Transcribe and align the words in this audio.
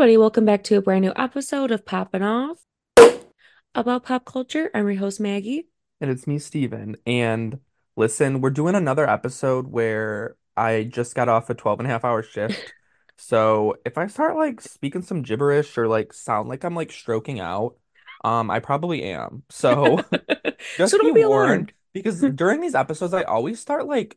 everybody, 0.00 0.16
welcome 0.16 0.46
back 0.46 0.62
to 0.62 0.78
a 0.78 0.80
brand 0.80 1.02
new 1.02 1.12
episode 1.14 1.70
of 1.70 1.84
Poppin' 1.84 2.22
Off 2.22 2.56
about 3.74 4.02
pop 4.02 4.24
culture. 4.24 4.70
I'm 4.72 4.88
your 4.88 4.96
host, 4.96 5.20
Maggie. 5.20 5.68
And 6.00 6.10
it's 6.10 6.26
me, 6.26 6.38
Steven. 6.38 6.96
And 7.04 7.58
listen, 7.96 8.40
we're 8.40 8.48
doing 8.48 8.74
another 8.74 9.06
episode 9.06 9.66
where 9.66 10.36
I 10.56 10.84
just 10.84 11.14
got 11.14 11.28
off 11.28 11.50
a 11.50 11.54
12 11.54 11.80
and 11.80 11.86
a 11.86 11.90
half 11.90 12.06
hour 12.06 12.22
shift. 12.22 12.72
So 13.18 13.76
if 13.84 13.98
I 13.98 14.06
start 14.06 14.36
like 14.36 14.62
speaking 14.62 15.02
some 15.02 15.20
gibberish 15.20 15.76
or 15.76 15.86
like 15.86 16.14
sound 16.14 16.48
like 16.48 16.64
I'm 16.64 16.74
like 16.74 16.90
stroking 16.90 17.38
out, 17.38 17.76
um, 18.24 18.50
I 18.50 18.60
probably 18.60 19.02
am. 19.02 19.42
So 19.50 19.98
So 20.10 20.52
just 20.78 20.92
be 20.94 20.98
don't 20.98 21.14
be 21.14 21.26
warned 21.26 21.74
because 21.92 22.22
during 22.34 22.62
these 22.62 22.74
episodes, 22.74 23.12
I 23.12 23.24
always 23.24 23.60
start 23.60 23.86
like, 23.86 24.16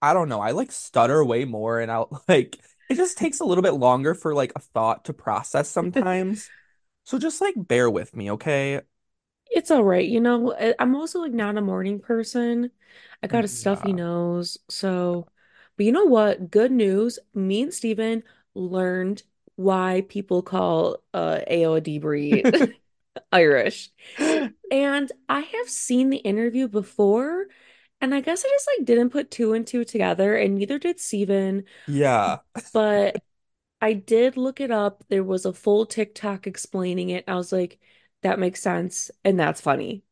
I 0.00 0.14
don't 0.14 0.30
know, 0.30 0.40
I 0.40 0.52
like 0.52 0.72
stutter 0.72 1.22
way 1.22 1.44
more 1.44 1.78
and 1.78 1.92
I'll 1.92 2.22
like, 2.26 2.56
it 2.90 2.96
just 2.96 3.18
takes 3.18 3.40
a 3.40 3.46
little 3.46 3.62
bit 3.62 3.72
longer 3.74 4.14
for 4.14 4.34
like 4.34 4.52
a 4.56 4.60
thought 4.60 5.06
to 5.06 5.14
process 5.14 5.70
sometimes. 5.70 6.52
So 7.04 7.18
just 7.18 7.40
like 7.42 7.54
bear 7.56 7.90
with 7.90 8.16
me, 8.16 8.32
okay? 8.32 8.82
It's 9.50 9.70
all 9.70 9.82
right. 9.84 10.06
You 10.08 10.20
know, 10.20 10.54
I'm 10.78 10.94
also 10.94 11.20
like 11.20 11.32
not 11.32 11.56
a 11.56 11.60
morning 11.60 11.98
person. 12.00 12.70
I 13.22 13.26
got 13.26 13.44
a 13.44 13.48
stuffy 13.48 13.92
Yeah. 13.92 13.92
nose. 13.92 14.58
So, 14.68 15.28
but 15.76 15.86
you 15.86 15.92
know 15.92 16.04
what? 16.04 16.50
Good 16.50 16.70
news. 16.72 17.18
Me 17.34 17.62
and 17.62 17.74
Steven 17.74 18.22
learned 18.54 19.22
why 19.56 20.04
people 20.08 20.42
call 20.42 21.02
uh 21.12 21.40
Ayo 21.50 21.80
Edebiri 21.80 22.48
Irish. 23.32 23.90
And 24.72 25.10
I 25.28 25.40
have 25.40 25.68
seen 25.68 26.10
the 26.10 26.18
interview 26.18 26.68
before, 26.68 27.46
and 28.00 28.14
I 28.14 28.20
guess 28.20 28.44
I 28.44 28.48
just 28.48 28.68
like 28.78 28.86
didn't 28.86 29.10
put 29.10 29.30
two 29.30 29.52
and 29.52 29.66
two 29.66 29.84
together, 29.84 30.36
and 30.36 30.56
neither 30.56 30.78
did 30.78 31.00
Steven. 31.00 31.64
Yeah. 31.86 32.38
But 32.72 33.22
I 33.80 33.94
did 33.94 34.36
look 34.36 34.60
it 34.60 34.70
up. 34.70 35.04
There 35.08 35.24
was 35.24 35.44
a 35.46 35.52
full 35.52 35.86
TikTok 35.86 36.46
explaining 36.46 37.10
it. 37.10 37.24
I 37.28 37.34
was 37.34 37.52
like, 37.52 37.78
that 38.22 38.38
makes 38.38 38.62
sense, 38.62 39.10
and 39.24 39.38
that's 39.40 39.60
funny. 39.60 40.02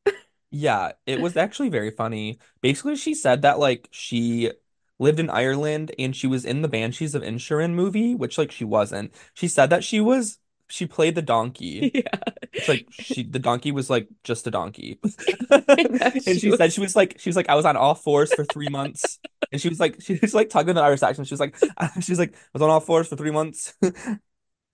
Yeah, 0.51 0.93
it 1.07 1.21
was 1.21 1.37
actually 1.37 1.69
very 1.69 1.91
funny. 1.91 2.39
Basically, 2.63 2.97
she 2.97 3.15
said 3.15 3.43
that 3.43 3.59
like 3.59 3.89
she 3.91 4.51
lived 4.99 5.21
in 5.21 5.31
Ireland 5.31 5.95
and 5.99 6.17
she 6.17 6.27
was 6.27 6.45
in 6.45 6.63
the 6.63 6.69
Banshees 6.69 7.15
of 7.15 7.23
Inisherin 7.23 7.75
movie, 7.75 8.15
which 8.15 8.39
like 8.39 8.51
she 8.51 8.65
wasn't. 8.65 9.13
She 9.35 9.47
said 9.49 9.71
that 9.71 9.85
she 9.85 10.01
was 10.01 10.39
she 10.69 10.87
played 10.87 11.15
the 11.15 11.23
donkey, 11.23 11.91
Yeah. 11.95 12.19
which 12.55 12.69
like 12.69 12.87
she 12.91 13.23
the 13.25 13.39
donkey 13.39 13.73
was 13.73 13.91
like 13.91 14.09
just 14.25 14.47
a 14.47 14.51
donkey. 14.51 15.01
And 16.27 16.39
she 16.41 16.41
she 16.41 16.53
said 16.53 16.73
she 16.73 16.81
was 16.81 16.95
like 16.97 17.17
she 17.19 17.29
was 17.29 17.37
like 17.37 17.49
I 17.49 17.55
was 17.55 17.65
on 17.65 17.77
all 17.77 17.95
fours 17.95 18.33
for 18.33 18.45
three 18.45 18.69
months. 18.69 19.19
And 19.53 19.61
she 19.61 19.69
was 19.69 19.81
like 19.81 20.01
she 20.03 20.19
was 20.21 20.35
like 20.35 20.51
tugging 20.51 20.75
the 20.75 20.83
Irish 20.83 21.03
accent. 21.03 21.29
She 21.29 21.35
was 21.35 21.41
like 21.41 21.57
she 22.01 22.13
was 22.13 22.19
like 22.19 22.35
I 22.35 22.39
was 22.53 22.63
on 22.63 22.71
all 22.71 22.81
fours 22.81 23.09
for 23.09 23.17
three 23.17 23.31
months. 23.31 23.75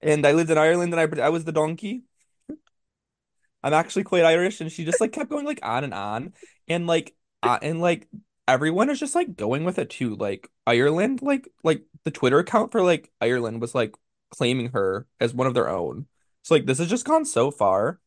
And 0.02 0.26
I 0.26 0.32
lived 0.32 0.50
in 0.50 0.58
Ireland 0.58 0.94
and 0.94 1.20
I 1.20 1.26
I 1.26 1.30
was 1.30 1.44
the 1.44 1.52
donkey. 1.52 2.04
I'm 3.62 3.72
actually 3.72 4.04
quite 4.04 4.24
Irish, 4.24 4.60
and 4.60 4.70
she 4.70 4.84
just 4.84 5.00
like 5.00 5.12
kept 5.12 5.30
going 5.30 5.46
like 5.46 5.60
on 5.62 5.84
and 5.84 5.94
on, 5.94 6.34
and 6.68 6.86
like 6.86 7.14
uh, 7.42 7.58
and 7.62 7.80
like 7.80 8.08
everyone 8.46 8.90
is 8.90 9.00
just 9.00 9.14
like 9.14 9.36
going 9.36 9.64
with 9.64 9.78
it 9.78 9.90
too. 9.90 10.16
Like 10.16 10.50
Ireland, 10.66 11.22
like 11.22 11.48
like 11.62 11.84
the 12.04 12.10
Twitter 12.10 12.38
account 12.38 12.72
for 12.72 12.82
like 12.82 13.10
Ireland 13.20 13.60
was 13.60 13.74
like 13.74 13.94
claiming 14.30 14.70
her 14.72 15.06
as 15.20 15.34
one 15.34 15.46
of 15.46 15.54
their 15.54 15.68
own. 15.70 16.06
So 16.42 16.54
like 16.54 16.66
this 16.66 16.78
has 16.78 16.88
just 16.90 17.06
gone 17.06 17.24
so 17.24 17.50
far, 17.50 18.00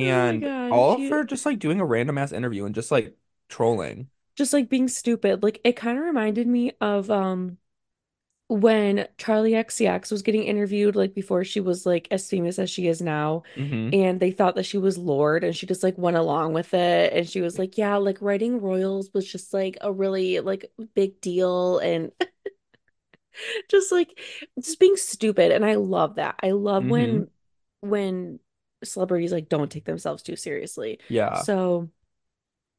Oh 0.00 0.34
and 0.34 0.46
God. 0.46 0.70
all 0.70 0.98
She 0.98 1.08
for 1.08 1.24
just 1.24 1.46
like 1.46 1.58
doing 1.60 1.80
a 1.80 1.86
random 1.86 2.18
ass 2.18 2.32
interview 2.32 2.66
and 2.66 2.74
just 2.74 2.90
like 2.92 3.16
trolling. 3.48 4.10
just 4.36 4.52
like 4.52 4.68
being 4.68 4.88
stupid. 4.88 5.42
Like 5.42 5.60
it 5.64 5.76
kind 5.76 5.98
of 5.98 6.04
reminded 6.04 6.46
me 6.46 6.72
of 6.80 7.10
um 7.10 7.58
when 8.48 9.08
Charli 9.18 9.56
XCX 9.56 10.10
was 10.12 10.22
getting 10.22 10.44
interviewed, 10.44 10.96
like 10.96 11.14
before 11.14 11.44
she 11.44 11.60
was 11.60 11.86
like 11.86 12.08
as 12.10 12.28
famous 12.30 12.58
as 12.58 12.70
she 12.70 12.88
is 12.88 13.02
now, 13.02 13.42
hmm 13.56 13.92
and 13.92 14.20
they 14.20 14.30
thought 14.32 14.56
that 14.56 14.66
she 14.66 14.78
was 14.78 14.98
Lorde, 14.98 15.44
and 15.44 15.56
she 15.56 15.66
just 15.66 15.82
like 15.84 15.98
went 15.98 16.16
along 16.18 16.54
with 16.54 16.74
it, 16.74 17.12
and 17.14 17.28
she 17.28 17.40
was 17.42 17.58
like, 17.58 17.78
"Yeah, 17.78 17.96
like 17.98 18.22
writing 18.22 18.60
royals 18.60 19.12
was 19.14 19.30
just 19.30 19.54
like 19.54 19.78
a 19.82 19.92
really 19.92 20.40
like 20.40 20.72
big 20.94 21.20
deal," 21.22 21.78
and 21.80 22.12
just 23.70 23.92
like 23.92 24.18
just 24.60 24.80
being 24.80 24.96
stupid. 24.96 25.52
And 25.52 25.64
I 25.64 25.74
love 25.76 26.16
that. 26.16 26.36
I 26.42 26.52
love 26.52 26.86
hmm 26.86 26.88
when 26.88 27.28
when 27.80 28.40
celebrities 28.84 29.32
like 29.32 29.48
don't 29.48 29.70
take 29.70 29.84
themselves 29.84 30.22
too 30.22 30.36
seriously. 30.36 31.00
Yeah. 31.08 31.46
So 31.52 31.90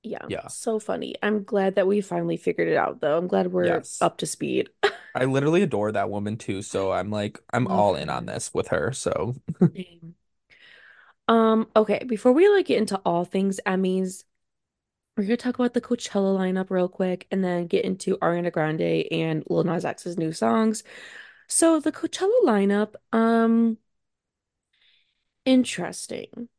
yeah, 0.03 0.27
Yeah. 0.27 0.49
so 0.49 0.79
funny. 0.79 1.15
I'm 1.23 1.43
glad 1.43 1.75
that 1.75 1.87
we 1.87 2.01
finally 2.01 2.37
figured 2.37 2.67
it 2.69 2.77
out, 2.77 3.01
though. 3.01 3.17
I'm 3.17 3.27
glad 3.27 3.51
we're 3.51 3.85
Yes. 3.85 3.99
up 4.01 4.17
to 4.19 4.25
speed. 4.27 4.69
I 5.13 5.25
literally 5.25 5.61
adore 5.61 5.91
that 5.93 6.09
woman 6.09 6.37
too, 6.37 6.61
so 6.61 6.91
I'm 6.91 7.09
like 7.09 7.39
I'm 7.53 7.67
Love 7.67 7.69
all 7.69 7.95
in 7.95 8.09
on 8.09 8.25
this 8.25 8.53
with 8.53 8.67
her. 8.69 8.91
So 8.91 9.35
Um, 11.27 11.67
okay, 11.75 12.03
before 12.05 12.31
we 12.33 12.47
like 12.49 12.67
get 12.67 12.77
into 12.77 12.97
all 13.05 13.25
things 13.25 13.59
Emmys, 13.65 14.23
we're 15.15 15.23
gonna 15.23 15.37
talk 15.37 15.55
about 15.55 15.73
the 15.73 15.81
Coachella 15.81 16.37
lineup 16.37 16.69
real 16.69 16.89
quick 16.89 17.27
and 17.31 17.43
then 17.43 17.67
get 17.67 17.85
into 17.85 18.17
Ariana 18.17 18.51
Grande 18.51 19.05
and 19.11 19.43
Lil 19.49 19.63
Nas 19.63 19.85
X's 19.85 20.17
new 20.17 20.31
songs. 20.33 20.83
So 21.47 21.79
the 21.79 21.91
Coachella 21.91 22.43
lineup, 22.43 22.95
um, 23.13 23.77
interesting. 25.45 26.49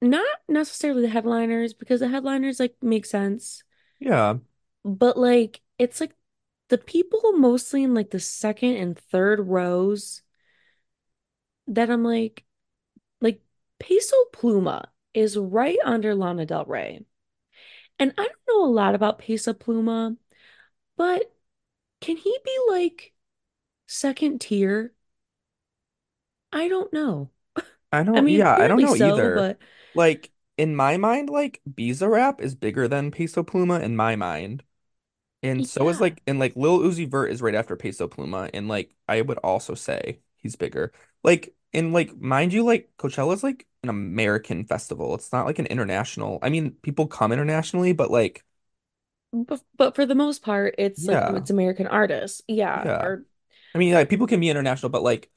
Not 0.00 0.26
necessarily 0.48 1.02
the 1.02 1.08
headliners 1.08 1.72
because 1.74 2.00
the 2.00 2.08
headliners 2.08 2.60
like 2.60 2.74
make 2.82 3.06
sense, 3.06 3.64
yeah, 4.00 4.34
but 4.84 5.16
like 5.16 5.62
it's 5.78 6.00
like 6.00 6.14
the 6.68 6.78
people 6.78 7.32
mostly 7.32 7.82
in 7.82 7.94
like 7.94 8.10
the 8.10 8.20
second 8.20 8.76
and 8.76 8.98
third 8.98 9.40
rows 9.40 10.22
that 11.68 11.90
I'm 11.90 12.04
like 12.04 12.44
like 13.20 13.40
Peso 13.78 14.16
Pluma 14.32 14.86
is 15.14 15.36
right 15.38 15.78
under 15.84 16.14
Lana 16.14 16.46
Del 16.46 16.64
Rey. 16.66 17.00
And 17.98 18.12
I 18.18 18.24
don't 18.26 18.38
know 18.48 18.64
a 18.64 18.70
lot 18.72 18.94
about 18.94 19.18
Peso 19.18 19.52
Pluma, 19.52 20.16
but 20.96 21.34
can 22.00 22.16
he 22.18 22.38
be 22.44 22.58
like 22.70 23.14
second 23.88 24.40
tier? 24.42 24.94
I 26.52 26.68
don't 26.68 26.92
know. 26.92 27.30
I 27.92 28.02
don't, 28.02 28.16
I 28.16 28.20
mean, 28.22 28.44
yeah, 28.44 28.56
I 28.56 28.68
don't 28.68 28.82
know 28.82 28.96
so, 28.96 28.96
either. 28.96 29.30
but 29.30 29.58
Like, 29.94 30.30
in 30.58 30.74
my 30.76 30.96
mind, 30.96 31.30
like, 31.30 31.60
Bizarrap 31.68 32.40
is 32.40 32.54
bigger 32.54 32.88
than 32.88 33.10
Peso 33.10 33.42
Pluma 33.42 33.82
in 33.82 33.96
my 33.96 34.16
mind. 34.16 34.62
And 35.42 35.66
so 35.66 35.88
is 35.90 36.00
yeah, 36.00 36.02
like, 36.02 36.22
and 36.26 36.38
like 36.40 36.56
Lil 36.56 36.80
Uzi 36.80 37.08
Vert 37.10 37.30
is 37.32 37.42
right 37.42 37.54
after 37.54 37.76
Peso 37.76 38.08
Pluma. 38.08 38.50
And 38.54 38.68
like, 38.68 38.94
I 39.08 39.22
would 39.22 39.38
also 39.38 39.74
say 39.74 40.20
he's 40.38 40.56
bigger. 40.56 40.92
Like, 41.24 41.54
and 41.74 41.92
like, 41.92 42.16
mind 42.20 42.52
you, 42.52 42.64
like, 42.64 42.90
Coachella 42.98 43.34
is 43.34 43.42
like 43.42 43.66
an 43.82 43.88
American 43.88 44.64
festival. 44.64 45.14
It's 45.14 45.32
not 45.32 45.46
like 45.46 45.58
an 45.58 45.66
international. 45.66 46.38
I 46.42 46.48
mean, 46.50 46.72
people 46.82 47.06
come 47.06 47.32
internationally, 47.32 47.92
but 47.92 48.10
like, 48.10 48.44
but, 49.32 49.60
but 49.76 49.94
for 49.94 50.06
the 50.06 50.14
most 50.14 50.42
part, 50.42 50.74
it's 50.78 51.08
like 51.08 51.28
it's 51.28 51.50
American 51.50 51.86
artists. 51.86 52.42
Yeah, 52.46 52.84
yeah. 52.84 52.98
or 53.02 53.24
I 53.74 53.78
mean, 53.78 53.92
like, 53.94 54.08
people 54.08 54.26
can 54.26 54.40
be 54.40 54.48
international, 54.50 54.90
but 54.90 55.02
like, 55.02 55.30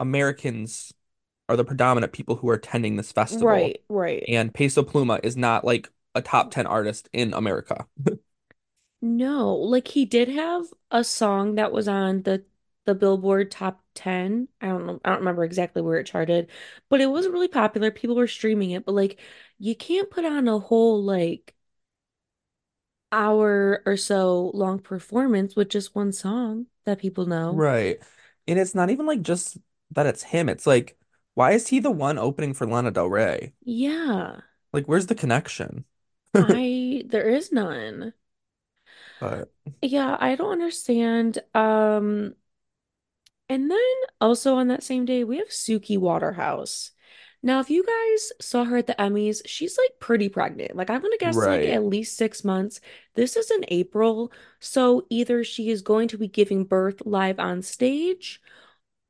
Americans 0.00 0.92
are 1.48 1.56
the 1.56 1.64
predominant 1.64 2.12
people 2.12 2.36
who 2.36 2.48
are 2.50 2.54
attending 2.54 2.96
this 2.96 3.12
festival. 3.12 3.48
right, 3.48 3.82
right. 3.88 4.24
And 4.28 4.54
Peso 4.54 4.82
Pluma 4.82 5.20
is 5.24 5.36
not 5.36 5.64
like 5.64 5.90
a 6.14 6.22
top 6.22 6.50
10 6.50 6.66
artist 6.66 7.08
in 7.12 7.34
America. 7.34 7.86
No, 9.02 9.54
like 9.54 9.88
he 9.88 10.04
did 10.04 10.28
have 10.28 10.66
a 10.90 11.02
song 11.04 11.56
that 11.56 11.72
was 11.72 11.88
on 11.88 12.22
the 12.22 12.44
the 12.84 12.94
Billboard 12.94 13.50
top 13.50 13.82
10. 13.94 14.48
I 14.60 14.66
don't 14.68 14.86
know, 14.86 15.00
I 15.04 15.10
don't 15.10 15.20
remember 15.20 15.44
exactly 15.44 15.82
where 15.82 15.98
it 15.98 16.06
charted, 16.06 16.50
but 16.88 17.00
it 17.00 17.06
wasn't 17.10 17.34
really 17.34 17.48
popular. 17.48 17.90
People 17.90 18.16
were 18.16 18.26
streaming 18.28 18.72
it, 18.72 18.84
but 18.86 18.94
like 18.94 19.20
you 19.58 19.76
can't 19.76 20.10
put 20.10 20.24
on 20.24 20.48
a 20.48 20.58
whole 20.58 21.02
like 21.02 21.54
hour 23.12 23.82
or 23.86 23.96
so 23.96 24.50
long 24.54 24.78
performance 24.78 25.54
with 25.56 25.68
just 25.68 25.94
one 25.94 26.12
song 26.12 26.66
that 26.84 26.98
people 26.98 27.26
know. 27.26 27.64
Right. 27.64 27.98
And 28.46 28.58
it's 28.58 28.74
not 28.74 28.90
even 28.90 29.06
like 29.06 29.22
just 29.22 29.58
that 29.90 30.06
it's 30.06 30.22
him. 30.22 30.48
It's 30.48 30.66
like, 30.66 30.98
why 31.34 31.52
is 31.52 31.68
he 31.68 31.80
the 31.80 31.90
one 31.90 32.18
opening 32.18 32.54
for 32.54 32.66
Lana 32.66 32.90
Del 32.90 33.08
Rey? 33.08 33.54
Yeah, 33.64 34.42
Like, 34.72 34.86
where's 34.86 35.06
the 35.06 35.14
connection? 35.14 35.84
I 36.36 37.04
there 37.06 37.28
is 37.30 37.52
none. 37.52 38.12
But 39.18 39.50
Yeah, 39.80 40.16
I 40.20 40.36
don't 40.36 40.52
understand. 40.52 41.38
Um 41.54 42.36
And 43.52 43.70
then 43.70 43.94
also 44.18 44.54
on 44.54 44.68
that 44.68 44.82
same 44.82 45.04
day, 45.04 45.24
we 45.24 45.36
have 45.36 45.48
Suki 45.48 45.98
Waterhouse. 45.98 46.92
Now, 47.42 47.60
if 47.60 47.68
you 47.68 47.84
guys 47.84 48.32
saw 48.40 48.64
her 48.64 48.78
at 48.78 48.86
the 48.86 48.94
Emmys, 48.94 49.42
she's 49.44 49.76
like 49.76 50.00
pretty 50.00 50.30
pregnant. 50.30 50.74
Like, 50.74 50.88
I'm 50.88 51.02
gonna 51.02 51.18
guess 51.18 51.36
like 51.36 51.60
at 51.64 51.84
least 51.84 52.16
six 52.16 52.44
months. 52.44 52.80
This 53.14 53.36
is 53.36 53.50
in 53.50 53.66
April. 53.68 54.32
So 54.58 55.04
either 55.10 55.44
she 55.44 55.68
is 55.68 55.82
going 55.82 56.08
to 56.08 56.16
be 56.16 56.28
giving 56.28 56.64
birth 56.64 57.02
live 57.04 57.38
on 57.38 57.60
stage 57.60 58.40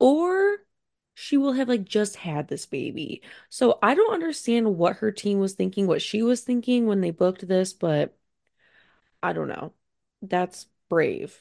or 0.01 0.57
she 1.15 1.37
will 1.37 1.53
have 1.53 1.69
like 1.69 1.85
just 1.85 2.17
had 2.17 2.49
this 2.49 2.67
baby. 2.67 3.23
So 3.49 3.79
I 3.81 3.95
don't 3.95 4.13
understand 4.13 4.77
what 4.77 4.97
her 4.97 5.13
team 5.13 5.39
was 5.39 5.53
thinking, 5.53 5.87
what 5.87 6.03
she 6.03 6.21
was 6.21 6.41
thinking 6.41 6.87
when 6.87 7.01
they 7.01 7.13
booked 7.13 7.47
this, 7.47 7.75
but 7.75 8.17
I 9.23 9.35
don't 9.35 9.47
know. 9.47 9.73
That's 10.21 10.67
brave 10.89 11.41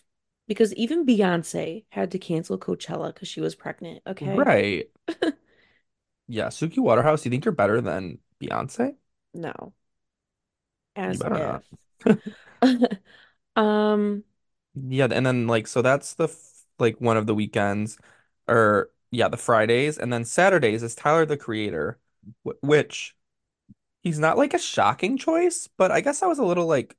because 0.52 0.74
even 0.76 1.06
Beyonce 1.06 1.86
had 1.92 2.12
to 2.12 2.20
cancel 2.20 2.60
Coachella 2.60 3.14
because 3.14 3.30
she 3.30 3.40
was 3.40 3.56
pregnant, 3.56 4.02
okay? 4.06 4.46
Right. 4.46 4.90
Yeah, 6.28 6.48
Suki 6.48 6.80
Waterhouse, 6.80 7.26
you 7.26 7.32
think 7.32 7.46
you're 7.46 7.52
better 7.54 7.82
than 7.82 8.20
Beyonce? 8.40 8.96
No, 9.34 9.74
as 10.96 11.26
if. 11.34 11.52
not. 11.52 11.64
Um, 13.58 14.24
Yeah, 14.74 15.08
and 15.12 15.26
then 15.26 15.48
like 15.48 15.68
so 15.68 15.82
that's 15.82 16.14
the 16.14 16.26
f 16.26 16.64
like 16.80 17.00
one 17.02 17.18
of 17.18 17.28
the 17.28 17.36
weekends 17.36 17.98
or 18.48 18.92
yeah, 19.12 19.28
the 19.28 19.38
Fridays 19.38 19.98
and 19.98 20.12
then 20.14 20.24
Saturdays 20.26 20.82
is 20.84 20.96
Tyler 20.96 21.26
the 21.26 21.38
Creator, 21.38 22.00
wh 22.46 22.52
which 22.64 23.16
he's 24.04 24.20
not 24.20 24.38
like 24.38 24.54
a 24.56 24.60
shocking 24.60 25.18
choice, 25.18 25.68
but 25.78 25.92
I 25.92 26.02
guess 26.02 26.24
I 26.24 26.28
was 26.28 26.40
a 26.40 26.46
little 26.46 26.68
like 26.68 26.98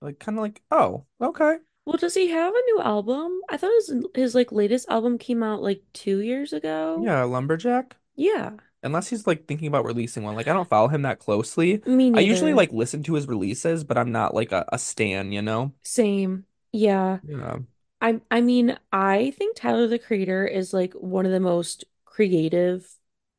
like 0.00 0.18
kind 0.18 0.38
of 0.38 0.42
like, 0.42 0.62
oh, 0.70 1.06
okay. 1.20 1.58
Well, 1.90 1.98
does 1.98 2.14
he 2.14 2.28
have 2.28 2.54
a 2.54 2.62
new 2.66 2.80
album? 2.80 3.40
I 3.48 3.56
thought 3.56 3.72
his 3.72 3.92
his 4.14 4.34
like 4.34 4.52
latest 4.52 4.88
album 4.88 5.18
came 5.18 5.42
out 5.42 5.62
like 5.62 5.82
two 5.92 6.20
years 6.20 6.52
ago. 6.52 7.00
Yeah, 7.04 7.22
Lumberjack. 7.24 7.96
Yeah, 8.14 8.56
Unless 8.82 9.08
he's 9.08 9.26
like 9.26 9.46
thinking 9.46 9.68
about 9.68 9.84
releasing 9.84 10.22
one. 10.22 10.34
Like 10.34 10.48
I 10.48 10.54
don't 10.54 10.68
follow 10.68 10.88
him 10.88 11.02
that 11.02 11.18
closely. 11.18 11.82
me 11.86 12.10
neither. 12.10 12.18
I 12.18 12.20
usually 12.20 12.54
like 12.54 12.72
listen 12.72 13.02
to 13.04 13.14
his 13.14 13.28
releases, 13.28 13.84
but 13.84 13.98
I'm 13.98 14.10
not 14.12 14.34
like 14.34 14.52
a, 14.52 14.64
a 14.72 14.78
stan, 14.78 15.32
you 15.32 15.42
know? 15.42 15.74
Same. 15.82 16.46
Yeah. 16.72 17.20
Yeah. 17.22 17.58
I 18.00 18.20
I 18.30 18.40
mean, 18.40 18.78
I 18.92 19.32
think 19.32 19.56
Tyler 19.56 19.86
the 19.86 19.98
Creator 19.98 20.46
is 20.46 20.72
like 20.72 20.94
one 20.94 21.26
of 21.26 21.32
the 21.32 21.40
most 21.40 21.84
creative 22.06 22.88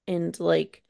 and 0.08 0.40
like 0.40 0.84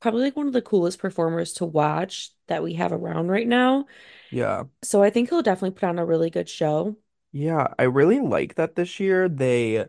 probably 0.00 0.22
like 0.22 0.36
one 0.36 0.46
of 0.46 0.52
the 0.52 0.62
coolest 0.62 0.98
performers 0.98 1.54
to 1.54 1.64
watch 1.64 2.30
that 2.48 2.62
we 2.62 2.74
have 2.74 2.92
around 2.92 3.28
right 3.28 3.46
now. 3.46 3.86
Yeah. 4.30 4.64
So 4.82 5.02
I 5.02 5.10
think 5.10 5.28
he'll 5.30 5.42
definitely 5.42 5.72
put 5.78 5.88
on 5.88 5.98
a 5.98 6.06
really 6.06 6.30
good 6.30 6.48
show. 6.48 6.96
Yeah, 7.32 7.74
I 7.78 7.84
really 7.84 8.20
like 8.20 8.54
that 8.54 8.76
this 8.76 8.98
year 9.00 9.28
they 9.28 9.86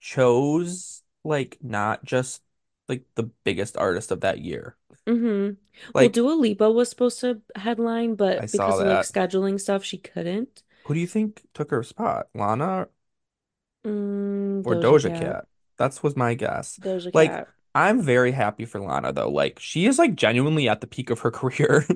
chose 0.00 1.02
like 1.24 1.58
not 1.62 2.04
just 2.04 2.42
like 2.88 3.06
the 3.14 3.24
biggest 3.44 3.76
artist 3.76 4.10
of 4.10 4.20
that 4.22 4.40
year. 4.40 4.76
Mm-hmm. 5.06 5.54
Well, 5.98 6.08
Like 6.08 6.12
Dua 6.12 6.32
Lipa 6.34 6.70
was 6.70 6.90
supposed 6.90 7.20
to 7.20 7.42
headline, 7.56 8.14
I 8.36 8.44
but 8.44 8.46
saw 8.46 8.76
because 8.76 8.78
of 8.78 8.86
like 8.86 9.00
that. 9.00 9.12
scheduling 9.14 9.60
stuff, 9.60 9.84
she 9.84 9.98
couldn't. 9.98 10.62
Who 10.84 10.94
do 10.94 11.00
you 11.00 11.06
think 11.08 11.46
took 11.54 11.70
her 11.72 11.82
spot? 11.82 12.28
Lana 12.34 12.88
Mm, 13.84 14.62
or 14.64 14.76
Doja 14.76 15.00
Doja 15.00 15.12
Cat. 15.12 15.36
Cat? 15.36 15.46
That's 15.76 16.02
was 16.02 16.16
my 16.16 16.34
guess. 16.34 16.80
Doja 16.80 17.12
Like 17.12 17.34
Cat. 17.34 17.48
I'm 17.74 18.02
very 18.02 18.32
happy 18.32 18.64
for 18.64 18.80
Lana 18.80 19.12
though. 19.12 19.30
Like 19.30 19.58
she 19.58 19.86
is 19.86 19.98
like 19.98 20.14
genuinely 20.14 20.68
at 20.68 20.80
the 20.80 20.86
peak 20.86 21.10
of 21.10 21.20
her 21.20 21.30
career. 21.30 21.86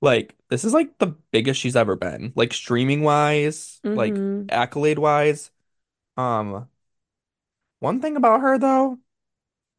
Like 0.00 0.36
this 0.48 0.64
is 0.64 0.72
like 0.74 0.98
the 0.98 1.08
biggest 1.32 1.60
she's 1.60 1.76
ever 1.76 1.96
been. 1.96 2.32
Like 2.36 2.52
streaming 2.52 3.02
wise, 3.02 3.82
like 3.94 4.22
hmm 4.22 4.50
accolade 4.50 4.98
wise. 4.98 5.50
Um, 6.16 6.68
one 7.80 8.00
thing 8.00 8.16
about 8.16 8.40
her 8.40 8.56
though. 8.58 8.98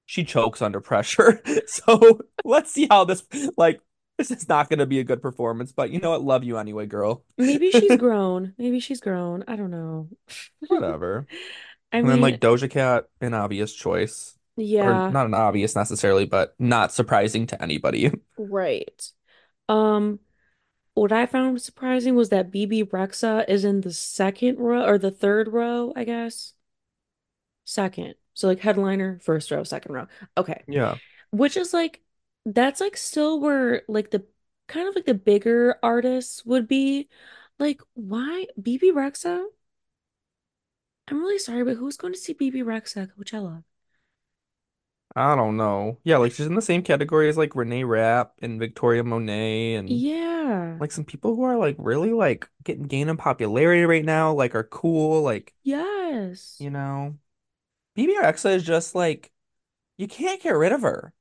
she 0.05 0.23
chokes 0.23 0.61
under 0.61 0.81
pressure. 0.81 1.41
So 1.67 2.21
let's 2.43 2.71
see 2.71 2.87
how 2.89 3.05
this 3.05 3.23
like 3.57 3.79
this 4.17 4.31
is 4.31 4.49
not 4.49 4.69
going 4.69 4.79
to 4.79 4.85
be 4.85 4.99
a 4.99 5.03
good 5.03 5.21
performance, 5.21 5.71
but 5.71 5.91
you 5.91 5.99
know 5.99 6.09
what? 6.11 6.23
Love 6.23 6.43
you 6.43 6.57
anyway, 6.57 6.85
girl. 6.87 7.23
Maybe 7.37 7.71
she's 7.71 7.95
grown. 7.95 8.53
Maybe 8.57 8.79
she's 8.79 8.99
grown. 9.01 9.43
I 9.47 9.55
don't 9.55 9.71
know. 9.71 10.09
Whatever. 10.67 11.27
I 11.91 12.01
And 12.01 12.11
then 12.11 12.21
mean, 12.21 12.21
like 12.21 12.41
Doja 12.41 12.69
Cat, 12.69 13.05
an 13.21 13.33
obvious 13.33 13.73
choice. 13.73 14.37
Or 14.79 14.95
yeah, 14.95 15.09
not 15.09 15.27
an 15.27 15.33
obvious 15.35 15.75
necessarily, 15.75 16.25
but 16.25 16.55
not 16.59 16.93
surprising 16.93 17.47
to 17.47 17.61
anybody. 17.63 18.11
right. 18.37 19.11
Um, 19.69 20.19
what 20.95 21.13
I 21.13 21.25
found 21.25 21.61
surprising 21.61 22.15
was 22.15 22.29
that 22.29 22.51
Bebe 22.51 22.83
Rexha 22.83 23.47
is 23.47 23.63
in 23.63 23.81
the 23.81 23.93
second 23.93 24.59
row 24.59 24.85
or 24.85 24.97
the 24.97 25.11
third 25.11 25.47
row, 25.47 25.93
I 25.95 26.03
guess. 26.03 26.53
Second. 27.63 28.15
So 28.33 28.47
like 28.47 28.59
headliner, 28.59 29.19
first 29.21 29.49
row, 29.51 29.63
second 29.63 29.93
row. 29.93 30.07
Okay. 30.37 30.63
Yeah. 30.67 30.95
Which 31.31 31.55
is 31.55 31.73
like 31.73 32.01
that's 32.45 32.81
like 32.81 32.97
still 32.97 33.39
where 33.39 33.83
like 33.87 34.11
the 34.11 34.25
kind 34.67 34.87
of 34.87 34.95
like 34.95 35.05
the 35.05 35.13
bigger 35.13 35.77
artists 35.83 36.45
would 36.45 36.67
be. 36.67 37.07
Like, 37.59 37.81
why 37.93 38.47
Bebe 38.61 38.91
Rexha? 38.91 39.43
I'm 41.09 41.19
really 41.19 41.39
sorry, 41.39 41.63
but 41.65 41.75
who's 41.75 41.97
going 41.97 42.13
to 42.13 42.19
see 42.19 42.33
Bebe 42.33 42.61
Rexha 42.61 43.03
at 43.03 43.17
Coachella? 43.17 43.63
I 45.15 45.35
don't 45.35 45.57
know. 45.57 45.99
Yeah, 46.03 46.17
like 46.17 46.31
she's 46.31 46.45
in 46.45 46.55
the 46.55 46.61
same 46.61 46.83
category 46.83 47.29
as 47.29 47.37
like 47.37 47.55
Renee 47.55 47.83
Rapp 47.83 48.33
and 48.41 48.59
Victoria 48.59 49.03
Monet 49.03 49.75
and 49.75 49.89
Yeah. 49.89 50.79
like 50.79 50.91
some 50.91 51.05
people 51.05 51.35
who 51.35 51.43
are 51.43 51.57
like 51.57 51.75
really 51.79 52.11
like 52.13 52.49
getting 52.63 52.83
gaining 52.85 53.17
popularity 53.17 53.83
right 53.85 54.05
now, 54.05 54.33
like 54.33 54.55
are 54.55 54.63
cool, 54.65 55.23
like, 55.23 55.55
Yes. 55.63 56.59
you 56.59 56.69
know. 56.69 57.17
Bebe 57.95 58.15
Rexha 58.15 58.55
is 58.55 58.63
just 58.65 58.95
like 58.95 59.31
you 59.97 60.07
can't 60.07 60.41
get 60.43 60.51
rid 60.51 60.71
of 60.73 60.81
her. 60.83 61.13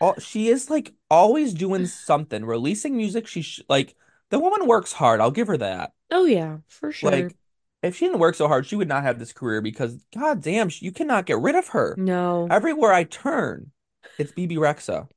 all 0.00 0.16
she 0.20 0.48
is 0.48 0.70
like 0.70 0.94
always 1.10 1.54
doing 1.54 1.86
something, 1.88 2.44
releasing 2.46 2.96
music. 2.96 3.26
She 3.28 3.42
sh 3.42 3.62
like 3.68 3.96
the 4.30 4.38
woman 4.40 4.68
works 4.68 4.92
hard. 4.94 5.20
I'll 5.20 5.30
give 5.32 5.48
her 5.48 5.58
that. 5.58 5.94
Oh 6.10 6.24
yeah, 6.26 6.58
for 6.68 6.92
sure. 6.92 7.10
Like 7.10 7.36
if 7.82 7.96
she 7.96 8.06
didn't 8.06 8.20
work 8.20 8.34
so 8.34 8.48
hard, 8.48 8.66
she 8.66 8.76
would 8.76 8.88
not 8.88 9.02
have 9.04 9.18
this 9.18 9.32
career 9.32 9.60
because 9.60 9.96
god 10.14 10.42
damn, 10.42 10.68
sh- 10.68 10.82
you 10.82 10.92
cannot 10.92 11.26
get 11.26 11.38
rid 11.40 11.54
of 11.54 11.68
her. 11.68 11.96
No. 11.96 12.50
Everywhere 12.50 12.92
I 12.92 13.04
turn, 13.04 13.72
it's 14.18 14.32
Bebe 14.32 14.56
Rexha. 14.56 15.08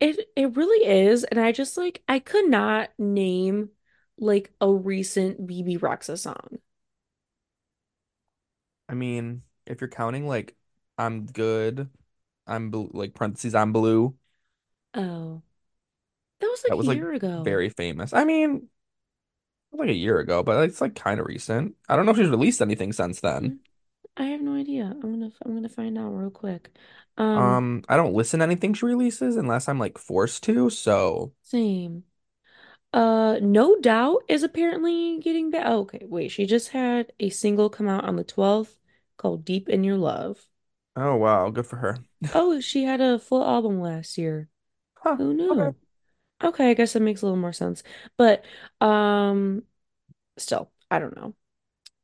It 0.00 0.30
it 0.36 0.56
really 0.56 0.86
is, 0.86 1.24
and 1.24 1.40
I 1.40 1.50
just 1.52 1.76
like 1.76 2.02
I 2.08 2.18
could 2.20 2.48
not 2.48 2.90
name 2.98 3.70
like 4.18 4.52
a 4.60 4.72
recent 4.72 5.46
Bebe 5.46 5.76
Rexha 5.78 6.18
song. 6.18 6.58
I 8.88 8.94
mean, 8.94 9.42
if 9.66 9.80
you're 9.80 9.88
counting 9.90 10.26
like 10.26 10.56
I'm 10.98 11.26
good, 11.26 11.90
I'm 12.46 12.70
blue, 12.70 12.90
like 12.94 13.14
parentheses 13.14 13.54
I'm 13.54 13.72
blue. 13.72 14.16
Oh, 14.94 15.42
that 16.40 16.48
was 16.48 16.64
That 16.68 16.76
like 16.76 16.78
a 16.78 16.78
was 16.78 16.86
like 16.86 17.00
year 17.00 17.12
ago. 17.12 17.56
very 17.58 17.68
famous. 17.70 18.12
I 18.12 18.24
mean, 18.24 18.68
like 19.72 19.88
a 19.90 19.94
year 19.94 20.18
ago, 20.18 20.42
but 20.42 20.64
it's 20.64 20.80
like 20.80 20.94
kind 20.94 21.20
of 21.20 21.26
recent. 21.26 21.76
I 21.88 21.96
don't 21.96 22.06
know 22.06 22.12
if 22.12 22.18
she's 22.18 22.28
released 22.30 22.62
anything 22.62 22.92
since 22.92 23.20
then. 23.20 23.54
Mm, 23.54 23.58
I 24.16 24.26
have 24.26 24.40
no 24.42 24.54
idea. 24.54 24.84
I'm 24.86 25.00
gonna 25.00 25.32
I'm 25.44 25.54
gonna 25.54 25.68
find 25.68 25.98
out 25.98 26.10
real 26.10 26.30
quick. 26.30 26.76
Um, 27.18 27.60
Um, 27.60 27.84
I 27.88 27.96
don't 27.96 28.14
listen 28.14 28.40
to 28.40 28.44
anything 28.46 28.74
she 28.74 28.86
releases 28.86 29.36
unless 29.36 29.68
I'm 29.68 29.78
like 29.78 29.98
forced 29.98 30.42
to, 30.44 30.70
so 30.70 31.32
same. 31.42 32.04
Uh, 32.92 33.38
No 33.42 33.76
Doubt 33.80 34.24
is 34.28 34.42
apparently 34.44 35.18
getting 35.20 35.50
back. 35.50 35.64
Oh, 35.66 35.80
okay, 35.80 36.06
wait. 36.06 36.30
She 36.30 36.46
just 36.46 36.70
had 36.70 37.12
a 37.20 37.30
single 37.30 37.70
come 37.70 37.88
out 37.88 38.04
on 38.04 38.16
the 38.16 38.24
12th 38.24 38.78
called 39.18 39.44
Deep 39.44 39.68
in 39.68 39.84
Your 39.84 39.98
Love. 39.98 40.48
oh 40.96 41.16
wow, 41.16 41.50
good 41.50 41.66
for 41.66 41.76
her. 41.76 42.04
Oh, 42.32 42.58
she 42.60 42.84
had 42.84 43.00
a 43.02 43.18
full 43.18 43.44
album 43.44 43.80
last 43.80 44.16
year. 44.18 44.48
Huh, 44.96 45.18
Who 45.18 45.34
okay. 45.50 45.72
knew? 45.72 45.76
Okay, 46.42 46.70
I 46.70 46.74
guess 46.74 46.92
that 46.92 47.00
makes 47.00 47.22
a 47.22 47.26
little 47.26 47.38
more 47.40 47.52
sense. 47.52 47.82
But 48.16 48.44
um 48.80 49.64
still, 50.38 50.72
I 50.90 50.98
don't 51.00 51.16
know. 51.16 51.34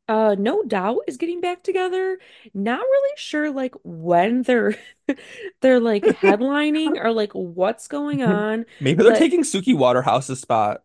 Uh 0.08 0.36
No 0.38 0.62
Doubt 0.64 1.02
is 1.08 1.18
getting 1.18 1.40
back 1.40 1.62
together. 1.64 2.18
Not 2.54 2.80
really 2.80 3.14
sure 3.18 3.50
like 3.52 3.74
when 3.84 4.42
they're 4.42 4.76
they're 5.62 5.80
like 5.80 6.06
headlining 6.06 6.96
or 7.02 7.12
like 7.12 7.32
what's 7.34 7.88
going 7.88 8.22
on, 8.24 8.66
Maybe 8.80 9.02
they're 9.02 9.12
but 9.12 9.14
taking 9.14 9.42
Suki 9.42 9.76
Waterhouse's 9.76 10.40
spot. 10.40 10.82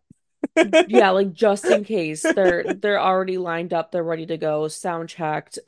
yeah, 0.86 1.10
like 1.10 1.32
just 1.32 1.70
in 1.70 1.84
case 1.84 2.28
they're 2.34 2.64
they're 2.74 3.00
already 3.00 3.38
lined 3.38 3.72
up, 3.72 3.92
they're 3.92 4.02
ready 4.04 4.26
to 4.26 4.36
go, 4.36 4.68
sound 4.68 5.08
checked. 5.08 5.58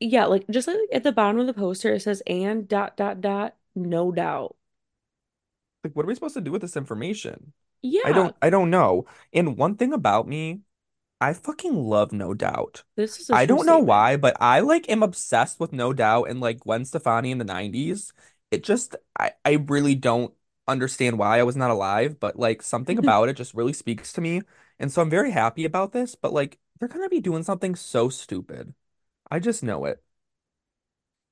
Yeah, 0.00 0.26
like 0.26 0.46
just 0.50 0.68
like 0.68 0.78
at 0.92 1.02
the 1.04 1.12
bottom 1.12 1.40
of 1.40 1.46
the 1.46 1.54
poster 1.54 1.94
it 1.94 2.00
says 2.02 2.22
and 2.26 2.68
dot 2.68 2.96
dot 2.96 3.20
dot 3.20 3.56
no 3.74 4.12
doubt. 4.12 4.56
Like, 5.84 5.94
what 5.94 6.04
are 6.04 6.08
we 6.08 6.14
supposed 6.14 6.34
to 6.34 6.40
do 6.40 6.50
with 6.50 6.62
this 6.62 6.76
information? 6.76 7.52
Yeah. 7.82 8.02
I 8.06 8.12
don't 8.12 8.34
I 8.40 8.50
don't 8.50 8.70
know. 8.70 9.06
And 9.32 9.56
one 9.56 9.76
thing 9.76 9.92
about 9.92 10.26
me, 10.26 10.60
I 11.20 11.34
fucking 11.34 11.74
love 11.74 12.12
No 12.12 12.34
Doubt. 12.34 12.82
this 12.96 13.20
is 13.20 13.30
a 13.30 13.34
I 13.34 13.46
don't 13.46 13.66
know 13.66 13.74
statement. 13.74 13.88
why, 13.88 14.16
but 14.16 14.36
I 14.40 14.60
like 14.60 14.88
am 14.88 15.02
obsessed 15.02 15.60
with 15.60 15.72
No 15.72 15.92
Doubt 15.92 16.24
and 16.30 16.40
like 16.40 16.60
Gwen 16.60 16.84
Stefani 16.84 17.30
in 17.30 17.38
the 17.38 17.44
90s. 17.44 18.12
It 18.50 18.64
just 18.64 18.96
I 19.18 19.32
I 19.44 19.52
really 19.68 19.94
don't 19.94 20.32
understand 20.66 21.18
why 21.18 21.38
I 21.38 21.42
was 21.42 21.56
not 21.56 21.70
alive, 21.70 22.18
but 22.18 22.38
like 22.38 22.62
something 22.62 22.96
mm-hmm. 22.96 23.04
about 23.04 23.28
it 23.28 23.36
just 23.36 23.54
really 23.54 23.74
speaks 23.74 24.12
to 24.14 24.20
me. 24.20 24.42
And 24.78 24.90
so 24.90 25.02
I'm 25.02 25.10
very 25.10 25.30
happy 25.30 25.64
about 25.64 25.92
this, 25.92 26.14
but 26.14 26.32
like 26.32 26.58
they're 26.78 26.88
gonna 26.88 27.08
be 27.08 27.20
doing 27.20 27.42
something 27.42 27.74
so 27.74 28.08
stupid. 28.08 28.74
I 29.30 29.38
just 29.38 29.62
know 29.62 29.84
it. 29.84 30.02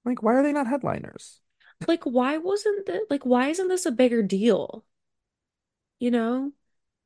Like, 0.05 0.23
why 0.23 0.35
are 0.35 0.43
they 0.43 0.53
not 0.53 0.67
headliners? 0.67 1.42
Like, 1.87 2.05
why 2.05 2.39
wasn't 2.39 2.87
that 2.87 3.07
like 3.11 3.25
why 3.25 3.49
isn't 3.49 3.69
this 3.69 3.87
a 3.87 3.93
bigger 3.93 4.23
deal? 4.23 4.85
You 5.99 6.11
know? 6.11 6.53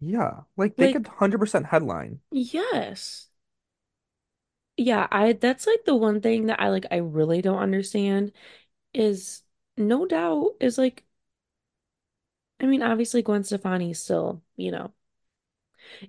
Yeah, 0.01 0.43
like 0.57 0.79
they 0.79 0.89
could 0.89 1.07
100% 1.07 1.67
headline. 1.67 2.21
yes. 2.31 3.29
Yeah, 4.77 5.09
I 5.11 5.33
that's 5.33 5.67
like 5.67 5.85
the 5.87 5.95
one 5.97 6.21
thing 6.21 6.47
that 6.47 6.61
I 6.61 6.69
like 6.69 6.85
I 6.91 6.97
really 6.97 7.41
don't 7.43 7.59
understand 7.59 8.33
is 8.95 9.43
no 9.77 10.07
doubt 10.07 10.57
is 10.61 10.79
like 10.79 11.05
I 12.61 12.67
mean 12.67 12.83
obviously 12.83 13.23
Gwen 13.23 13.45
Stefani 13.45 13.91
is 13.93 14.03
still, 14.03 14.43
you 14.57 14.71
know. 14.71 14.93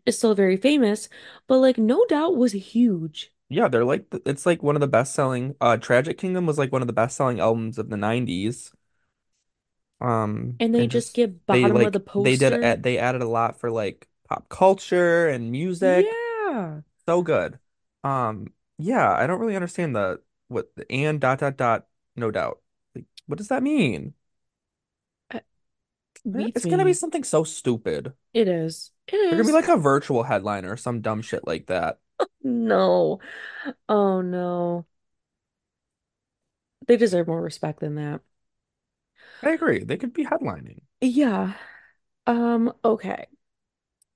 is 0.05 0.17
still 0.17 0.33
very 0.35 0.57
famous, 0.57 1.09
but 1.47 1.57
like 1.59 1.77
No 1.77 2.05
Doubt 2.07 2.35
was 2.35 2.53
huge. 2.53 3.31
Yeah, 3.49 3.67
they're 3.69 3.85
like 3.85 4.07
it's 4.25 4.45
like 4.45 4.61
one 4.61 4.75
of 4.75 4.81
the 4.81 4.87
best 4.87 5.13
selling 5.13 5.55
uh 5.61 5.77
Tragic 5.77 6.17
Kingdom 6.17 6.45
was 6.45 6.57
like 6.57 6.71
one 6.71 6.81
of 6.81 6.87
the 6.87 6.93
best 6.93 7.15
selling 7.17 7.39
albums 7.39 7.77
of 7.77 7.89
the 7.89 7.97
90s. 7.97 8.73
Um 10.01 10.59
And 10.59 10.73
they 10.73 10.85
and 10.85 10.91
just 10.91 11.13
just 11.13 11.13
get 11.13 11.45
they 11.49 11.69
bottom 11.69 11.83
of 11.85 11.93
the 11.93 11.99
like 11.99 11.99
they 12.15 12.37
did 12.37 12.59
poster. 12.59 12.73
they 12.83 12.97
added 12.99 13.21
a 13.21 13.27
lot 13.27 13.59
for 13.59 13.71
like 13.71 14.07
pop 14.29 14.49
culture 14.49 15.27
and 15.29 15.51
music. 15.51 16.17
Yeah. 16.45 16.81
So 17.07 17.21
good. 17.23 17.59
Um 18.03 18.53
yeah, 18.77 19.13
I 19.13 19.27
don't 19.27 19.39
really 19.39 19.55
understand 19.55 19.95
the 19.95 20.21
what 20.49 20.75
the 20.75 20.91
and 20.91 21.19
dot 21.21 21.39
dot 21.39 21.57
dot 21.57 21.87
no 22.15 22.31
doubt. 22.31 22.61
Like 22.95 23.05
what 23.27 23.37
does 23.37 23.49
that 23.49 23.63
mean? 23.63 24.13
Uh, 25.31 25.39
Beats 26.35 26.55
It's 26.55 26.65
gonna 26.65 26.85
be 26.85 26.93
me. 26.93 26.93
something 26.93 27.23
so 27.23 27.43
stupid. 27.43 28.13
It 28.33 28.47
is. 28.47 28.91
It 29.07 29.15
They're 29.29 29.37
gonna 29.37 29.47
be 29.47 29.53
is. 29.53 29.53
like 29.53 29.67
a 29.67 29.77
virtual 29.77 30.23
headliner 30.23 30.71
or 30.71 30.77
some 30.77 31.01
dumb 31.01 31.21
shit 31.21 31.45
like 31.47 31.67
that. 31.67 31.99
No. 32.43 33.19
Oh 33.89 34.21
no. 34.21 34.85
They 36.87 36.97
deserve 36.97 37.27
more 37.27 37.41
respect 37.41 37.79
than 37.81 37.93
that. 37.95 38.21
I 39.41 39.49
agree. 39.51 39.83
They 39.83 39.97
could 39.97 40.13
be 40.13 40.25
headlining. 40.25 40.81
Yeah. 41.01 41.53
Um, 42.27 42.73
okay. 42.85 43.27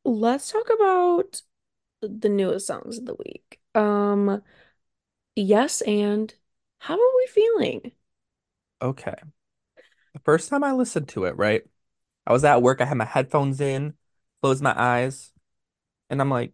Let's 0.05 0.51
talk 0.51 0.69
about 0.73 1.41
the 2.01 2.29
newest 2.29 2.67
songs 2.67 2.99
of 2.99 3.05
the 3.05 3.15
week. 3.15 3.61
Um, 3.75 4.43
yes, 5.35 5.81
and 5.81 6.33
how 6.79 6.95
are 6.95 7.17
we 7.17 7.27
feeling? 7.27 7.93
Okay. 8.81 9.15
The 10.13 10.19
first 10.21 10.49
time 10.49 10.63
I 10.63 10.73
listened 10.73 11.09
to 11.09 11.25
it, 11.25 11.37
right? 11.37 11.63
I 12.27 12.33
was 12.33 12.43
at 12.43 12.61
work, 12.61 12.81
I 12.81 12.85
had 12.85 12.97
my 12.97 13.05
headphones 13.05 13.61
in, 13.61 13.95
closed 14.41 14.63
my 14.63 14.73
eyes, 14.79 15.33
and 16.09 16.21
I'm 16.21 16.29
like, 16.31 16.53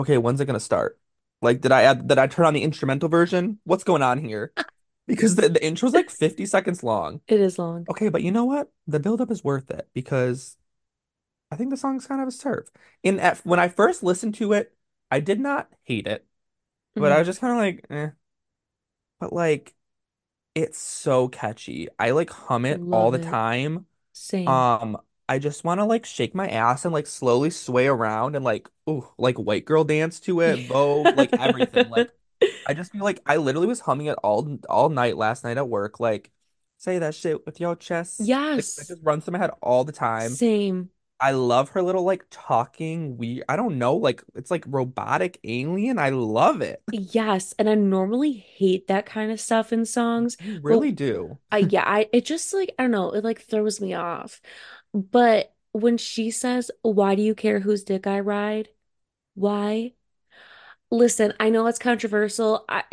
okay, 0.00 0.18
when's 0.18 0.40
it 0.40 0.46
gonna 0.46 0.60
start? 0.60 0.98
Like, 1.42 1.60
did 1.60 1.72
I 1.72 1.82
add, 1.82 2.06
did 2.08 2.18
I 2.18 2.26
turn 2.26 2.46
on 2.46 2.54
the 2.54 2.62
instrumental 2.62 3.08
version? 3.08 3.60
What's 3.64 3.84
going 3.84 4.02
on 4.02 4.18
here? 4.18 4.52
Because 5.06 5.36
the, 5.36 5.48
the 5.48 5.64
intro's 5.64 5.94
like 5.94 6.10
50 6.10 6.46
seconds 6.46 6.82
long. 6.84 7.20
It 7.26 7.40
is 7.40 7.58
long. 7.58 7.88
Okay, 7.90 8.08
but 8.10 8.22
you 8.22 8.32
know 8.32 8.44
what? 8.46 8.70
The 8.86 9.00
buildup 9.00 9.30
is 9.30 9.44
worth 9.44 9.70
it 9.70 9.88
because 9.94 10.58
I 11.50 11.56
think 11.56 11.70
the 11.70 11.76
song's 11.76 12.06
kind 12.06 12.20
of 12.22 12.28
a 12.28 12.32
serve. 12.32 12.70
In 13.02 13.20
at, 13.20 13.38
when 13.46 13.60
I 13.60 13.68
first 13.68 14.02
listened 14.02 14.34
to 14.36 14.52
it, 14.54 14.76
I 15.10 15.20
did 15.20 15.40
not 15.40 15.70
hate 15.84 16.06
it, 16.06 16.26
but 16.96 17.12
I 17.12 17.18
hmm 17.18 17.20
was 17.20 17.28
just 17.28 17.40
kind 17.40 17.52
of 17.54 17.58
like, 17.58 17.86
eh. 17.90 18.10
But 19.18 19.32
like, 19.32 19.74
it's 20.54 20.78
so 20.78 21.28
catchy. 21.28 21.88
I 21.98 22.12
like 22.12 22.30
hum 22.30 22.64
it 22.66 22.84
all 22.90 23.10
the 23.10 23.18
it. 23.18 23.20
time. 23.20 23.86
Same. 24.12 24.66
Um, 24.74 24.98
I 25.30 25.40
just 25.40 25.64
want 25.64 25.80
to 25.80 25.86
like 25.86 26.06
shake 26.06 26.34
my 26.36 26.48
ass 26.50 26.84
and 26.86 26.94
like 26.94 27.06
slowly 27.08 27.50
sway 27.50 27.88
around 27.88 28.36
and 28.36 28.44
like 28.44 28.68
ooh, 28.90 29.08
like 29.18 29.36
white 29.38 29.66
girl 29.66 29.84
dance 29.84 30.20
to 30.22 30.42
it, 30.42 30.60
Vogue, 30.60 31.14
like 31.16 31.34
everything. 31.38 31.88
Like 31.90 32.10
I 32.66 32.74
just 32.74 32.92
feel 32.92 33.04
like 33.04 33.20
I 33.26 33.36
literally 33.38 33.68
was 33.68 33.80
humming 33.80 34.06
it 34.08 34.18
all 34.24 34.58
all 34.70 34.88
night 34.90 35.16
last 35.16 35.44
night 35.44 35.58
at 35.58 35.68
work. 35.68 36.00
Like 36.00 36.32
say 36.78 36.98
that 37.00 37.14
shit 37.16 37.46
with 37.46 37.60
your 37.60 37.76
chest. 37.76 38.32
Like 38.56 38.66
it 38.78 38.88
Yes. 38.88 38.88
just 38.88 39.02
runs 39.04 39.24
through 39.24 39.32
my 39.34 39.38
head 39.38 39.50
all 39.62 39.84
the 39.84 39.92
time. 39.92 40.40
Same. 40.40 40.90
I 41.20 41.32
love 41.32 41.70
her 41.70 41.82
little 41.82 42.04
like 42.04 42.26
talking 42.30 43.16
weird. 43.18 43.44
I 43.48 43.56
don't 43.56 43.78
know, 43.78 43.96
like 43.96 44.24
it's 44.36 44.50
like 44.52 44.64
robotic 44.68 45.40
alien. 45.44 45.98
I 45.98 46.10
love 46.10 46.62
it. 46.62 46.82
Yes, 46.92 47.54
and 47.58 47.68
I 47.70 47.74
normally 47.76 48.32
hate 48.32 48.88
that 48.88 49.06
kind 49.06 49.30
of 49.30 49.40
stuff 49.40 49.72
in 49.72 49.84
songs, 49.86 50.36
You 50.40 50.58
really 50.58 50.90
do. 50.90 51.38
I 51.52 51.58
yeah, 51.60 51.84
I 51.86 52.08
it 52.12 52.24
just 52.24 52.52
like 52.54 52.74
I 52.78 52.84
don't 52.84 52.90
know, 52.92 53.12
it 53.12 53.24
like 53.24 53.42
throws 53.42 53.80
me 53.80 53.94
off. 53.94 54.40
But 54.94 55.54
when 55.72 55.98
she 55.98 56.30
says, 56.30 56.70
"Why 56.82 57.14
do 57.14 57.22
you 57.22 57.34
care 57.34 57.60
whose 57.60 57.84
dick 57.84 58.06
I 58.06 58.20
ride?" 58.20 58.70
Why? 59.34 59.94
Listen, 60.90 61.34
I 61.40 61.50
know 61.50 61.66
it's 61.68 61.78
controversial. 61.78 62.64
I 62.68 62.84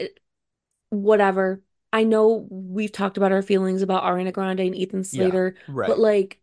whatever. 0.90 1.64
I 1.94 2.04
know 2.04 2.48
we've 2.50 2.92
talked 2.92 3.18
about 3.18 3.32
our 3.32 3.42
feelings 3.42 3.82
about 3.82 4.04
Ariana 4.04 4.34
Grande 4.34 4.60
and 4.62 4.76
Ethan 4.76 5.04
Yeah, 5.12 5.40
Slater, 5.44 5.56
but 5.86 6.00
like, 6.00 6.42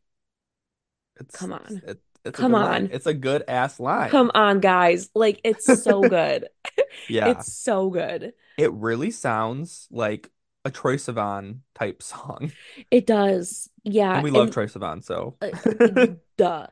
It's 1.16 1.48
come 1.48 1.52
on. 1.52 1.82
it, 1.82 2.00
it's 2.24 2.40
Come 2.40 2.54
good 2.54 2.58
line. 2.58 2.86
on. 2.86 2.90
It's 2.90 3.06
a 3.06 3.14
good 3.14 3.44
ass 3.48 3.78
line. 3.80 4.20
Come 4.20 4.30
on, 4.34 4.60
guys. 4.60 5.10
Like 5.14 5.40
it's 5.44 5.66
so 5.66 6.04
good. 6.06 6.48
Yeah. 7.08 7.44
It's 7.44 7.46
so 7.46 7.88
good. 7.90 8.34
It 8.56 8.72
really 8.72 9.10
sounds 9.10 9.88
like 9.90 10.30
a 10.64 10.70
Troye 10.70 10.96
Sivan 10.96 11.60
type 11.74 12.02
song. 12.02 12.52
It 12.90 13.06
does. 13.06 13.70
And 14.12 14.22
Yeah, 14.22 14.22
we 14.22 14.30
love 14.30 14.50
and 14.50 14.50
Troye 14.50 14.70
Sivan, 14.72 15.02
so 15.02 15.36
uh, 15.42 15.50
duh. 16.36 16.66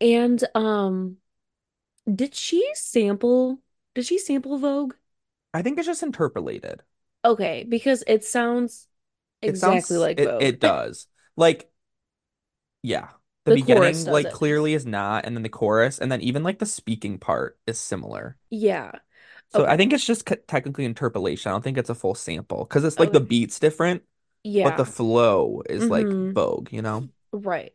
And 0.00 0.44
um 0.54 1.18
did 2.12 2.34
she 2.34 2.68
sample 2.74 3.60
did 3.94 4.06
she 4.06 4.18
sample 4.18 4.58
Vogue? 4.58 4.94
I 5.52 5.62
think 5.62 5.76
it's 5.78 5.86
just 5.88 6.02
interpolated. 6.04 6.82
Okay, 7.24 7.64
because 7.64 8.04
it 8.06 8.24
sounds 8.24 8.88
It 9.44 9.56
exactly 9.56 9.96
sounds 9.96 9.98
like 9.98 10.18
it 10.18 10.20
Vogue. 10.20 10.38
it 10.38 10.60
does. 10.60 11.06
Like, 11.36 11.70
yeah. 12.82 13.08
The 13.44 13.50
The 13.50 13.52
beginning 13.52 14.06
like 14.06 14.30
it. 14.30 14.32
clearly 14.32 14.74
is 14.74 14.84
not, 14.86 15.24
and 15.24 15.36
then 15.36 15.44
the 15.44 15.48
chorus, 15.48 15.98
and 16.00 16.10
then 16.10 16.20
even 16.20 16.42
like 16.42 16.58
the 16.58 16.66
speaking 16.66 17.18
part 17.18 17.58
is 17.66 17.78
similar. 17.78 18.36
Yeah. 18.50 18.92
So 19.50 19.64
I 19.66 19.76
think 19.76 19.92
it's 19.92 20.04
just 20.04 20.28
c- 20.28 20.36
technically 20.46 20.84
interpolation. 20.84 21.50
I 21.50 21.54
don't 21.54 21.62
think 21.64 21.78
it's 21.78 21.90
a 21.90 21.94
full 21.94 22.14
sample 22.14 22.64
because 22.64 22.84
it's 22.84 22.98
like 22.98 23.12
the 23.12 23.20
beat's 23.20 23.58
different, 23.58 24.02
Yeah. 24.42 24.64
but 24.64 24.76
the 24.76 24.84
flow 24.84 25.62
is 25.68 25.90
like 25.90 26.06
Mm-hmm. 26.06 26.32
Vogue, 26.34 26.72
you 26.72 26.82
know? 26.82 27.08
Right. 27.32 27.72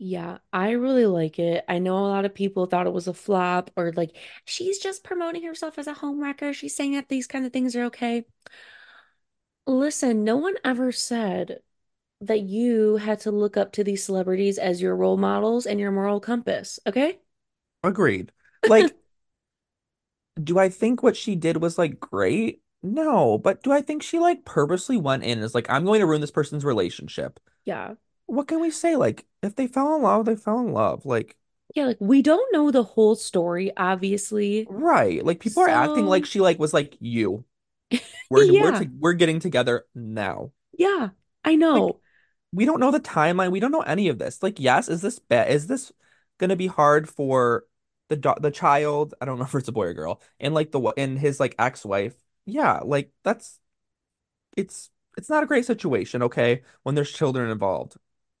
Yeah, 0.00 0.38
I 0.52 0.72
really 0.72 1.06
like 1.06 1.38
it. 1.40 1.64
I 1.68 1.78
know 1.80 1.98
a 1.98 2.06
lot 2.08 2.24
of 2.24 2.34
people 2.34 2.66
thought 2.66 2.86
it 2.86 2.92
was 2.92 3.08
a 3.08 3.14
flop 3.14 3.70
or 3.76 3.92
like 3.92 4.16
she's 4.44 4.78
just 4.78 5.02
promoting 5.02 5.42
herself 5.42 5.76
as 5.78 5.88
a 5.88 5.94
home 5.94 6.20
wrecker. 6.22 6.52
She's 6.52 6.76
saying 6.76 6.92
that 6.92 7.08
these 7.08 7.26
kind 7.26 7.44
of 7.44 7.52
things 7.52 7.74
are 7.74 7.84
okay. 7.84 8.24
Listen, 9.68 10.24
no 10.24 10.36
one 10.36 10.56
ever 10.64 10.90
said 10.92 11.60
that 12.22 12.40
you 12.42 12.96
had 12.98 13.20
to 13.20 13.30
look 13.32 13.56
up 13.56 13.72
to 13.74 13.84
these 13.84 14.04
celebrities 14.04 14.58
as 14.58 14.82
your 14.82 14.96
role 14.96 15.16
models 15.18 15.66
and 15.66 15.80
your 15.80 15.92
moral 15.92 16.20
compass, 16.20 16.80
okay? 16.86 17.20
Agreed. 17.82 18.32
Like 18.66 18.96
do 20.44 20.58
I 20.58 20.68
think 20.68 21.02
what 21.02 21.16
she 21.16 21.36
did 21.36 21.58
was 21.58 21.78
like 21.78 22.00
great? 22.00 22.62
No, 22.82 23.38
but 23.38 23.62
do 23.62 23.72
I 23.72 23.80
think 23.82 24.02
she 24.02 24.18
like 24.18 24.44
purposely 24.44 24.96
went 24.96 25.24
in 25.24 25.32
and 25.38 25.44
is 25.44 25.54
like, 25.54 25.68
I'm 25.70 25.84
going 25.84 26.00
to 26.00 26.06
ruin 26.06 26.20
this 26.20 26.30
person's 26.30 26.64
relationship? 26.64 27.40
Yeah. 27.64 27.94
What 28.26 28.48
can 28.48 28.60
we 28.60 28.70
say? 28.70 28.96
Like, 28.96 29.26
if 29.42 29.56
they 29.56 29.66
fell 29.66 29.96
in 29.96 30.02
love, 30.02 30.26
they 30.26 30.36
fell 30.36 30.60
in 30.60 30.72
love. 30.72 31.04
Like, 31.06 31.36
Yeah, 31.74 31.86
like 31.86 31.96
we 32.00 32.20
don't 32.22 32.52
know 32.52 32.70
the 32.70 32.82
whole 32.82 33.14
story, 33.14 33.72
obviously. 33.76 34.68
right. 34.68 35.24
Like 35.24 35.40
people 35.40 35.62
are 35.62 35.68
acting 35.68 36.06
like 36.06 36.26
she 36.26 36.40
like 36.40 36.58
was 36.58 36.74
like 36.74 36.96
you. 37.00 37.44
We're 38.30 38.52
we're 38.52 38.72
yeah. 38.72 38.72
to, 38.72 38.90
we're 38.98 39.14
getting 39.14 39.40
together 39.40 39.86
now. 39.94 40.52
Yeah, 40.72 41.10
I 41.44 41.56
Like, 41.72 41.84
know. 41.84 42.00
we 42.52 42.66
don't 42.66 42.80
know 42.80 42.92
the 42.92 43.00
timeline. 43.00 43.52
We 43.52 43.60
don't 43.60 43.72
know 43.72 43.82
any 43.82 44.08
of 44.08 44.18
this. 44.20 44.42
Like, 44.42 44.60
yes, 44.60 44.88
is 44.90 45.02
this 45.02 45.20
bad? 45.20 45.50
Is 45.52 45.68
this 45.68 45.92
gonna 46.38 46.56
be 46.56 46.68
hard 46.68 47.08
for 47.10 47.66
the 48.08 48.16
do 48.16 48.34
the 48.40 48.50
child? 48.50 49.14
I 49.20 49.24
don't 49.24 49.38
know 49.38 49.44
if 49.44 49.54
it's 49.54 49.68
a 49.68 49.72
boy 49.72 49.86
or 49.86 49.94
girl. 49.94 50.20
And 50.40 50.54
like 50.54 50.72
the 50.72 50.80
and 50.96 51.18
his 51.18 51.40
like 51.40 51.54
ex-wife. 51.58 52.14
Yeah, 52.46 52.80
like 52.84 53.12
that's 53.22 53.60
it's 54.56 54.90
it's 55.16 55.30
not 55.30 55.42
a 55.42 55.46
great 55.46 55.64
situation, 55.66 56.22
okay, 56.22 56.62
when 56.82 56.94
there's 56.94 57.12
children 57.12 57.50
involved. 57.50 57.96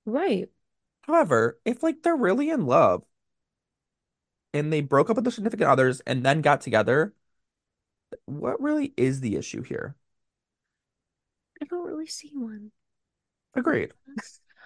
Right. 0.06 0.48
However, 1.02 1.58
if 1.64 1.82
like 1.82 2.02
they're 2.02 2.14
really 2.16 2.50
in 2.50 2.66
love 2.66 3.04
and 4.54 4.72
they 4.72 4.80
broke 4.80 5.10
up 5.10 5.16
with 5.16 5.24
their 5.24 5.32
significant 5.32 5.68
others 5.70 6.00
and 6.00 6.24
then 6.24 6.40
got 6.40 6.60
together, 6.60 7.14
what 8.26 8.60
really 8.60 8.92
is 8.96 9.20
the 9.20 9.36
issue 9.36 9.62
here? 9.62 9.96
I 11.62 11.66
don't 11.66 11.86
really 11.86 12.06
see 12.06 12.30
one. 12.34 12.72
Agreed. 13.54 13.92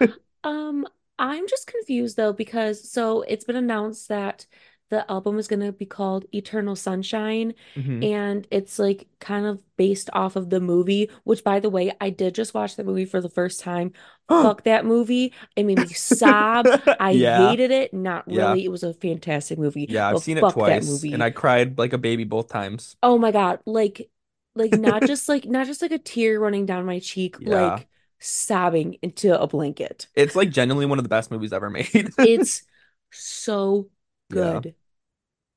Um, 0.45 0.87
I'm 1.19 1.47
just 1.47 1.67
confused 1.67 2.17
though 2.17 2.33
because 2.33 2.91
so 2.91 3.23
it's 3.23 3.45
been 3.45 3.57
announced 3.57 4.09
that 4.09 4.47
the 4.93 5.11
album 5.11 5.39
is 5.41 5.49
going 5.49 5.61
to 5.61 5.73
be 5.73 5.87
called 5.87 6.27
Eternal 6.35 6.77
Sunshine 6.77 7.55
hmm 7.77 8.03
and 8.03 8.47
it's 8.51 8.79
like 8.79 9.07
kind 9.21 9.47
of 9.47 9.63
based 9.77 10.11
off 10.13 10.37
of 10.37 10.51
the 10.51 10.61
movie, 10.61 11.11
which 11.25 11.45
by 11.45 11.61
the 11.61 11.71
way, 11.71 11.93
I 12.01 12.11
did 12.11 12.35
just 12.35 12.55
watch 12.55 12.77
the 12.77 12.85
movie 12.85 13.05
for 13.05 13.21
the 13.21 13.29
first 13.31 13.61
time. 13.61 13.93
Fuck 14.41 14.65
that 14.65 14.85
movie. 14.85 15.33
It 15.57 15.65
made 15.65 15.79
me 15.79 15.89
sob. 15.95 16.73
I 16.99 17.15
Yeah, 17.15 17.19
hated 17.19 17.71
it. 17.71 17.95
Not 17.95 18.27
yeah, 18.29 18.33
really. 18.33 18.65
It 18.65 18.71
was 18.71 18.83
a 18.83 18.95
fantastic 18.95 19.59
movie, 19.59 19.89
yeah. 19.89 20.09
I've 20.09 20.19
but 20.19 20.23
seen 20.23 20.39
it 20.39 20.49
twice 20.49 21.07
and. 21.11 21.23
I 21.23 21.31
cried 21.31 21.79
like 21.79 21.93
a 21.93 21.99
baby 21.99 22.25
both 22.25 22.49
times. 22.49 22.97
Oh 23.03 23.19
my 23.19 23.33
God. 23.33 23.61
Like 23.67 24.11
like 24.55 24.73
not 24.73 25.05
just 25.05 25.29
like 25.29 25.45
not 25.47 25.67
just 25.67 25.83
like 25.83 25.93
a 25.93 25.99
tear 25.99 26.39
running 26.41 26.67
down 26.67 26.85
my 26.87 26.99
cheek, 26.99 27.37
Yeah. 27.37 27.45
like 27.47 27.89
sobbing 28.21 28.95
into 29.03 29.39
a 29.41 29.47
blanket. 29.47 30.09
It's 30.15 30.35
like 30.37 30.51
genuinely 30.51 30.87
one 30.87 30.99
of 30.99 31.05
the 31.05 31.09
best 31.09 31.31
movies 31.31 31.53
ever 31.53 31.71
made. 31.71 32.11
It's 32.23 32.63
so 33.11 33.91
Yeah. 34.29 34.63
good. 34.63 34.75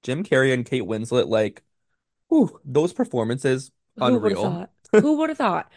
Jim 0.06 0.24
Carrey 0.26 0.54
and 0.54 0.66
Kate 0.66 0.84
Winslet, 0.84 1.30
like, 1.30 1.64
whew, 2.30 2.60
those 2.66 2.94
performances, 2.94 3.72
Who 3.98 4.18
would 4.20 4.32
have 4.32 4.40
unreal. 4.40 4.40
thought? 4.40 4.72
Who 5.00 5.18
would 5.20 5.30
have 5.30 5.38
thought? 5.38 5.72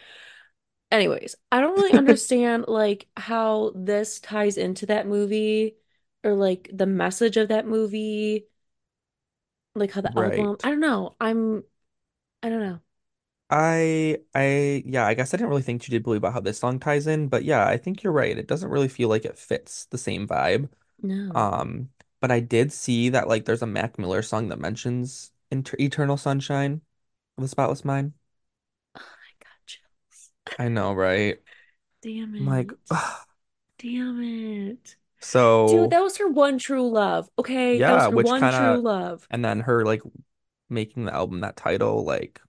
Anyways, 0.90 1.36
I 1.52 1.60
don't 1.60 1.74
really 1.74 1.94
understand 1.94 2.64
like 2.68 3.08
how 3.16 3.72
this 3.74 4.20
ties 4.20 4.56
into 4.56 4.86
that 4.86 5.06
movie. 5.06 5.76
or 6.24 6.34
like 6.34 6.70
the 6.72 6.86
message 6.86 7.36
of 7.36 7.48
that 7.48 7.66
movie, 7.66 8.46
like 9.74 9.92
how 9.92 10.00
the 10.00 10.16
album, 10.18 10.56
Right. 10.56 10.62
I 10.62 10.70
don't 10.70 10.80
know. 10.80 11.16
I'm 11.20 11.64
I 12.42 12.50
don't 12.50 12.60
know. 12.62 12.80
I 13.50 14.18
I 14.34 14.82
yeah, 14.86 15.06
I 15.06 15.14
guess 15.14 15.32
I 15.32 15.36
didn't 15.38 15.48
really 15.50 15.62
think 15.62 15.82
too 15.82 15.90
deeply 15.90 16.18
about 16.18 16.34
how 16.34 16.40
this 16.40 16.58
song 16.58 16.78
ties 16.78 17.06
in, 17.06 17.28
but 17.28 17.44
yeah, 17.44 17.66
I 17.66 17.76
think 17.78 18.02
you're 18.02 18.12
right. 18.12 18.36
It 18.36 18.46
doesn't 18.46 18.68
really 18.70 18.88
feel 18.88 19.08
like 19.08 19.24
it 19.24 19.38
fits 19.38 19.86
the 19.86 19.96
same 19.98 20.26
vibe. 20.28 20.68
No. 21.02 21.36
Um, 21.36 21.90
but 22.20 22.30
I 22.30 22.40
did 22.40 22.72
see 22.72 23.08
that 23.10 23.28
like 23.28 23.44
there's 23.44 23.62
a 23.62 23.66
Mac 23.66 23.98
Miller 23.98 24.22
song 24.22 24.48
that 24.48 24.58
mentions 24.58 25.32
Inter 25.50 25.76
Eternal 25.80 26.16
Sunshine 26.16 26.82
of 27.38 27.42
the 27.42 27.48
Spotless 27.48 27.84
Mind. 27.84 28.14
Oh, 28.94 29.00
I 29.00 29.32
got 29.42 29.66
chills. 29.66 30.30
I 30.58 30.68
know, 30.68 30.92
right? 30.92 31.40
Damn 32.02 32.34
I'm 32.38 32.46
like, 32.46 32.72
it. 32.90 32.98
Damn 33.78 34.20
it. 34.22 34.96
So, 35.20 35.66
Dude, 35.66 35.90
that 35.90 36.02
was 36.02 36.18
her 36.18 36.28
one 36.28 36.58
true 36.58 36.88
love. 36.90 37.30
Okay, 37.38 37.82
that 37.82 37.94
was 37.94 38.06
yeah, 38.06 38.08
her 38.08 38.16
which 38.16 38.20
one 38.20 38.40
kind 38.40 38.56
true 38.56 38.80
of, 38.80 38.82
love. 38.82 39.28
and 39.30 39.44
then 39.44 39.60
her 39.60 39.84
like 39.84 40.02
making 40.68 41.04
the 41.06 41.14
album 41.14 41.40
that 41.40 41.56
title, 41.56 42.04
like, 42.04 42.40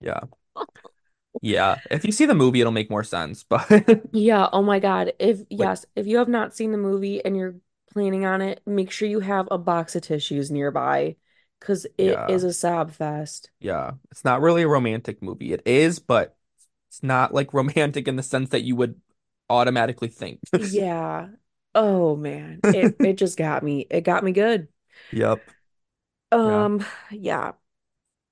yeah, 0.00 0.20
yeah. 1.40 1.76
If 1.90 2.04
you 2.04 2.12
see 2.12 2.26
the 2.26 2.34
movie, 2.34 2.60
it'll 2.60 2.72
make 2.72 2.90
more 2.90 3.04
sense. 3.04 3.44
But 3.48 4.06
Yeah, 4.12 4.48
oh 4.52 4.62
my 4.62 4.78
God. 4.80 5.12
If 5.18 5.42
like, 5.58 5.70
yes, 5.70 5.84
if 5.94 6.06
you 6.06 6.18
have 6.18 6.28
not 6.28 6.54
seen 6.56 6.72
the 6.72 6.78
movie 6.78 7.24
and 7.24 7.36
you're 7.36 7.56
planning 7.96 8.24
on 8.26 8.42
it, 8.42 8.62
make 8.66 8.90
sure 8.90 9.08
you 9.08 9.20
have 9.20 9.48
a 9.50 9.58
box 9.58 9.96
of 9.96 10.02
tissues 10.02 10.50
nearby 10.50 11.16
because 11.60 11.86
it 11.98 12.24
yeah, 12.24 12.28
is 12.28 12.44
a 12.44 12.52
sob 12.52 12.92
fest. 12.92 13.50
yeah, 13.60 13.92
it's 14.10 14.24
not 14.24 14.40
really 14.40 14.62
a 14.62 14.68
romantic 14.68 15.22
movie. 15.22 15.52
It 15.52 15.62
is, 15.66 15.98
but 15.98 16.36
it's 16.88 17.02
not 17.02 17.34
like 17.34 17.54
romantic 17.54 18.08
in 18.08 18.16
the 18.16 18.22
sense 18.22 18.50
that 18.50 18.62
you 18.64 18.76
would 18.76 19.00
automatically 19.50 20.08
think. 20.08 20.40
Yeah. 20.56 21.30
Oh 21.74 22.16
man. 22.16 22.64
It 22.72 22.98
it 23.02 23.14
just 23.18 23.36
got 23.38 23.62
me. 23.62 23.86
It 23.90 24.02
got 24.02 24.24
me 24.24 24.32
good. 24.32 24.68
Yep. 25.12 25.50
Yeah. 26.42 26.66
Um, 26.66 26.84
yeah. 27.10 27.52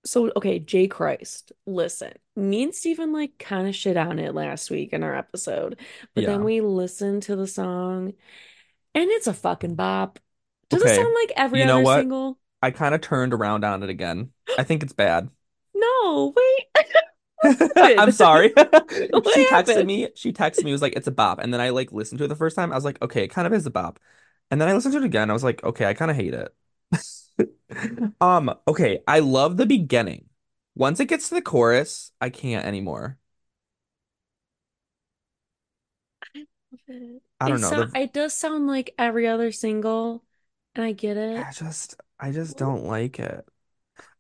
So 0.07 0.33
okay, 0.37 0.59
J 0.61 0.89
Christ. 0.89 1.53
Listen, 1.67 2.15
me 2.37 2.65
and 2.65 2.75
Steven 2.75 3.13
like 3.13 3.39
kind 3.39 3.69
of 3.69 3.77
shit 3.77 3.97
on 3.97 4.19
it 4.19 4.35
last 4.35 4.71
week 4.71 4.93
in 4.93 5.03
our 5.05 5.17
episode, 5.17 5.81
but 6.15 6.27
then 6.27 6.45
Yeah. 6.45 6.45
we 6.45 6.61
listened 6.63 7.25
to 7.25 7.37
the 7.37 7.47
song 7.49 8.15
and 8.95 9.11
it's 9.11 9.27
a 9.27 9.35
fucking 9.35 9.75
bop. 9.77 10.19
Does 10.69 10.83
it 10.83 10.89
sound 10.91 11.15
like 11.15 11.33
every 11.37 11.63
You 11.63 11.65
know 11.65 11.81
other 11.81 11.81
what? 11.81 12.11
single? 12.11 12.39
I 12.63 12.71
kind 12.71 12.95
of 12.95 13.01
turned 13.01 13.33
around 13.35 13.65
on 13.65 13.83
it 13.83 13.91
again. 13.91 14.33
I 14.57 14.65
think 14.65 14.83
it's 14.83 14.93
bad. 14.93 15.31
No, 15.75 16.33
wait. 16.37 16.67
I'm 17.97 18.11
sorry. 18.13 18.53
She 19.25 19.45
texted 19.45 19.85
happened? 19.85 19.87
me. 19.87 20.09
She 20.15 20.33
texted 20.33 20.65
me. 20.65 20.73
Was 20.73 20.83
like, 20.83 20.95
"It's 20.97 21.07
a 21.07 21.11
bop." 21.13 21.39
And 21.41 21.53
then 21.53 21.61
I 21.61 21.71
like 21.71 21.93
listened 21.93 22.19
to 22.19 22.25
it 22.25 22.29
the 22.29 22.37
first 22.37 22.57
time. 22.57 22.73
I 22.73 22.75
was 22.77 22.85
like, 22.85 23.01
"Okay, 23.03 23.25
it 23.25 23.29
kind 23.29 23.47
of 23.47 23.53
is 23.53 23.67
a 23.67 23.71
bop." 23.71 23.99
And 24.51 24.61
then 24.61 24.69
I 24.69 24.73
listened 24.75 24.93
to 24.93 24.99
it 24.99 25.05
again. 25.05 25.31
I 25.31 25.33
was 25.33 25.45
like, 25.45 25.63
"Okay, 25.65 25.87
I 25.87 25.95
kind 25.95 26.11
of 26.11 26.17
hate 26.17 26.35
it." 26.35 26.55
Um, 28.21 28.55
okay, 28.69 29.01
I 29.07 29.21
love 29.21 29.57
the 29.57 29.67
beginning. 29.67 30.29
Once 30.75 31.01
it 31.01 31.07
gets 31.07 31.29
to 31.29 31.35
the 31.37 31.43
chorus, 31.43 32.13
I 32.21 32.31
can't 32.31 32.67
anymore. 32.67 33.19
I 36.35 36.47
love 36.71 36.81
it. 36.89 37.23
I 37.41 37.49
It 37.49 37.49
don't 37.49 37.61
know. 37.61 37.75
so 37.75 37.77
The 37.77 37.95
it 37.95 38.13
does 38.13 38.35
sound 38.37 38.67
like 38.67 38.95
every 38.99 39.27
other 39.27 39.51
single, 39.53 40.25
and 40.75 40.85
I 40.85 40.93
get 40.93 41.17
it. 41.17 41.47
I 41.47 41.53
just 41.53 41.97
I 42.21 42.31
just 42.33 42.57
don't 42.57 42.85
like 42.85 43.19
it. 43.19 43.47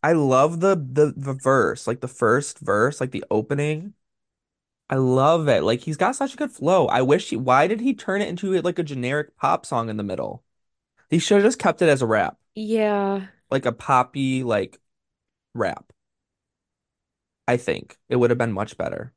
I 0.02 0.12
love 0.12 0.60
the 0.60 0.76
the 0.76 1.14
the 1.16 1.34
verse, 1.34 1.86
like 1.86 2.00
the 2.00 2.08
first 2.08 2.60
verse, 2.60 3.00
like 3.00 3.12
the 3.12 3.24
opening. 3.30 3.94
I 4.90 4.96
love 4.96 5.48
it. 5.48 5.62
Like 5.64 5.80
he's 5.82 5.96
got 5.98 6.16
such 6.16 6.34
a 6.34 6.36
good 6.36 6.52
flow. 6.52 6.86
I 6.88 7.02
wish 7.02 7.30
he, 7.30 7.36
why 7.36 7.66
did 7.68 7.80
he 7.80 7.94
turn 7.94 8.22
it 8.22 8.28
into 8.28 8.60
like 8.62 8.78
a 8.78 8.82
generic 8.84 9.36
pop 9.36 9.66
song 9.66 9.88
in 9.90 9.96
the 9.98 10.02
middle? 10.04 10.44
He 11.10 11.18
should 11.20 11.36
have 11.36 11.44
just 11.44 11.58
kept 11.60 11.82
it 11.82 11.88
as 11.90 12.02
a 12.02 12.06
rap, 12.06 12.38
Yeah, 12.54 13.28
like 13.50 13.66
a 13.66 13.72
poppy 13.72 14.42
like 14.42 14.80
rap. 15.54 15.92
I 17.48 17.56
think 17.56 17.98
it 18.10 18.16
would 18.16 18.30
have 18.30 18.38
been 18.38 18.52
much 18.52 18.76
better. 18.76 19.14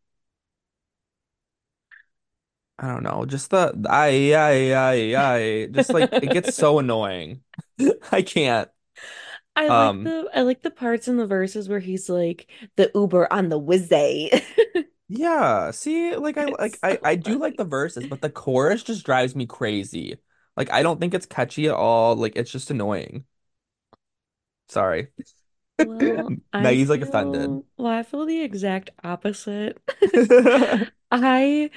I 2.80 2.88
don't 2.90 3.04
know. 3.04 3.26
Just 3.26 3.50
the 3.52 3.74
I 3.90 4.34
I 4.34 4.74
I 4.74 5.36
I 5.36 5.68
just 5.68 5.94
like 5.94 6.12
it 6.22 6.28
gets 6.28 6.52
so 6.52 6.80
annoying. 6.80 7.44
I 8.12 8.22
can't. 8.22 8.70
I 9.56 9.70
like 9.70 9.96
Um 9.98 10.04
the 10.04 10.30
I 10.36 10.42
like 10.42 10.62
the 10.62 10.70
parts 10.72 11.08
in 11.08 11.18
the 11.18 11.26
verses 11.26 11.68
where 11.68 11.80
he's 11.80 12.10
like 12.10 12.48
the 12.76 12.92
Uber 12.94 13.32
on 13.34 13.50
the 13.50 13.60
Wizzy. 13.60 14.44
yeah, 15.10 15.72
see 15.72 16.16
like 16.16 16.38
I 16.38 16.46
like 16.48 16.80
I 16.84 17.00
I 17.04 17.16
do 17.16 17.40
like 17.40 17.56
the 17.58 17.64
verses, 17.66 18.06
but 18.08 18.22
the 18.22 18.30
chorus 18.30 18.84
just 18.84 19.06
drives 19.06 19.36
me 19.36 19.46
crazy. 19.46 20.18
Like 20.58 20.70
I 20.72 20.84
don't 20.84 21.00
think 21.00 21.14
it's 21.14 21.26
catchy 21.26 21.68
at 21.68 21.74
all. 21.76 22.16
Like 22.16 22.36
it's 22.36 22.52
just 22.52 22.72
annoying. 22.72 23.26
Sorry. 24.70 25.10
Well, 25.80 26.36
Maggie's 26.60 26.90
like 26.90 27.02
offended. 27.02 27.58
feel 27.58 27.66
well, 27.78 27.88
I 27.94 28.04
feel 28.04 28.26
the 28.26 28.42
exact 28.42 28.90
opposite. 29.04 29.78
I 31.12 31.70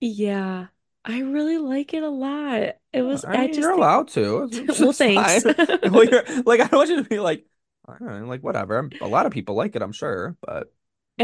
yeah, 0.00 0.68
I 1.04 1.20
really 1.20 1.58
like 1.58 1.94
it 1.94 2.02
a 2.02 2.08
lot. 2.08 2.76
It 2.92 3.02
Yeah, 3.02 3.02
was 3.02 3.24
I 3.24 3.36
I 3.36 3.46
mean, 3.46 3.56
you're 3.56 3.70
just 3.70 3.72
think 3.72 3.72
allowed 3.72 4.08
to. 4.08 4.48
It's 4.68 4.80
well, 4.80 4.92
it's 4.92 4.98
thanks. 4.98 5.44
fine. 5.44 5.44
Well, 5.82 6.04
you're 6.04 6.24
like, 6.44 6.60
I 6.60 6.66
don't 6.68 6.72
want 6.78 6.90
you 6.90 7.02
to 7.02 7.08
be 7.08 7.18
like, 7.20 7.46
I 7.86 7.98
don't 7.98 8.08
know, 8.22 8.26
like 8.26 8.42
whatever. 8.42 8.92
A 9.00 9.08
lot 9.08 9.26
of 9.26 9.32
people 9.32 9.54
like 9.54 9.76
it, 9.76 9.82
I'm 9.82 9.92
sure, 9.92 10.36
but 10.40 10.72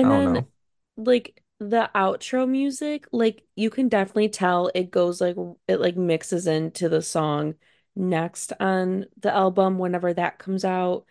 I 0.02 0.08
And 0.08 0.10
don't 0.10 0.24
then 0.34 0.44
know. 0.44 0.50
like 0.96 1.42
the 1.58 1.90
outro 1.94 2.48
music, 2.48 3.06
like 3.12 3.44
you 3.56 3.70
can 3.70 3.88
definitely 3.88 4.28
tell 4.28 4.70
it 4.74 4.90
goes 4.90 5.20
like 5.20 5.36
it 5.68 5.80
like 5.80 5.96
mixes 5.96 6.46
into 6.46 6.88
the 6.88 7.02
song 7.02 7.54
next 7.96 8.52
on 8.60 9.06
the 9.18 9.32
album 9.34 9.78
whenever 9.78 10.14
that 10.14 10.38
comes 10.38 10.64
out. 10.64 11.06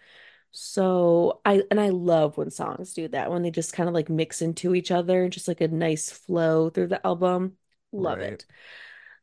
So 0.51 1.41
I 1.45 1.63
and 1.69 1.79
I 1.79 1.89
love 1.89 2.37
when 2.37 2.49
songs 2.51 2.93
do 2.93 3.07
that, 3.09 3.31
when 3.31 3.43
they 3.43 3.51
just 3.51 3.73
kind 3.73 3.87
of 3.87 3.93
like 3.95 4.09
mix 4.09 4.41
into 4.41 4.73
each 4.75 4.91
other, 4.91 5.29
just 5.29 5.47
like 5.47 5.61
a 5.61 5.67
nice 5.67 6.09
flow 6.11 6.69
through 6.69 6.87
the 6.87 7.05
album. 7.05 7.57
Love 7.91 8.21
Right. 8.21 8.23
it. 8.23 8.45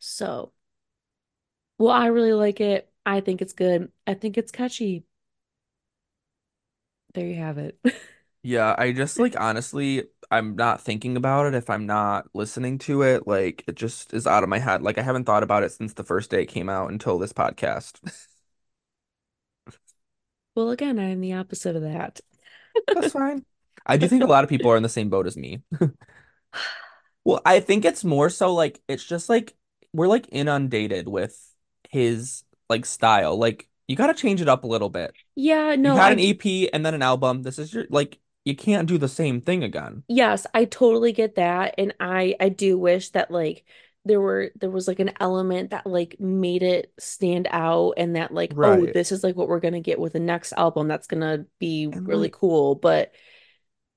So, 0.00 0.52
well, 1.78 1.90
I 1.90 2.06
really 2.06 2.32
like 2.32 2.60
it. 2.60 2.90
I 3.04 3.20
think 3.20 3.42
it's 3.42 3.52
good. 3.52 3.92
I 4.06 4.14
think 4.14 4.38
it's 4.38 4.52
catchy. 4.52 5.04
There 7.14 7.26
you 7.26 7.36
have 7.36 7.58
it. 7.58 7.78
Yeah, 8.42 8.74
I 8.78 8.92
just 8.92 9.18
like 9.18 9.38
honestly, 9.38 10.04
I'm 10.30 10.54
not 10.56 10.80
thinking 10.80 11.16
about 11.16 11.46
it 11.46 11.54
if 11.54 11.68
I'm 11.68 11.86
not 11.86 12.28
listening 12.34 12.78
to 12.80 13.02
it. 13.02 13.26
Like 13.26 13.64
it 13.66 13.74
just 13.74 14.14
is 14.14 14.26
out 14.26 14.44
of 14.44 14.48
my 14.48 14.58
head. 14.60 14.82
Like 14.82 14.98
I 14.98 15.02
haven't 15.02 15.24
thought 15.24 15.42
about 15.42 15.64
it 15.64 15.72
since 15.72 15.94
the 15.94 16.04
first 16.04 16.30
day 16.30 16.42
it 16.42 16.46
came 16.46 16.68
out 16.68 16.90
until 16.92 17.18
this 17.18 17.32
podcast. 17.32 18.00
Well, 20.56 20.70
again, 20.70 20.98
I'm 20.98 21.20
the 21.20 21.34
opposite 21.34 21.76
of 21.76 21.82
that. 21.82 22.20
That's 22.94 23.12
fine. 23.12 23.44
I 23.86 23.96
do 23.96 24.08
think 24.08 24.22
a 24.24 24.26
lot 24.26 24.44
of 24.44 24.50
people 24.50 24.70
are 24.70 24.76
in 24.76 24.82
the 24.82 24.88
same 24.88 25.08
boat 25.10 25.26
as 25.26 25.36
me. 25.36 25.62
Well, 27.24 27.40
I 27.44 27.60
think 27.60 27.84
it's 27.84 28.04
more 28.04 28.30
so 28.30 28.54
like 28.54 28.80
it's 28.88 29.04
just 29.04 29.28
like 29.28 29.54
we're 29.92 30.06
like 30.08 30.28
inundated 30.30 31.08
with 31.08 31.36
his 31.90 32.44
like 32.68 32.86
style. 32.86 33.36
Like 33.36 33.68
you 33.88 33.96
got 33.96 34.08
to 34.08 34.14
change 34.14 34.40
it 34.40 34.48
up 34.48 34.64
a 34.64 34.66
little 34.68 34.90
bit. 34.90 35.14
Yeah, 35.34 35.74
You 35.82 35.92
no, 35.92 35.94
had 35.94 36.12
I 36.12 36.12
an. 36.12 36.18
EP 36.20 36.70
and 36.72 36.84
then 36.86 36.94
an 36.94 37.02
album. 37.02 37.42
This 37.42 37.58
is 37.58 37.72
your 37.74 37.86
like 37.90 38.20
you 38.44 38.56
can't 38.56 38.88
do 38.88 38.98
the 38.98 39.08
same 39.08 39.40
thing 39.40 39.64
again. 39.64 40.04
Yes, 40.08 40.46
I 40.54 40.64
totally 40.66 41.12
get 41.12 41.34
that. 41.36 41.74
And 41.78 41.94
I 42.00 42.36
I 42.40 42.48
do 42.48 42.78
wish 42.78 43.10
that 43.10 43.30
like 43.30 43.64
there 44.06 44.20
were 44.20 44.52
there 44.56 44.70
was 44.70 44.88
like 44.88 45.00
an 45.00 45.12
element 45.20 45.70
that 45.70 45.86
like 45.86 46.16
made 46.20 46.62
it 46.62 46.92
stand 46.98 47.48
out 47.50 47.94
and 47.96 48.16
that 48.16 48.32
like, 48.32 48.54
oh, 48.62 48.86
this 48.86 49.12
is 49.12 49.24
like 49.24 49.36
what 49.36 49.48
we're 49.48 49.60
gonna 49.60 49.80
get 49.80 49.98
with 49.98 50.12
the 50.14 50.20
next 50.20 50.52
album 50.52 50.88
that's 50.88 51.06
gonna 51.06 51.46
be 51.58 51.84
And 51.92 52.06
really 52.06 52.28
like 52.28 52.32
cool. 52.32 52.74
But 52.76 53.12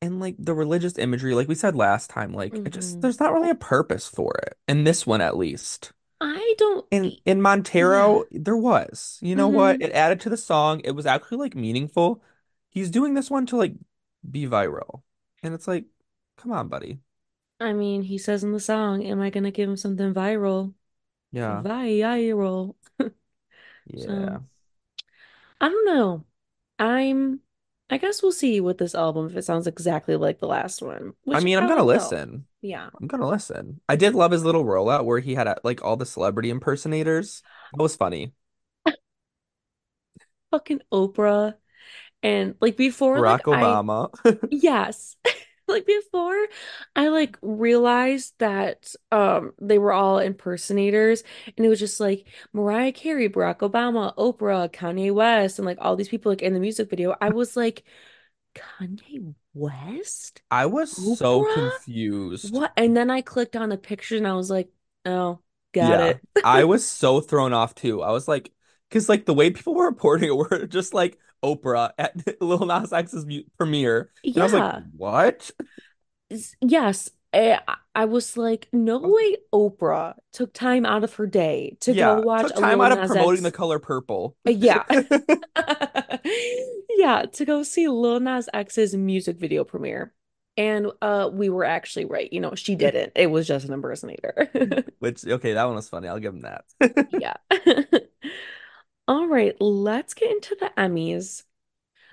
and 0.02 0.19
like 0.19 0.36
the 0.39 0.54
religious 0.54 0.98
imagery, 0.98 1.36
like 1.36 1.48
we 1.48 1.56
said 1.56 1.76
last 1.76 2.10
time, 2.10 2.34
like 2.34 2.60
it 2.65 2.72
just 2.72 2.98
mhm. 2.98 3.02
there's 3.02 3.19
not 3.19 3.34
really 3.34 3.50
a 3.50 3.56
purpose 3.56 4.08
for 4.08 4.34
it. 4.43 4.58
In 4.67 4.84
this 4.84 5.06
one 5.06 5.22
at 5.22 5.38
least. 5.38 5.91
I 6.22 6.56
don't 6.58 6.86
In 6.91 7.17
in 7.26 7.41
yeah. 7.80 8.22
Montero, 8.22 8.26
there 8.32 8.58
was. 8.58 9.19
You 9.22 9.36
know 9.36 9.48
what? 9.48 9.78
hmm 9.78 9.82
It 9.82 9.91
added 9.93 10.22
to 10.22 10.30
the 10.30 10.38
song. 10.38 10.82
It 10.84 10.91
was 10.91 11.06
actually 11.06 11.38
like 11.38 11.56
meaningful. 11.56 12.24
He's 12.69 12.89
doing 12.91 13.13
this 13.13 13.30
one 13.30 13.45
to 13.48 13.58
like 13.58 13.74
be 14.30 14.45
viral. 14.48 15.02
And 15.43 15.54
it's 15.54 15.67
like, 15.67 15.86
come 16.38 16.52
on, 16.52 16.67
buddy. 16.69 17.00
I 17.60 17.74
mean, 17.74 18.04
he 18.04 18.17
says 18.17 18.43
in 18.43 18.54
the 18.54 18.60
song, 18.60 19.04
am 19.04 19.22
I 19.22 19.30
gonna 19.30 19.52
give 19.52 19.69
him 19.69 19.78
something 19.78 20.13
viral? 20.13 20.74
Yeah. 21.32 21.62
Viral. 21.63 22.76
So 23.98 24.12
Yeah. 24.12 24.39
I 25.60 25.69
don't 25.69 25.86
know. 25.86 26.26
I'm 26.78 27.41
I 27.89 27.98
guess 27.98 28.22
we'll 28.22 28.32
see 28.32 28.62
with 28.62 28.78
this 28.78 28.93
album 28.93 29.26
if 29.28 29.36
it 29.36 29.41
sounds 29.43 29.65
exactly 29.65 30.15
like 30.15 30.38
the 30.39 30.48
last 30.48 30.82
one, 30.84 31.13
I 31.32 31.39
mean, 31.39 31.58
I'm 31.58 31.67
gonna 31.67 31.84
will. 31.84 31.88
listen. 31.88 32.45
Yeah. 32.62 32.89
I'm 33.00 33.08
gonna 33.08 33.28
listen. 33.28 33.82
I 33.89 33.95
did 33.95 34.13
love 34.13 34.32
his 34.32 34.43
little 34.43 34.63
rollout 34.63 35.06
where 35.06 35.19
he 35.19 35.34
had 35.34 35.48
uh, 35.48 35.56
like 35.63 35.84
all 35.84 35.98
the 35.98 36.06
celebrity 36.06 36.52
impersonators. 36.52 37.41
That 37.74 37.82
was 37.82 37.95
funny. 37.95 38.34
Fucking 40.52 40.82
Oprah. 40.91 41.56
And 42.22 42.56
like 42.62 42.78
before, 42.78 43.19
like 43.22 43.43
Barack 43.43 43.58
I 43.58 43.63
Obama. 43.63 44.48
yes. 44.52 45.15
like 45.69 45.86
before 45.86 46.36
I 46.95 47.10
like 47.10 47.38
realized 47.41 48.34
that 48.39 48.93
um 49.12 49.53
they 49.62 49.77
were 49.77 49.93
all 49.93 50.19
impersonators 50.19 51.23
and 51.58 51.65
it 51.65 51.69
was 51.69 51.79
just 51.79 51.99
like 51.99 52.27
Mariah 52.53 52.91
Carey, 52.91 53.29
Barack 53.29 53.60
Obama, 53.60 54.15
Oprah, 54.15 54.71
Kanye 54.71 55.13
West, 55.13 55.60
and 55.60 55.65
like 55.65 55.77
all 55.82 55.95
these 55.95 56.10
people 56.10 56.32
like 56.32 56.41
in 56.41 56.53
the 56.53 56.60
music 56.60 56.89
video. 56.89 57.15
I 57.21 57.29
was 57.29 57.55
like, 57.58 57.84
Kanye 58.55 59.36
West? 59.53 60.41
I 60.51 60.65
was 60.67 60.91
so 60.91 61.43
confused. 61.43 62.62
What? 62.62 62.73
And 62.77 62.95
then 62.95 63.10
I 63.10 63.21
clicked 63.21 63.55
on 63.55 63.69
the 63.69 63.77
picture 63.77 64.17
and 64.17 64.27
I 64.27 64.34
was 64.34 64.49
like, 64.49 64.69
oh, 65.05 65.39
got 65.73 65.99
Yeah. 65.99 66.01
it. 66.01 66.23
I 66.43 66.63
was 66.65 66.86
so 66.88 67.21
thrown 67.21 67.53
off 67.53 67.75
too. 67.75 68.01
I 68.01 68.12
was 68.12 68.27
like, 68.27 68.51
because 68.89 69.10
like 69.10 69.25
the 69.25 69.34
way 69.34 69.51
people 69.51 69.75
were 69.75 69.86
reporting 69.89 70.29
it 70.29 70.36
were 70.38 70.67
just 70.67 70.93
like 70.93 71.19
Oprah 71.43 71.91
at 71.97 72.15
Lil 72.41 72.65
Nas 72.65 72.93
X's 72.93 73.25
premiere. 73.58 74.12
And 74.23 74.38
I 74.38 74.43
was 74.43 74.54
like, 74.54 74.73
Yeah. 74.73 74.82
what? 74.95 75.52
Yes. 76.62 77.10
I, 77.32 77.60
I 77.93 78.06
was 78.06 78.38
like, 78.38 78.67
no 78.73 78.97
way 78.99 79.38
Oprah 79.54 80.15
took 80.34 80.52
time 80.52 80.84
out 80.86 81.04
of 81.04 81.13
her 81.15 81.28
day 81.28 81.78
to 81.82 81.93
go 81.93 82.21
watch 82.21 82.47
Took 82.47 82.56
time 82.58 82.82
out 82.82 82.91
of 82.91 82.97
Nas 82.99 83.12
promoting 83.12 83.43
the 83.43 83.52
color 83.52 83.80
purple. 83.80 84.36
Uh, 84.47 84.52
Yeah. 84.52 84.84
Yeah, 86.97 87.25
to 87.34 87.45
go 87.45 87.63
see 87.63 87.88
Lil 87.88 88.19
Nas 88.19 88.49
X's 88.54 88.93
music 88.95 89.38
video 89.38 89.63
premiere. 89.63 90.13
And 90.58 90.91
uh 91.02 91.30
we 91.32 91.47
were 91.47 91.63
actually 91.63 92.04
right. 92.04 92.32
You 92.34 92.41
know, 92.41 92.54
she 92.56 92.75
didn't. 92.75 93.13
It 93.15 93.28
was 93.28 93.47
just 93.47 93.65
an 93.65 93.73
impersonator. 93.73 94.84
Which, 94.99 95.25
okay, 95.25 95.54
that 95.54 95.63
one 95.63 95.75
was 95.75 95.88
funny. 95.88 96.10
I'll 96.10 96.19
give 96.19 96.34
him 96.34 96.41
that. 96.41 96.65
Yeah. 97.17 97.38
All 99.10 99.28
right, 99.28 99.56
let's 99.60 100.13
get 100.13 100.30
into 100.30 100.56
the 100.60 100.72
Emmys. 100.78 101.41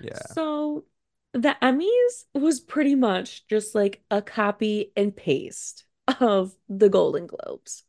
Yeah. 0.01 0.17
So, 0.17 0.85
the 1.31 1.55
Emmys 1.61 2.25
was 2.33 2.59
pretty 2.59 2.95
much 2.95 3.45
just 3.45 3.75
like 3.75 4.01
a 4.09 4.19
copy 4.19 4.93
and 4.97 5.15
paste 5.15 5.85
of 6.19 6.55
the 6.67 6.89
Golden 6.89 7.27
Globes. 7.27 7.83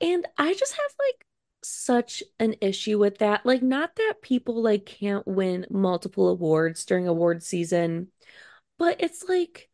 And 0.00 0.24
I 0.38 0.54
just 0.54 0.72
have 0.72 0.94
like 1.00 1.26
such 1.64 2.22
an 2.38 2.54
issue 2.60 2.96
with 2.96 3.18
that. 3.18 3.44
Like, 3.44 3.62
not 3.62 3.96
that 3.96 4.22
people 4.22 4.62
like 4.62 4.86
can't 4.86 5.26
win 5.26 5.66
multiple 5.68 6.28
awards 6.28 6.84
during 6.84 7.08
award 7.08 7.42
season, 7.42 8.06
but 8.78 9.00
it's 9.00 9.24
like 9.28 9.68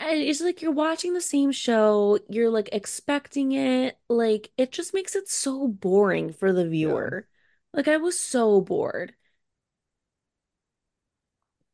it's 0.00 0.40
like 0.40 0.62
you're 0.62 0.72
watching 0.72 1.14
the 1.14 1.20
same 1.20 1.52
show, 1.52 2.18
you're 2.28 2.50
like 2.50 2.68
expecting 2.72 3.52
it, 3.52 3.98
like 4.08 4.50
it 4.56 4.72
just 4.72 4.94
makes 4.94 5.14
it 5.16 5.28
so 5.28 5.68
boring 5.68 6.32
for 6.32 6.52
the 6.52 6.68
Yeah. 6.84 7.00
viewer. 7.08 7.28
Like 7.72 7.88
I 7.88 7.96
was 7.98 8.18
so 8.18 8.60
bored, 8.60 9.14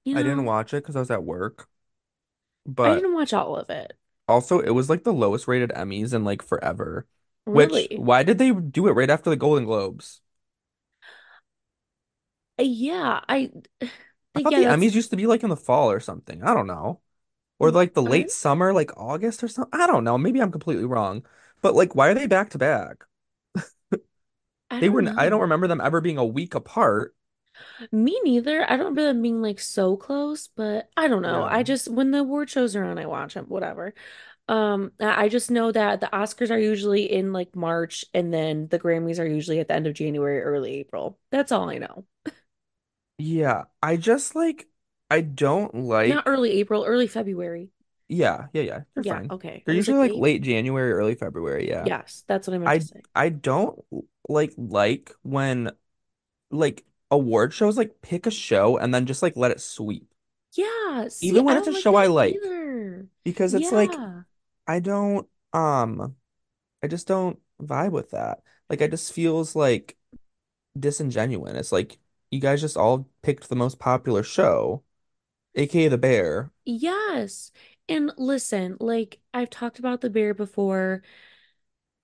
you 0.05 0.15
I 0.15 0.23
didn't 0.23 0.45
watch 0.47 0.73
it 0.75 0.83
because 0.83 0.97
I 0.97 1.01
was 1.01 1.11
at 1.11 1.25
work, 1.25 1.69
But 2.67 2.83
I 2.85 2.95
didn't 2.95 3.15
watch 3.15 3.33
all 3.33 3.57
of 3.57 3.71
it. 3.71 3.97
also 4.29 4.61
it 4.61 4.71
was 4.71 4.89
like 4.91 5.05
the 5.05 5.13
lowest 5.13 5.49
rated 5.49 5.71
Emmys 5.71 6.15
in 6.15 6.25
like 6.25 6.43
forever. 6.43 7.07
Which, 7.51 7.87
Really? 7.87 7.89
why 7.95 8.23
did 8.23 8.39
they 8.39 8.53
do 8.53 8.87
it 8.89 8.93
right 8.93 9.11
after 9.11 9.29
the 9.31 9.37
Golden 9.37 9.65
Globes? 9.65 10.21
Yeah, 12.59 13.21
I 13.29 13.51
I 14.35 14.41
thought 14.41 14.55
yeah, 14.55 14.57
the 14.57 14.65
that's 14.65 14.87
Emmys 14.87 14.93
used 14.95 15.11
to 15.11 15.17
be 15.17 15.27
like 15.27 15.43
in 15.43 15.51
the 15.51 15.57
fall 15.57 15.91
or 15.91 16.01
something. 16.01 16.43
I 16.43 16.55
don't 16.55 16.67
know. 16.67 17.01
Or 17.63 17.71
like 17.71 17.95
the 17.95 18.03
late 18.03 18.31
summer, 18.31 18.73
like 18.73 18.91
August 18.97 19.43
or 19.43 19.49
something. 19.49 19.81
I 19.81 19.87
don't 19.87 20.05
know. 20.05 20.19
Maybe 20.19 20.43
I'm 20.43 20.53
completely 20.53 20.85
wrong. 20.85 21.25
But 21.63 21.75
like, 21.75 21.95
why 21.95 22.09
are 22.09 22.15
they 22.15 22.27
back 22.27 22.51
to 22.51 22.59
back? 22.59 23.05
They 24.81 24.89
were, 24.89 25.05
I 25.17 25.29
don't 25.29 25.43
remember 25.43 25.69
them 25.69 25.81
ever 25.81 26.01
being 26.01 26.19
a 26.19 26.25
week 26.25 26.55
apart. 26.55 27.15
Me 27.93 28.19
neither. 28.25 28.65
I 28.65 28.71
don't 28.71 28.87
remember 28.87 29.05
them 29.05 29.23
being 29.23 29.43
like 29.43 29.61
so 29.61 29.97
close, 29.97 30.49
but 30.49 30.89
I 30.97 31.09
don't 31.09 31.23
know. 31.23 31.41
Yeah. 31.41 31.57
I 31.57 31.63
just 31.63 31.89
when 31.89 32.11
the 32.11 32.21
award 32.21 32.51
shows 32.51 32.75
are 32.75 32.85
on, 32.85 32.99
I 32.99 33.07
watch 33.07 33.35
them, 33.35 33.45
whatever. 33.47 33.95
Um, 34.49 34.93
I 34.99 35.25
I 35.25 35.29
just 35.29 35.51
know 35.51 35.71
that 35.71 36.01
the 36.01 36.09
Oscars 36.13 36.51
are 36.51 36.59
usually 36.59 37.13
in 37.13 37.33
like 37.33 37.55
March 37.55 38.05
and 38.15 38.33
then 38.33 38.69
the 38.69 38.79
Grammys 38.79 39.21
are 39.21 39.27
usually 39.27 39.61
at 39.61 39.69
the 39.69 39.75
end 39.75 39.87
of 39.87 39.95
January, 39.95 40.41
early 40.41 40.75
April. 40.81 41.19
That's 41.31 41.53
all 41.53 41.71
I 41.71 41.79
know. 41.79 42.07
Yeah. 43.19 43.65
I 43.83 43.97
just 43.97 44.35
like, 44.35 44.67
I 45.13 45.21
don't 45.21 45.75
like 45.75 46.09
Not 46.09 46.25
early 46.27 46.53
April, 46.53 46.85
early 46.85 47.07
February. 47.07 47.71
yeah, 48.09 48.47
yeah, 48.53 48.63
yeah. 48.63 48.81
They're 48.95 49.05
Yeah, 49.05 49.15
fine. 49.19 49.31
okay. 49.33 49.63
They're 49.67 49.75
usually 49.75 49.99
like 49.99 50.13
like 50.13 50.21
late. 50.21 50.43
January, 50.43 50.93
early 50.93 51.15
February. 51.15 51.69
Yeah. 51.69 51.85
Yes, 51.87 52.25
that's 52.27 52.47
what 52.49 52.55
I 52.55 52.59
meant 52.59 52.69
to 52.69 52.75
I, 52.75 52.79
say. 52.79 53.03
I 53.15 53.29
don't 53.29 53.79
like, 54.29 54.53
like 54.57 55.13
when 55.23 55.71
like 56.51 56.85
award 57.11 57.53
shows 57.55 57.77
like 57.79 58.03
pick 58.03 58.27
a 58.27 58.31
show 58.31 58.77
and 58.79 58.95
then 58.95 59.07
just 59.07 59.23
like 59.23 59.37
let 59.37 59.51
it 59.51 59.61
sweep. 59.61 60.07
Yeah, 60.55 61.09
see, 61.09 61.29
Even 61.29 61.45
when 61.45 61.57
it's 61.57 61.69
a 61.69 61.73
like 61.73 61.83
show 61.83 61.95
I 61.95 62.07
like. 62.09 62.35
either. 62.35 63.07
Because 63.25 63.55
it's 63.55 63.73
like, 63.73 63.93
I 64.67 64.81
don't, 64.81 65.27
um, 65.53 66.17
I 66.83 66.89
just 66.89 67.07
don't 67.07 67.39
vibe 67.63 67.93
with 67.93 68.11
that. 68.11 68.43
Like, 68.69 68.83
I 68.83 68.89
just 68.89 69.13
feels 69.13 69.55
like 69.57 69.97
disingenuous. 70.79 71.55
It's 71.55 71.73
like 71.73 71.99
you 72.31 72.41
guys 72.41 72.61
just 72.61 72.77
all 72.77 73.09
picked 73.23 73.49
the 73.49 73.57
most 73.57 73.79
popular 73.79 74.23
show, 74.23 74.83
aka 75.55 75.89
The 75.89 75.99
Bear. 75.99 76.53
Yes. 76.65 77.51
And 77.89 78.13
listen, 78.17 78.77
like 78.81 79.21
I've 79.35 79.51
talked 79.51 79.79
about 79.79 80.01
The 80.01 80.11
Bear 80.11 80.35
before. 80.35 81.03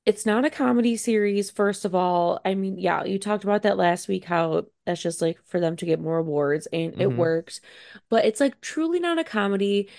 It's 0.06 0.24
not 0.24 0.44
a 0.46 0.50
comedy 0.50 0.96
series, 0.96 1.50
first 1.50 1.84
of 1.84 1.94
all. 1.94 2.40
I 2.44 2.54
mean, 2.54 2.78
yeah, 2.78 3.04
you 3.04 3.18
talked 3.18 3.44
about 3.44 3.62
that 3.62 3.76
last 3.76 4.08
week, 4.08 4.24
how 4.24 4.66
that's 4.86 5.02
just 5.02 5.20
like 5.20 5.38
for 5.44 5.60
them 5.60 5.76
to 5.76 5.84
get 5.86 6.00
more 6.00 6.16
awards, 6.18 6.66
and 6.72 6.94
it 6.98 7.08
hmm 7.08 7.18
works. 7.18 7.60
But 8.08 8.24
it's 8.24 8.40
like 8.40 8.60
truly 8.62 9.00
not 9.00 9.18
a 9.18 9.24
comedy. 9.24 9.90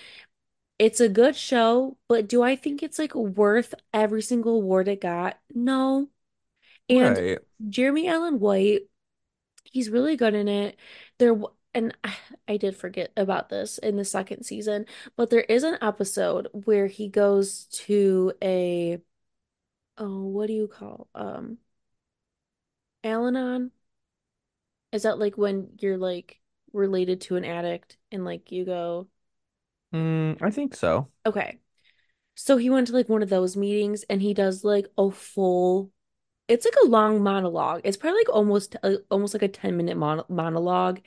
It's 0.78 1.00
a 1.00 1.08
good 1.08 1.36
show, 1.36 1.98
but 2.08 2.28
do 2.28 2.42
I 2.42 2.56
think 2.56 2.82
it's 2.82 2.98
like 2.98 3.14
worth 3.14 3.74
every 3.94 4.22
single 4.22 4.56
award 4.56 4.88
it 4.88 5.00
got? 5.02 5.38
No. 5.54 6.10
And 6.88 7.20
Right. 7.20 7.38
Jeremy 7.68 8.08
Allen 8.08 8.40
White, 8.40 8.82
he's 9.64 9.90
really 9.90 10.16
good 10.16 10.34
in 10.34 10.48
it. 10.48 10.78
There, 11.18 11.36
and 11.74 11.96
I, 12.04 12.14
I 12.48 12.56
did 12.56 12.76
forget 12.76 13.12
about 13.16 13.48
this 13.48 13.78
in 13.78 13.96
the 13.96 14.04
second 14.04 14.44
season, 14.44 14.86
but 15.16 15.30
there 15.30 15.42
is 15.42 15.62
an 15.64 15.78
episode 15.82 16.48
where 16.52 16.86
he 16.88 17.08
goes 17.08 17.66
to 17.86 18.32
a, 18.42 19.00
oh, 19.98 20.24
what 20.26 20.48
do 20.48 20.54
you 20.54 20.68
call, 20.68 21.08
um, 21.14 21.58
Al-Anon? 23.04 23.72
Is 24.92 25.02
that 25.04 25.18
like 25.18 25.36
when 25.38 25.70
you're 25.78 25.98
like 25.98 26.40
related 26.72 27.20
to 27.22 27.36
an 27.36 27.44
addict 27.44 27.96
and 28.12 28.24
like 28.24 28.50
you 28.52 28.64
go, 28.64 29.08
Mm, 29.92 30.40
I 30.42 30.50
think 30.50 30.74
so. 30.74 31.10
okay. 31.26 31.58
So 32.36 32.56
he 32.56 32.70
went 32.70 32.88
to 32.88 32.94
like 32.94 33.08
one 33.08 33.22
of 33.22 33.30
those 33.30 33.56
meetings 33.56 34.04
and 34.10 34.22
he 34.22 34.34
does 34.34 34.64
like 34.64 34.88
a 34.98 35.10
full 35.10 35.92
it's 36.48 36.66
like 36.66 36.74
a 36.84 36.88
long 36.88 37.22
monologue. 37.22 37.82
It's 37.84 37.96
probably 37.96 38.20
like 38.20 38.30
almost 38.30 38.76
uh, 38.82 38.96
almost 39.10 39.34
like 39.34 39.42
a 39.44 39.48
10 39.48 39.76
minute 39.76 39.96
mon 39.96 40.24
monologue. 40.28 41.00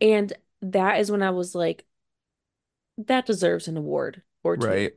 And 0.00 0.32
that 0.62 1.00
is 1.00 1.10
when 1.10 1.22
I 1.22 1.30
was 1.30 1.54
like, 1.54 1.86
that 2.98 3.26
deserves 3.26 3.68
an 3.68 3.76
award 3.76 4.22
or 4.42 4.56
two. 4.56 4.80
Right. 4.80 4.92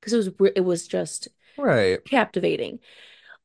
Because 0.00 0.12
it 0.14 0.38
was 0.40 0.52
it 0.56 0.62
was 0.62 0.88
just 0.88 1.28
Right. 1.56 2.02
captivating. 2.06 2.80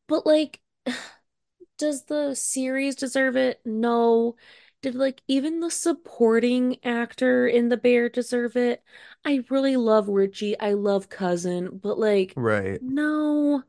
But 0.08 0.26
like, 0.26 0.62
does 1.80 2.06
the 2.06 2.36
series 2.36 2.96
deserve 2.96 3.38
it? 3.38 3.62
No. 3.66 4.38
Did 4.82 4.96
like 4.96 5.22
even 5.28 5.62
the 5.62 5.72
supporting 5.72 6.84
actor 6.86 7.48
in 7.48 7.70
The 7.70 7.78
Bear 7.78 8.10
deserve 8.10 8.56
it? 8.58 8.84
I 9.26 9.44
really 9.50 9.78
love 9.78 10.10
Richie. 10.10 10.60
I 10.60 10.74
love 10.74 11.10
Cousin, 11.10 11.80
but 11.80 12.00
like, 12.00 12.38
Right. 12.38 12.82
no. 12.82 13.64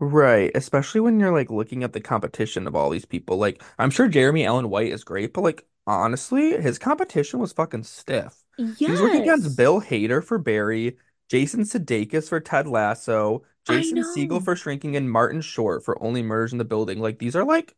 Right. 0.00 0.52
Especially 0.54 1.00
when 1.00 1.18
you're 1.18 1.32
like 1.32 1.50
looking 1.50 1.82
at 1.82 1.92
the 1.92 2.00
competition 2.00 2.66
of 2.68 2.76
all 2.76 2.90
these 2.90 3.04
people. 3.04 3.36
Like, 3.36 3.62
I'm 3.78 3.90
sure 3.90 4.08
Jeremy 4.08 4.44
Allen 4.46 4.70
White 4.70 4.92
is 4.92 5.02
great, 5.04 5.32
but 5.34 5.42
like 5.42 5.66
honestly, 5.88 6.60
his 6.60 6.78
competition 6.78 7.40
was 7.40 7.52
fucking 7.52 7.84
stiff. 7.84 8.44
Yes. 8.56 8.78
He 8.78 8.90
was 8.90 9.00
working 9.00 9.22
against 9.22 9.56
Bill 9.56 9.80
Hader 9.80 10.22
for 10.22 10.38
Barry, 10.38 10.98
Jason 11.28 11.62
Sudeikis 11.62 12.28
for 12.28 12.40
Ted 12.40 12.66
Lasso, 12.66 13.42
Jason 13.66 13.98
Segel 13.98 14.30
know. 14.30 14.40
for 14.40 14.56
Shrinking, 14.56 14.96
and 14.96 15.10
Martin 15.10 15.40
Short 15.40 15.84
for 15.84 16.02
Only 16.02 16.22
Murders 16.22 16.52
in 16.52 16.58
the 16.58 16.64
Building. 16.64 17.00
Like 17.00 17.18
these 17.18 17.36
are 17.36 17.44
like 17.44 17.74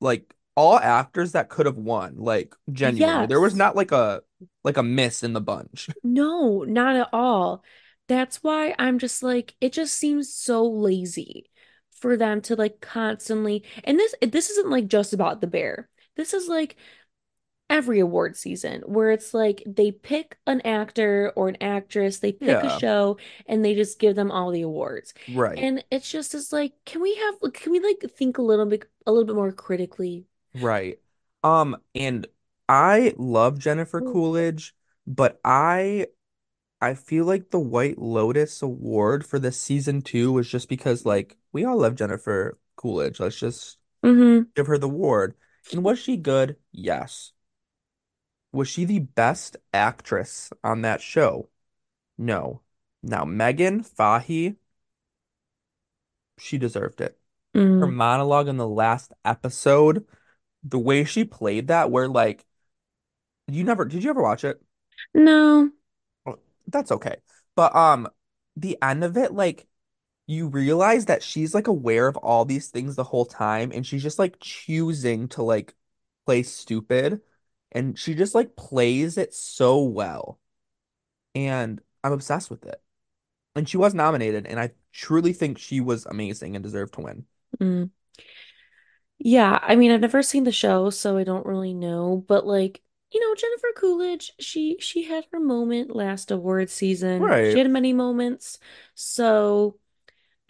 like 0.00 0.34
all 0.56 0.78
actors 0.78 1.32
that 1.32 1.48
could 1.48 1.66
have 1.66 1.76
won. 1.76 2.16
Like 2.16 2.54
genuinely, 2.70 3.26
there 3.26 3.40
was 3.40 3.54
not 3.54 3.76
like 3.76 3.92
a 3.92 4.22
like 4.64 4.76
a 4.76 4.82
miss 4.82 5.22
in 5.22 5.32
the 5.32 5.40
bunch. 5.40 5.88
No, 6.04 6.64
not 6.64 6.96
at 6.96 7.08
all. 7.12 7.62
That's 8.08 8.42
why 8.42 8.74
I'm 8.78 8.98
just 8.98 9.22
like, 9.22 9.54
it 9.60 9.72
just 9.72 9.96
seems 9.96 10.34
so 10.34 10.66
lazy 10.66 11.50
for 11.90 12.16
them 12.16 12.40
to 12.42 12.56
like 12.56 12.80
constantly, 12.80 13.64
and 13.84 13.98
this 13.98 14.14
this 14.22 14.50
isn't 14.50 14.70
like 14.70 14.88
just 14.88 15.12
about 15.12 15.40
the 15.40 15.46
bear. 15.46 15.88
This 16.16 16.32
is 16.34 16.48
like 16.48 16.76
every 17.70 18.00
award 18.00 18.36
season 18.36 18.82
where 18.82 19.10
it's 19.10 19.34
like 19.34 19.62
they 19.66 19.92
pick 19.92 20.38
an 20.46 20.60
actor 20.62 21.32
or 21.36 21.48
an 21.48 21.56
actress, 21.62 22.18
they 22.18 22.32
pick 22.32 22.62
a 22.64 22.68
show, 22.68 23.18
and 23.46 23.64
they 23.64 23.74
just 23.74 23.98
give 23.98 24.16
them 24.16 24.30
all 24.30 24.50
the 24.50 24.62
awards. 24.62 25.14
right, 25.26 25.56
And 25.56 25.84
it's 25.90 26.10
just 26.10 26.34
as 26.34 26.52
like, 26.52 26.74
can 26.84 27.00
we 27.02 27.14
have, 27.16 27.54
can 27.54 27.72
we 27.72 27.80
like 27.80 28.04
think 28.12 28.38
a 28.38 28.42
little 28.42 28.66
bit, 28.66 28.90
a 29.06 29.12
little 29.12 29.26
bit 29.26 29.36
more 29.36 29.52
critically? 29.52 30.26
right. 30.54 30.98
Um, 31.42 31.76
and 31.94 32.26
I 32.68 33.14
love 33.16 33.58
Jennifer 33.58 34.00
Coolidge, 34.00 34.74
but 35.06 35.40
I 35.44 36.06
I 36.80 36.94
feel 36.94 37.26
like 37.26 37.50
the 37.50 37.60
White 37.60 37.98
Lotus 37.98 38.62
award 38.62 39.26
for 39.26 39.38
this 39.38 39.60
season 39.60 40.02
two 40.02 40.32
was 40.32 40.48
just 40.50 40.68
because 40.68 41.06
like 41.06 41.38
we 41.52 41.64
all 41.64 41.78
love 41.78 41.96
Jennifer 41.96 42.58
Coolidge. 42.76 43.20
Let's 43.20 43.38
just 43.38 43.78
hmm 44.02 44.42
give 44.56 44.66
her 44.68 44.78
the 44.78 44.88
award. 44.88 45.36
And 45.70 45.84
was 45.84 45.98
she 45.98 46.16
good? 46.16 46.56
Yes. 46.72 47.32
Was 48.52 48.68
she 48.68 48.84
the 48.84 49.00
best 49.00 49.56
actress 49.72 50.52
on 50.62 50.82
that 50.82 51.00
show? 51.00 51.48
No. 52.18 52.62
Now 53.02 53.24
Meghan 53.24 53.86
Fahy, 53.86 54.56
she 56.38 56.58
deserved 56.58 57.00
it. 57.00 57.18
Her 57.80 57.86
mm 57.86 57.96
monologue 57.96 58.48
in 58.48 58.56
the 58.56 58.68
last 58.68 59.12
episode, 59.24 60.06
the 60.64 60.78
way 60.78 61.04
she 61.04 61.24
played 61.24 61.68
that, 61.68 61.90
where 61.90 62.08
like 62.08 62.46
you 63.48 63.64
never 63.64 63.84
did 63.84 64.02
you 64.04 64.10
ever 64.10 64.22
watch 64.22 64.44
it? 64.44 64.60
No. 65.14 65.72
That's 66.66 66.92
okay. 66.92 67.16
But 67.54 67.74
um 67.74 68.08
the 68.56 68.78
end 68.82 69.04
of 69.04 69.16
it, 69.16 69.32
like 69.32 69.66
you 70.26 70.48
realize 70.48 71.06
that 71.06 71.22
she's 71.22 71.54
like 71.54 71.66
aware 71.66 72.06
of 72.08 72.16
all 72.16 72.44
these 72.44 72.68
things 72.68 72.96
the 72.96 73.04
whole 73.04 73.26
time 73.26 73.72
and 73.72 73.86
she's 73.86 74.02
just 74.02 74.18
like 74.18 74.38
choosing 74.40 75.28
to 75.28 75.42
like 75.42 75.74
play 76.26 76.42
stupid 76.42 77.20
and 77.72 77.98
she 77.98 78.14
just 78.14 78.34
like 78.34 78.56
plays 78.56 79.18
it 79.18 79.34
so 79.34 79.82
well 79.82 80.38
and 81.34 81.80
I'm 82.04 82.12
obsessed 82.12 82.50
with 82.50 82.66
it. 82.66 82.82
And 83.56 83.68
she 83.68 83.76
was 83.78 83.94
nominated 83.94 84.46
and 84.46 84.60
I 84.60 84.72
truly 84.92 85.32
think 85.32 85.58
she 85.58 85.80
was 85.80 86.06
amazing 86.06 86.56
and 86.56 86.62
deserved 86.62 86.94
to 86.94 87.02
win. 87.02 87.26
Mm. 87.60 87.90
Yeah, 89.18 89.58
I 89.62 89.76
mean, 89.76 89.92
I've 89.92 90.00
never 90.00 90.22
seen 90.22 90.44
the 90.44 90.52
show, 90.52 90.90
so 90.90 91.16
I 91.16 91.24
don't 91.24 91.46
really 91.46 91.74
know, 91.74 92.24
but 92.26 92.46
like, 92.46 92.82
you 93.12 93.20
know, 93.20 93.34
Jennifer 93.34 93.68
Coolidge, 93.76 94.32
she 94.40 94.76
she 94.80 95.04
had 95.04 95.26
her 95.32 95.38
moment 95.40 95.94
last 95.94 96.30
award 96.30 96.70
season. 96.70 97.20
right. 97.20 97.52
She 97.52 97.58
had 97.58 97.70
many 97.70 97.92
moments. 97.92 98.58
So, 98.94 99.78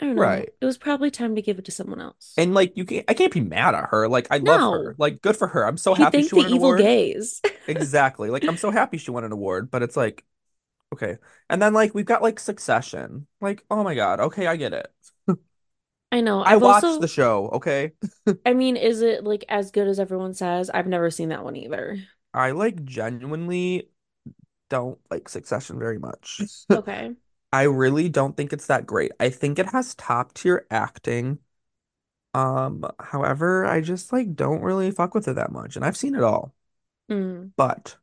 I 0.02 0.06
don't 0.06 0.16
know. 0.16 0.22
Right. 0.22 0.50
It 0.60 0.64
was 0.64 0.78
probably 0.78 1.10
time 1.12 1.36
to 1.36 1.42
give 1.42 1.58
it 1.60 1.64
to 1.66 1.70
someone 1.70 2.00
else. 2.00 2.34
And 2.36 2.54
like 2.54 2.76
you 2.76 2.84
can't 2.84 3.04
I 3.08 3.14
can't 3.14 3.32
be 3.32 3.40
mad 3.40 3.74
at 3.74 3.88
her. 3.90 4.08
Like 4.08 4.26
I 4.30 4.38
love 4.38 4.60
her. 4.60 4.94
Like 4.98 5.22
good 5.22 5.36
for 5.36 5.46
her. 5.48 5.64
I'm 5.64 5.76
so 5.76 5.94
happy 5.94 6.22
she 6.22 6.34
won 6.34 6.46
an 6.46 6.52
evil 6.52 6.66
award. 6.66 6.78
gays. 6.80 7.40
Exactly. 7.68 8.28
Like 8.28 8.48
I'm 8.48 8.56
so 8.56 8.72
happy 8.72 8.98
she 8.98 9.12
won 9.12 9.22
an 9.24 9.30
award, 9.32 9.70
but 9.70 9.82
it's 9.82 9.96
like 9.96 10.24
okay. 10.92 11.18
And 11.50 11.62
then 11.62 11.74
like 11.74 11.94
we've 11.94 12.06
got 12.06 12.22
like 12.22 12.40
Succession. 12.40 13.26
Like 13.40 13.64
oh 13.70 13.84
my 13.84 13.94
God. 13.94 14.20
Okay, 14.20 14.46
I 14.48 14.56
get 14.56 14.72
it. 14.72 14.92
I 16.10 16.20
know. 16.20 16.42
I 16.42 16.52
I've 16.52 16.62
watched 16.62 17.00
the 17.00 17.08
show, 17.08 17.48
okay? 17.54 17.92
I 18.44 18.54
mean, 18.54 18.76
is 18.76 19.02
it 19.02 19.24
like 19.24 19.44
as 19.48 19.70
good 19.70 19.88
as 19.88 20.00
everyone 20.00 20.34
says? 20.34 20.68
I've 20.70 20.86
never 20.86 21.10
seen 21.10 21.28
that 21.30 21.44
one 21.44 21.56
either. 21.56 21.98
I 22.34 22.52
like 22.52 22.84
genuinely 22.84 23.88
don't 24.70 24.98
like 25.10 25.28
Succession 25.28 25.78
very 25.78 25.98
much. 25.98 26.40
Okay. 26.70 27.14
I 27.52 27.62
really 27.64 28.08
don't 28.08 28.36
think 28.36 28.52
it's 28.52 28.66
that 28.66 28.86
great. 28.86 29.12
I 29.20 29.30
think 29.30 29.58
it 29.58 29.66
has 29.72 29.94
top 29.94 30.34
tier 30.34 30.66
acting. 30.70 31.38
Um, 32.34 32.84
however, 33.00 33.66
I 33.66 33.80
just 33.82 34.12
like 34.12 34.34
don't 34.36 34.62
really 34.62 34.90
fuck 34.90 35.14
with 35.14 35.28
it 35.28 35.34
that 35.36 35.52
much, 35.52 35.76
and 35.76 35.84
I've 35.84 35.96
seen 35.96 36.14
it 36.16 36.22
all. 36.24 36.54
Mm. 37.08 37.52
But 37.56 37.96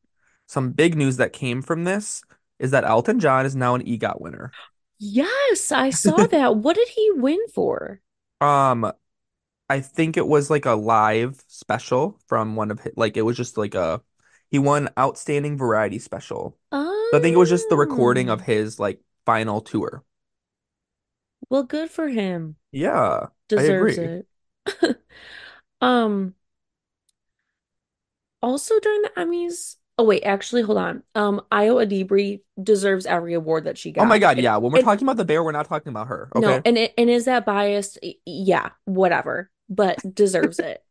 some 0.48 0.72
big 0.72 0.96
news 0.98 1.18
that 1.18 1.34
came 1.34 1.62
from 1.62 1.84
this 1.84 2.24
is 2.60 2.72
that 2.72 2.84
Elton 2.86 3.20
John 3.20 3.46
is 3.46 3.56
now 3.56 3.76
an 3.76 3.84
EGOT 3.84 4.20
winner. 4.22 4.56
Yes, 5.00 5.72
I 5.72 5.90
saw 5.90 6.28
that. 6.28 6.58
What 6.58 6.76
did 6.76 6.90
he 6.90 7.10
win 7.12 7.40
for? 7.54 8.02
Um, 8.42 8.92
I 9.70 9.82
think 9.82 10.18
it 10.18 10.28
was 10.28 10.50
like 10.50 10.66
a 10.66 10.74
live 10.74 11.44
special 11.48 12.20
from 12.28 12.56
one 12.56 12.72
of 12.72 12.82
his, 12.82 12.94
like 12.98 13.18
it 13.18 13.24
was 13.24 13.38
just 13.38 13.58
like 13.58 13.76
a 13.76 14.04
he 14.52 14.60
won 14.60 14.90
outstanding 15.00 15.58
variety 15.58 16.00
special. 16.00 16.58
So 17.12 17.20
I 17.20 17.22
think 17.22 17.36
it 17.36 17.38
was 17.40 17.50
just 17.50 17.70
the 17.70 17.78
recording 17.78 18.30
of 18.30 18.42
Oh, 18.42 18.44
his 18.44 18.80
like 18.80 19.02
final 19.30 19.62
tour. 19.62 20.04
well, 21.50 21.64
good 21.64 21.90
for 21.90 22.08
him. 22.08 22.56
Yeah, 22.72 23.28
I 23.28 23.30
Deserves 23.48 23.98
agree. 23.98 24.24
it. 24.86 24.98
Um, 25.82 26.36
also 28.42 28.80
during 28.80 29.02
the 29.02 29.10
Emmys. 29.18 29.76
Oh 29.98 30.04
wait, 30.04 30.24
actually, 30.24 30.62
hold 30.62 30.78
on. 30.78 31.04
Um, 31.14 31.42
Ayo 31.52 31.86
Edebiri 31.86 32.42
deserves 32.62 33.06
every 33.06 33.34
award 33.34 33.66
that 33.66 33.78
she 33.78 33.92
got. 33.92 34.04
Oh 34.04 34.06
my. 34.06 34.20
God, 34.20 34.38
yeah. 34.38 34.58
When 34.58 34.72
we're 34.72 34.82
talking 34.82 35.06
about 35.06 35.18
the 35.18 35.26
bear, 35.26 35.44
we're 35.44 35.52
not 35.52 35.68
talking 35.68 35.90
about 35.90 36.08
her, 36.08 36.30
no, 36.36 36.56
okay? 36.56 36.62
and 36.66 36.78
it 36.78 36.94
and 36.98 37.10
is 37.10 37.26
that 37.26 37.46
biased? 37.46 38.00
Yeah, 38.26 38.70
whatever, 38.86 39.50
but 39.70 40.00
deserves 40.14 40.60
it. 40.60 40.84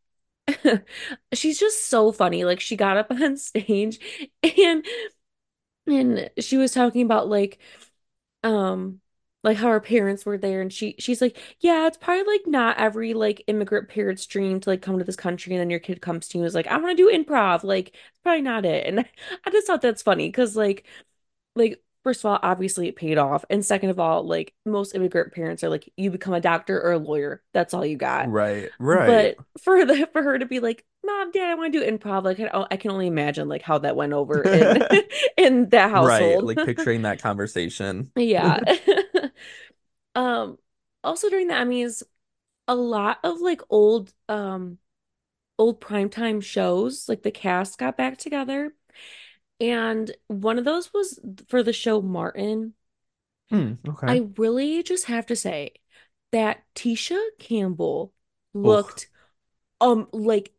She's 1.33 1.59
just 1.59 1.87
so 1.87 2.11
funny. 2.11 2.43
Like 2.45 2.59
she 2.59 2.75
got 2.75 2.97
up 2.97 3.11
on 3.11 3.37
stage 3.37 3.99
and 4.43 4.85
and 5.87 6.29
she 6.39 6.57
was 6.57 6.71
talking 6.71 7.01
about 7.01 7.27
like 7.27 7.59
um 8.43 8.99
like 9.43 9.57
how 9.57 9.69
her 9.69 9.79
parents 9.79 10.25
were 10.25 10.37
there 10.37 10.61
and 10.61 10.71
she 10.73 10.95
she's 10.99 11.21
like 11.21 11.37
yeah 11.61 11.87
it's 11.87 11.97
probably 11.97 12.23
like 12.23 12.41
not 12.45 12.77
every 12.77 13.13
like 13.13 13.43
immigrant 13.47 13.87
parent's 13.89 14.25
dream 14.25 14.59
to 14.59 14.69
like 14.69 14.81
come 14.81 14.97
to 14.97 15.05
this 15.05 15.15
country 15.15 15.53
and 15.53 15.61
then 15.61 15.69
your 15.69 15.79
kid 15.79 16.01
comes 16.01 16.27
to 16.27 16.37
you 16.37 16.43
and 16.43 16.47
is 16.47 16.55
like 16.55 16.67
I 16.67 16.77
want 16.77 16.97
to 16.97 17.03
do 17.03 17.11
improv 17.15 17.63
like 17.63 17.89
it's 17.89 18.19
probably 18.23 18.41
not 18.41 18.65
it 18.65 18.85
and 18.87 18.99
I 19.45 19.49
just 19.51 19.67
thought 19.67 19.81
that's 19.81 20.01
funny 20.03 20.27
because 20.27 20.55
like 20.55 20.85
like 21.55 21.81
first 22.03 22.21
of 22.21 22.25
all 22.31 22.39
obviously 22.43 22.87
it 22.87 22.95
paid 22.95 23.17
off 23.17 23.45
and 23.49 23.65
second 23.65 23.89
of 23.89 23.99
all 23.99 24.23
like 24.23 24.53
most 24.65 24.95
immigrant 24.95 25.33
parents 25.33 25.63
are 25.63 25.69
like 25.69 25.91
you 25.97 26.11
become 26.11 26.33
a 26.33 26.41
doctor 26.41 26.81
or 26.81 26.93
a 26.93 26.99
lawyer 26.99 27.43
that's 27.53 27.73
all 27.73 27.85
you 27.85 27.97
got 27.97 28.31
Right, 28.31 28.69
right. 28.79 29.05
but 29.05 29.37
for 29.61 29.85
the 29.85 30.07
for 30.13 30.23
her 30.23 30.37
to 30.39 30.45
be 30.45 30.59
like 30.59 30.85
mom 31.05 31.31
dad 31.31 31.49
I 31.49 31.55
want 31.55 31.73
to 31.73 31.79
do 31.79 31.85
improv 31.85 32.23
like 32.23 32.39
I, 32.39 32.77
can 32.77 32.91
only 32.91 33.07
imagine 33.07 33.47
like 33.47 33.61
how 33.61 33.77
that 33.79 33.95
went 33.95 34.13
over 34.13 34.43
in 34.43 34.83
in 35.37 35.69
that 35.69 35.91
Right, 35.93 36.41
like 36.43 36.57
picturing 36.65 37.01
that 37.03 37.21
conversation. 37.21 38.11
yeah 38.15 38.59
Um, 40.15 40.57
also 41.03 41.29
during 41.29 41.47
the 41.47 41.53
Emmys, 41.53 42.03
a 42.67 42.75
lot 42.75 43.19
of 43.23 43.39
like 43.41 43.61
old 43.69 44.13
um 44.27 44.77
old 45.57 45.81
primetime 45.81 46.43
shows, 46.43 47.09
like 47.09 47.23
the 47.23 47.31
cast 47.31 47.77
got 47.77 47.97
back 47.97 48.17
together. 48.17 48.73
And 49.59 50.11
one 50.27 50.57
of 50.57 50.65
those 50.65 50.93
was 50.93 51.19
for 51.47 51.63
the 51.63 51.73
show 51.73 52.01
Martin. 52.01 52.73
Hmm, 53.49 53.73
okay. 53.87 54.07
I 54.07 54.29
really 54.37 54.83
just 54.83 55.05
have 55.05 55.25
to 55.27 55.35
say 55.35 55.73
that 56.31 56.63
Tisha 56.75 57.19
Campbell 57.39 58.13
looked 58.53 59.09
um 59.81 60.07
like 60.11 60.53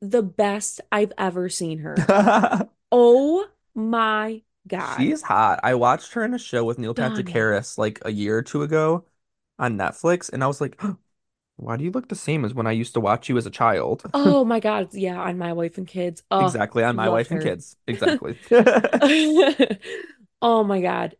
the 0.00 0.22
best 0.22 0.80
I've 0.92 1.12
ever 1.18 1.48
seen 1.48 1.78
her. 1.78 1.96
Oh 2.90 3.46
my 3.74 4.42
God. 4.66 4.98
She's 4.98 5.22
hot. 5.22 5.60
I 5.62 5.74
watched 5.74 6.14
her 6.14 6.24
in 6.24 6.32
a 6.34 6.38
show 6.38 6.64
with 6.64 6.78
Neil 6.78 6.94
Patrick. 6.94 7.28
Harris 7.28 7.76
like 7.76 7.98
a 8.04 8.10
year 8.10 8.38
or 8.38 8.42
two 8.42 8.62
ago 8.62 9.04
on 9.58 9.76
Netflix, 9.76 10.32
and 10.32 10.42
I 10.42 10.46
was 10.46 10.60
like, 10.60 10.80
why 11.56 11.76
do 11.76 11.84
you 11.84 11.90
look 11.90 12.08
the 12.08 12.14
same 12.14 12.44
as 12.44 12.54
when 12.54 12.66
I 12.66 12.72
used 12.72 12.94
to 12.94 13.00
watch 13.00 13.28
you 13.28 13.36
as 13.36 13.46
a 13.46 13.50
child? 13.50 14.04
Oh 14.14 14.44
my 14.44 14.60
God. 14.60 14.94
Yeah, 14.94 15.20
on 15.20 15.36
My 15.38 15.52
Wife 15.52 15.78
and 15.78 15.86
Kids. 15.86 16.22
Oh, 16.30 16.46
Exactly, 16.46 16.82
on 16.84 16.96
My 16.96 17.08
Wife 17.08 17.30
and. 17.30 17.42
Kids. 17.42 17.76
Exactly. 17.86 18.38
Oh 20.40 20.64
my 20.64 20.80
God. 20.80 21.16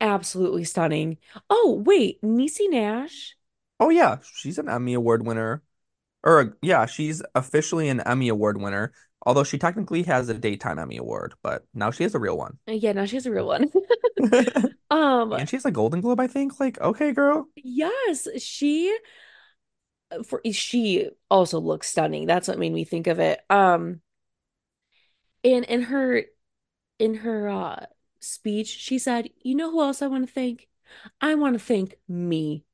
Absolutely 0.00 0.64
stunning. 0.64 1.18
Oh, 1.50 1.82
wait, 1.84 2.22
Niecy 2.22 2.70
Nash? 2.70 3.36
Oh 3.78 3.90
yeah, 3.90 4.18
she's 4.34 4.58
an 4.58 4.68
Emmy 4.68 4.94
Award 4.94 5.26
winner. 5.26 5.62
Or 6.26 6.58
yeah, 6.60 6.86
she's 6.86 7.22
officially 7.34 7.88
an 7.88 8.00
Emmy 8.00 8.28
Award 8.28 8.60
winner, 8.60 8.92
although 9.24 9.44
she 9.44 9.58
technically 9.58 10.02
has 10.04 10.28
a 10.28 10.34
daytime 10.34 10.78
Emmy 10.78 10.98
Award, 10.98 11.34
but 11.42 11.64
now 11.72 11.90
she 11.90 12.02
has 12.04 12.14
a 12.14 12.20
real 12.20 12.36
one. 12.36 12.58
Yeah, 12.66 12.92
now 12.92 13.06
she 13.06 13.16
has 13.16 13.26
a 13.26 13.30
real 13.30 13.46
one. 13.46 13.70
Um, 14.90 15.32
And 15.36 15.48
she 15.48 15.56
has 15.56 15.64
a 15.64 15.70
Golden 15.70 16.00
Globe, 16.00 16.20
I 16.20 16.26
think. 16.26 16.58
Like, 16.60 16.80
okay, 16.80 17.12
girl. 17.12 17.48
yes, 17.56 18.28
she 18.42 18.96
for 20.24 20.40
she 20.52 21.08
also 21.30 21.60
looks 21.60 21.88
stunning. 21.88 22.26
That's 22.26 22.48
what 22.48 22.58
made 22.58 22.72
me 22.72 22.84
think 22.84 23.06
of 23.06 23.18
it. 23.18 23.40
Um, 23.50 24.00
in 25.42 25.64
in 25.64 25.82
her 25.82 26.22
in 27.00 27.16
her 27.16 27.48
uh 27.50 27.86
speech, 28.20 28.68
she 28.68 28.98
said, 29.00 29.30
"You 29.42 29.56
know 29.56 29.72
who 29.72 29.82
else 29.82 30.02
I 30.02 30.08
want 30.08 30.28
to 30.28 30.34
thank? 30.34 30.68
I 31.22 31.36
want 31.36 31.54
to 31.56 31.60
thank 31.64 31.96
me." 32.08 32.65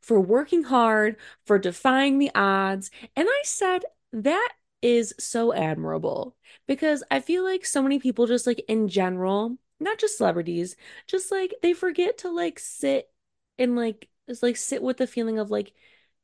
For 0.00 0.20
working 0.20 0.64
hard, 0.64 1.16
for 1.44 1.58
defying 1.58 2.18
the 2.18 2.30
odds. 2.34 2.90
And 3.14 3.28
I 3.30 3.40
said, 3.44 3.82
that 4.12 4.52
is 4.82 5.14
so 5.18 5.52
admirable 5.52 6.36
because 6.66 7.02
I 7.10 7.20
feel 7.20 7.44
like 7.44 7.64
so 7.64 7.82
many 7.82 7.98
people 7.98 8.26
just 8.26 8.46
like 8.46 8.64
in 8.68 8.88
general, 8.88 9.56
not 9.80 9.98
just 9.98 10.18
celebrities, 10.18 10.76
just 11.06 11.30
like 11.32 11.54
they 11.62 11.72
forget 11.72 12.18
to 12.18 12.30
like 12.30 12.58
sit 12.58 13.10
and 13.58 13.76
like 13.76 14.08
just 14.28 14.42
like 14.42 14.56
sit 14.56 14.82
with 14.82 14.96
the 14.98 15.06
feeling 15.06 15.38
of 15.38 15.50
like 15.50 15.72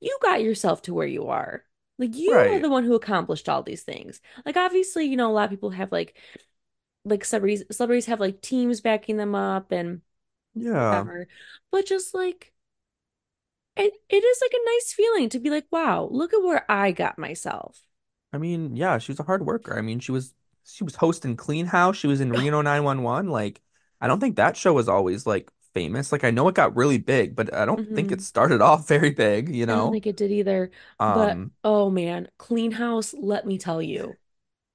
you 0.01 0.16
got 0.22 0.42
yourself 0.42 0.83
to 0.83 0.94
where 0.94 1.07
you 1.07 1.29
are. 1.29 1.64
Like 1.98 2.16
you 2.16 2.35
are 2.53 2.61
the 2.61 2.70
one 2.70 2.85
who 2.85 2.94
accomplished 2.94 3.48
all 3.48 3.62
these 3.62 3.83
things. 3.83 4.20
Like 4.44 4.57
obviously, 4.57 5.05
you 5.07 5.16
know, 5.16 5.31
a 5.31 5.33
lot 5.33 5.44
of 5.44 5.51
people 5.51 5.70
have 5.70 5.92
like 5.92 6.16
like 7.05 7.25
celebrities 7.25 7.64
celebrities 7.70 8.07
have 8.07 8.20
like 8.20 8.40
teams 8.42 8.81
backing 8.81 9.16
them 9.16 9.35
up 9.35 9.72
and 9.72 10.03
Yeah. 10.55 11.07
whatever. 11.07 11.29
But 11.72 11.87
just 11.87 12.14
like 12.14 12.53
it, 13.76 13.94
it 14.08 14.24
is 14.24 14.38
like 14.42 14.52
a 14.54 14.64
nice 14.66 14.92
feeling 14.92 15.28
to 15.30 15.38
be 15.40 15.50
like, 15.50 15.66
wow, 15.70 16.08
look 16.11 16.32
at 16.32 16.42
where 16.42 16.70
I 16.70 16.92
got 16.92 17.18
myself. 17.18 17.82
I 18.32 18.38
mean, 18.38 18.76
yeah, 18.76 18.98
she's 18.98 19.20
a 19.20 19.22
hard 19.24 19.44
worker. 19.46 19.76
I 19.76 19.82
mean, 19.82 20.00
she 20.00 20.12
was 20.12 20.35
she 20.64 20.85
was 20.85 20.96
hosting 20.96 21.37
Clean 21.37 21.66
House. 21.66 21.96
She 21.96 22.06
was 22.06 22.20
in 22.20 22.32
Reno 22.32 22.62
911. 22.62 23.28
Like, 23.30 23.61
I 24.00 24.06
don't 24.06 24.20
think 24.20 24.37
that 24.37 24.56
show 24.56 24.72
was 24.74 24.88
always 24.88 25.26
like 25.26 25.50
famous. 25.74 26.12
Like, 26.12 26.24
I 26.24 26.30
know 26.30 26.48
it 26.48 26.54
got 26.54 26.76
really 26.76 26.98
big, 26.98 27.35
but 27.37 27.52
I 27.54 27.64
don't 27.66 27.85
think 27.94 28.12
it 28.12 28.20
hmm 28.20 28.22
started 28.22 28.61
off 28.62 28.88
very 28.88 29.11
big, 29.11 29.54
you 29.54 29.66
know, 29.66 29.72
I 29.72 29.76
don't 29.76 29.90
think 29.92 30.06
it 30.06 30.16
did 30.16 30.30
either. 30.32 30.70
But 31.06 31.40
Um, 31.40 31.52
oh 31.64 31.90
man, 31.90 32.28
Clean 32.38 32.72
House, 32.72 33.14
let 33.14 33.46
me 33.46 33.58
tell 33.58 33.80
you, 33.82 34.18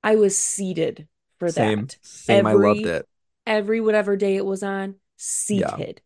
I 0.03 0.15
was 0.17 0.38
seated 0.38 1.10
for 1.39 1.51
same, 1.51 1.51
that. 1.53 1.97
same. 2.01 2.45
I 2.47 2.53
loved 2.53 2.86
Every 2.86 2.86
it. 2.86 3.07
every 3.47 3.81
whatever 3.81 4.17
day 4.17 4.38
it 4.38 4.45
was 4.45 4.63
on, 4.63 4.97
Yeah, 5.49 5.79
seated. 5.79 6.01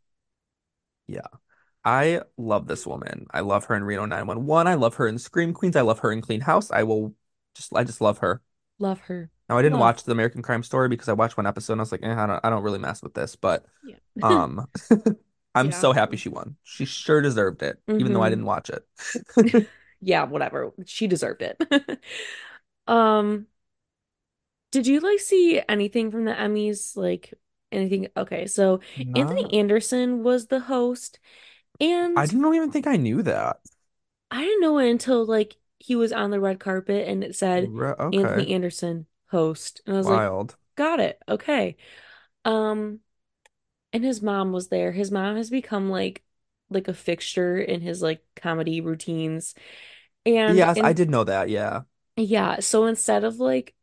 yeah. 1.07 1.40
I 1.83 2.21
love 2.37 2.67
this 2.67 2.85
woman. 2.85 3.27
I 3.31 3.39
love 3.41 3.65
her 3.65 3.75
in 3.75 3.83
Reno 3.83 4.05
911. 4.05 4.67
I 4.67 4.75
love 4.75 4.95
her 4.95 5.07
in 5.07 5.17
Scream 5.19 5.53
Queens. 5.53 5.75
I 5.75 5.81
love 5.81 5.99
her 5.99 6.11
in 6.11 6.21
Clean 6.21 6.41
House. 6.41 6.71
I 6.71 6.83
will 6.83 7.15
just, 7.55 7.73
I 7.75 7.83
just 7.83 8.01
love 8.01 8.19
her. 8.19 8.41
Love 8.79 8.99
her. 9.01 9.29
Now, 9.49 9.57
I 9.57 9.61
didn't 9.61 9.77
Love. 9.77 9.79
watch 9.79 10.03
the 10.03 10.11
American 10.13 10.41
Crime 10.41 10.63
Story 10.63 10.87
because 10.87 11.09
I 11.09 11.13
watched 11.13 11.37
one 11.37 11.45
episode 11.47 11.73
and 11.73 11.81
I 11.81 11.83
was 11.83 11.91
like, 11.91 12.03
eh, 12.03 12.13
I 12.15 12.25
don't, 12.25 12.39
I 12.45 12.49
don't 12.49 12.63
really 12.63 12.79
mess 12.79 13.01
with 13.03 13.13
this, 13.13 13.35
but 13.35 13.65
Yeah. 13.83 13.97
um, 14.21 14.67
I'm 15.55 15.71
Yeah. 15.71 15.71
so 15.71 15.93
happy 15.93 16.17
she 16.17 16.29
won. 16.29 16.57
She 16.63 16.85
sure 16.85 17.21
deserved 17.21 17.63
it, 17.63 17.79
even 17.99 18.13
though 18.13 18.23
I 18.23 18.29
didn't 18.29 18.45
watch 18.45 18.69
it. 18.69 18.85
Yeah, 20.01 20.23
whatever. 20.25 20.71
She 20.85 21.07
deserved 21.07 21.41
it. 21.41 21.57
Um, 22.87 23.47
did 24.71 24.87
you 24.87 24.99
like 24.99 25.19
see 25.19 25.61
anything 25.67 26.11
from 26.11 26.25
the 26.25 26.33
Emmys? 26.33 26.95
Like 26.95 27.33
anything? 27.71 28.07
Okay, 28.15 28.47
so 28.47 28.79
Anthony 29.13 29.51
Anderson 29.53 30.23
was 30.23 30.47
the 30.47 30.59
host, 30.61 31.19
I 32.15 32.25
and 32.25 32.25
didn't 32.25 32.53
even 32.53 32.71
think 32.71 32.87
I 32.87 32.95
knew 32.97 33.21
that. 33.23 33.59
I 34.29 34.41
didn't 34.43 34.61
know 34.61 34.77
it 34.79 34.89
until 34.89 35.25
like 35.25 35.57
he 35.79 35.95
was 35.95 36.11
on 36.13 36.31
the 36.31 36.39
red 36.39 36.59
carpet 36.59 37.07
and 37.07 37.23
it 37.23 37.35
said 37.35 37.73
Re- 37.73 37.93
okay, 37.99 38.11
Anthony 38.11 38.53
Anderson 38.53 39.07
host. 39.29 39.81
And 39.85 39.95
I 39.95 39.97
was 39.97 40.09
like, 40.09 40.29
got 40.75 40.99
it. 40.99 41.21
Okay. 41.27 41.77
Um, 42.45 43.01
and 43.93 44.03
his 44.05 44.21
mom 44.21 44.53
was 44.53 44.69
there. 44.69 44.91
His 44.93 45.11
mom 45.11 45.37
has 45.37 45.49
become 45.51 45.89
like 45.91 46.23
like 46.69 46.87
a 46.89 46.95
fixture 46.95 47.59
in 47.59 47.81
his 47.81 48.01
like 48.01 48.23
comedy 48.35 48.81
routines. 48.81 49.55
And 50.25 50.65
Yes, 50.65 50.79
I 50.81 50.93
did 50.93 51.09
know 51.09 51.23
that. 51.23 51.49
Yeah. 51.49 51.83
yeah, 52.15 52.59
so 52.59 52.85
instead 52.85 53.23
of 53.23 53.39
like 53.39 53.75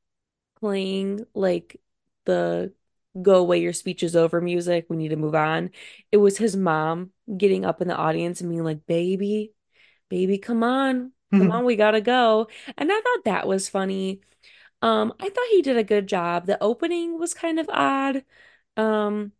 playing 0.60 1.26
like 1.34 1.80
the 2.26 2.74
go 3.22 3.36
away, 3.36 3.60
your 3.60 3.72
speech 3.74 4.02
is 4.02 4.16
over 4.16 4.40
music, 4.40 4.86
we 4.88 4.96
need 4.96 5.08
to 5.10 5.16
move 5.16 5.34
on, 5.34 5.70
it 6.12 6.18
was 6.18 6.38
his 6.38 6.56
mom 6.56 7.12
getting 7.36 7.64
up 7.64 7.80
in 7.82 7.88
the 7.88 7.96
audience 7.96 8.40
and 8.40 8.50
being 8.50 8.64
like, 8.64 8.86
baby, 8.86 9.52
baby, 10.08 10.38
come 10.38 10.62
on. 10.62 11.12
Come 11.36 11.50
on, 11.52 11.64
we 11.64 11.76
gotta 11.76 12.00
go. 12.00 12.48
And 12.78 12.90
I 12.90 13.00
thought 13.00 13.24
that 13.26 13.46
was 13.46 13.68
funny. 13.68 14.22
Um, 14.82 15.12
I 15.20 15.28
thought 15.28 15.48
he 15.50 15.62
did 15.62 15.76
a 15.76 15.84
good 15.84 16.06
job. 16.06 16.46
The 16.46 16.62
opening 16.62 17.18
was 17.18 17.34
kind 17.34 17.60
of 17.60 17.68
odd. 17.70 18.24
Um, 18.76 19.32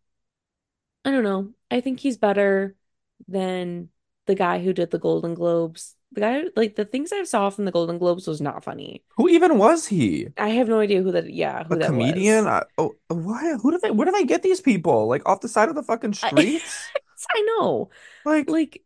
I 1.05 1.11
don't 1.11 1.23
know. 1.23 1.53
I 1.71 1.81
think 1.81 1.99
he's 1.99 2.17
better 2.17 2.75
than 3.27 3.89
the 4.25 4.35
guy 4.35 4.59
who 4.59 4.73
did 4.73 4.91
the 4.91 4.99
Golden 4.99 5.33
Globes. 5.33 5.95
The 6.11 6.21
guy, 6.21 6.43
like 6.55 6.75
the 6.75 6.85
things 6.85 7.11
I 7.11 7.23
saw 7.23 7.49
from 7.49 7.65
the 7.65 7.71
Golden 7.71 7.97
Globes 7.97 8.27
was 8.27 8.41
not 8.41 8.63
funny. 8.63 9.03
Who 9.17 9.29
even 9.29 9.57
was 9.57 9.87
he? 9.87 10.27
I 10.37 10.49
have 10.49 10.67
no 10.67 10.79
idea 10.79 11.01
who 11.01 11.11
that, 11.11 11.31
yeah, 11.33 11.61
A 11.61 11.65
who 11.65 11.75
that 11.77 11.87
comedian? 11.87 12.45
was. 12.45 12.53
I, 12.53 12.63
oh, 12.77 12.95
why? 13.07 13.55
Who 13.61 13.71
do 13.71 13.79
they? 13.81 13.91
Where 13.91 14.05
do 14.05 14.11
they 14.11 14.25
get 14.25 14.41
these 14.43 14.61
people? 14.61 15.07
Like 15.07 15.27
off 15.27 15.41
the 15.41 15.47
side 15.47 15.69
of 15.69 15.75
the 15.75 15.83
fucking 15.83 16.13
streets? 16.13 16.89
I 17.29 17.41
know. 17.41 17.89
Like 18.23 18.47
Like, 18.47 18.83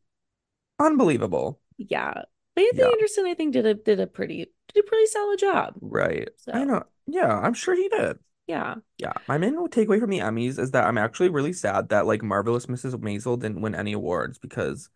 unbelievable. 0.80 1.60
yeah. 1.78 2.24
But 2.56 2.62
Anthony 2.66 2.88
Yeah. 2.88 2.92
Anderson, 2.94 3.26
I 3.26 3.34
think, 3.34 3.54
did 3.54 3.66
a 3.66 3.74
did 3.74 4.00
a 4.00 4.08
pretty 4.08 4.52
did 4.74 4.86
a 4.86 4.88
pretty 4.88 5.08
solid 5.08 5.40
job. 5.40 5.76
Right. 5.82 6.30
I 6.52 6.64
know. 6.66 6.84
Yeah, 7.08 7.38
I'm 7.40 7.54
sure 7.54 7.76
he 7.76 7.90
did. 7.90 8.20
yeah. 8.48 8.76
Yeah, 8.98 9.14
my 9.28 9.38
main 9.38 9.56
takeaway 9.70 10.00
from 10.00 10.12
the 10.12 10.20
Emmys 10.20 10.60
is 10.60 10.72
that 10.72 10.86
I'm 10.86 10.98
actually 10.98 11.30
really 11.30 11.54
sad 11.54 11.90
that 11.90 12.06
like 12.06 12.24
Marvelous 12.24 12.68
Mrs. 12.68 12.96
Maisel 13.02 13.40
didn't 13.40 13.62
win 13.62 13.76
any 13.76 13.94
awards 13.94 14.40
because 14.40 14.90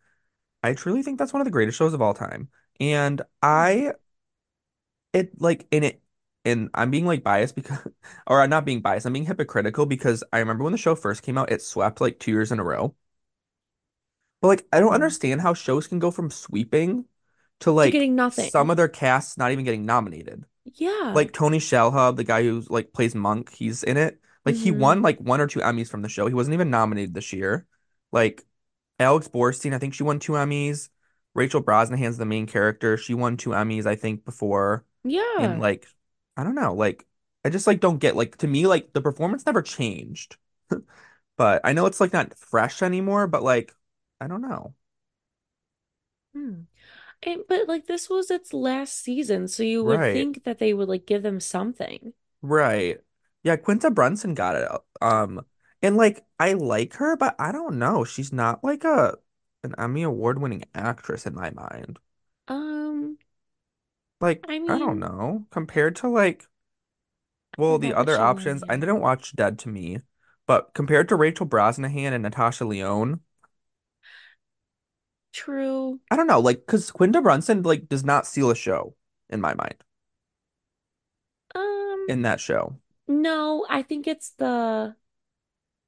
I 0.63 0.73
truly 0.73 1.03
think 1.03 1.19
that's 1.19 1.33
one 1.33 1.41
of 1.41 1.45
the 1.45 1.51
greatest 1.51 1.77
shows 1.77 1.93
of 1.93 2.01
all 2.01 2.13
time. 2.13 2.49
And 2.79 3.21
I 3.41 3.93
it 5.13 5.39
like 5.41 5.67
in 5.71 5.83
it 5.83 6.01
and 6.45 6.69
I'm 6.73 6.91
being 6.91 7.05
like 7.05 7.23
biased 7.23 7.55
because 7.55 7.79
or 8.27 8.41
I'm 8.41 8.49
not 8.49 8.65
being 8.65 8.81
biased, 8.81 9.05
I'm 9.05 9.13
being 9.13 9.25
hypocritical 9.25 9.85
because 9.85 10.23
I 10.31 10.39
remember 10.39 10.63
when 10.63 10.71
the 10.73 10.77
show 10.77 10.95
first 10.95 11.23
came 11.23 11.37
out, 11.37 11.51
it 11.51 11.61
swept 11.61 12.01
like 12.01 12.19
two 12.19 12.31
years 12.31 12.51
in 12.51 12.59
a 12.59 12.63
row. 12.63 12.95
But 14.41 14.47
like 14.49 14.67
I 14.71 14.79
don't 14.79 14.93
Mhm. 14.93 14.93
understand 14.93 15.41
how 15.41 15.53
shows 15.53 15.87
can 15.87 15.99
go 15.99 16.11
from 16.11 16.29
sweeping 16.31 17.05
to 17.61 17.71
like 17.71 18.03
getting 18.03 18.15
nothing. 18.15 18.51
some 18.51 18.69
of 18.69 18.77
their 18.77 18.87
casts 18.87 19.37
not 19.37 19.51
even 19.51 19.65
getting 19.65 19.85
nominated. 19.85 20.45
Yeah. 20.65 21.15
like 21.15 21.33
Tony 21.33 21.59
Shalhoub, 21.59 22.15
the 22.17 22.23
guy 22.23 22.43
who 22.43 22.63
like 22.69 22.93
plays 22.93 23.15
Monk, 23.15 23.53
he's 23.53 23.83
in 23.83 23.97
it. 23.97 24.19
Like 24.45 24.55
he 24.57 24.71
hmm 24.71 24.71
won 24.71 25.01
like 25.01 25.19
one 25.19 25.41
or 25.41 25.47
two 25.47 25.59
Emmys 25.61 25.89
from 25.89 26.01
the 26.01 26.09
show. 26.09 26.27
He 26.27 26.33
wasn't 26.33 26.53
even 26.55 26.69
nominated 26.69 27.13
this 27.13 27.33
year. 27.33 27.67
Like 28.11 28.45
Alex 28.99 29.27
Borstein, 29.27 29.73
I 29.73 29.79
think 29.79 29.93
she 29.93 30.03
won 30.03 30.19
two 30.19 30.33
Emmys. 30.33 30.89
Rachel 31.33 31.63
Brosnahan's 31.63 32.17
the 32.17 32.25
main 32.25 32.47
character. 32.47 32.97
She 32.97 33.13
won 33.13 33.37
two 33.37 33.51
Emmys, 33.51 33.85
I 33.85 33.95
think, 33.95 34.25
before. 34.25 34.85
Yeah. 35.03 35.21
And 35.37 35.59
like, 35.59 35.87
I 36.35 36.43
don't 36.43 36.55
know, 36.55 36.73
like 36.73 37.05
I 37.45 37.49
just 37.49 37.67
like 37.67 37.79
don't 37.79 37.99
get 37.99 38.15
like 38.15 38.37
to 38.37 38.47
me 38.47 38.67
like 38.67 38.93
the 38.93 39.01
performance 39.01 39.45
never 39.45 39.61
changed. 39.61 40.37
But 41.37 41.61
I 41.63 41.73
know 41.73 41.85
it's 41.85 41.99
like 42.01 42.13
not 42.13 42.35
fresh 42.37 42.81
anymore, 42.81 43.27
but 43.27 43.43
like 43.43 43.73
I 44.21 44.27
don't 44.27 44.41
know. 44.41 44.75
Hmm. 46.33 46.61
And, 47.23 47.43
but 47.49 47.67
like 47.67 47.87
this 47.87 48.09
was 48.09 48.31
its 48.31 48.53
last 48.53 48.95
season, 48.99 49.47
so 49.49 49.63
you 49.63 49.83
would 49.85 50.03
Right. 50.03 50.11
think 50.11 50.43
that 50.45 50.59
they 50.59 50.73
would 50.73 50.89
like 50.89 51.05
give 51.07 51.23
them 51.23 51.39
something. 51.41 52.13
Right. 52.41 52.99
Yeah, 53.43 53.55
Quinta 53.57 53.91
Brunson 53.91 54.33
got 54.33 54.55
it. 54.55 54.69
Um, 55.01 55.45
and 55.81 55.95
like 55.97 56.25
I 56.39 56.53
like 56.53 56.93
her, 56.95 57.15
but 57.15 57.35
I 57.39 57.51
don't 57.51 57.77
know. 57.79 58.03
She's 58.03 58.33
not 58.33 58.63
like 58.63 58.83
a 58.83 59.17
an 59.63 59.75
Emmy 59.77 60.03
award 60.03 60.39
winning 60.39 60.63
actress 60.73 61.25
in 61.25 61.35
my 61.35 61.49
mind. 61.51 61.99
Um, 62.49 63.17
Like, 64.21 64.47
I 64.47 64.57
I 64.67 64.77
don't 64.77 64.99
mean, 64.99 64.99
know. 64.99 65.45
Compared 65.51 65.95
to 65.97 66.07
like, 66.09 66.45
I 67.57 67.57
well, 67.57 67.77
the 67.79 67.93
what 67.93 67.93
other 67.93 68.19
she 68.19 68.19
options, 68.19 68.63
I 68.69 68.77
didn't 68.77 68.99
watch 69.01 69.35
Dead 69.35 69.57
to 69.59 69.69
Me, 69.69 70.01
but 70.45 70.73
compared 70.73 71.09
to 71.09 71.15
Rachel 71.15 71.45
Brosnahan 71.45 72.13
and 72.13 72.23
Natasha 72.23 72.65
Lyonne, 72.65 73.21
True. 75.33 75.99
I 76.09 76.15
don't 76.15 76.27
know. 76.27 76.39
Like, 76.39 76.59
because 76.65 76.91
Quinta 76.91 77.21
Brunson 77.21 77.63
like 77.63 77.87
does 77.89 78.03
not 78.03 78.25
steal 78.27 78.49
a 78.49 78.55
show 78.55 78.95
in 79.29 79.41
my 79.41 79.53
mind 79.53 79.75
Um, 81.55 82.05
in 82.09 82.21
that 82.23 82.39
show. 82.39 82.77
no, 83.07 83.65
I 83.69 83.81
think 83.81 84.07
it's 84.07 84.31
the 84.31 84.95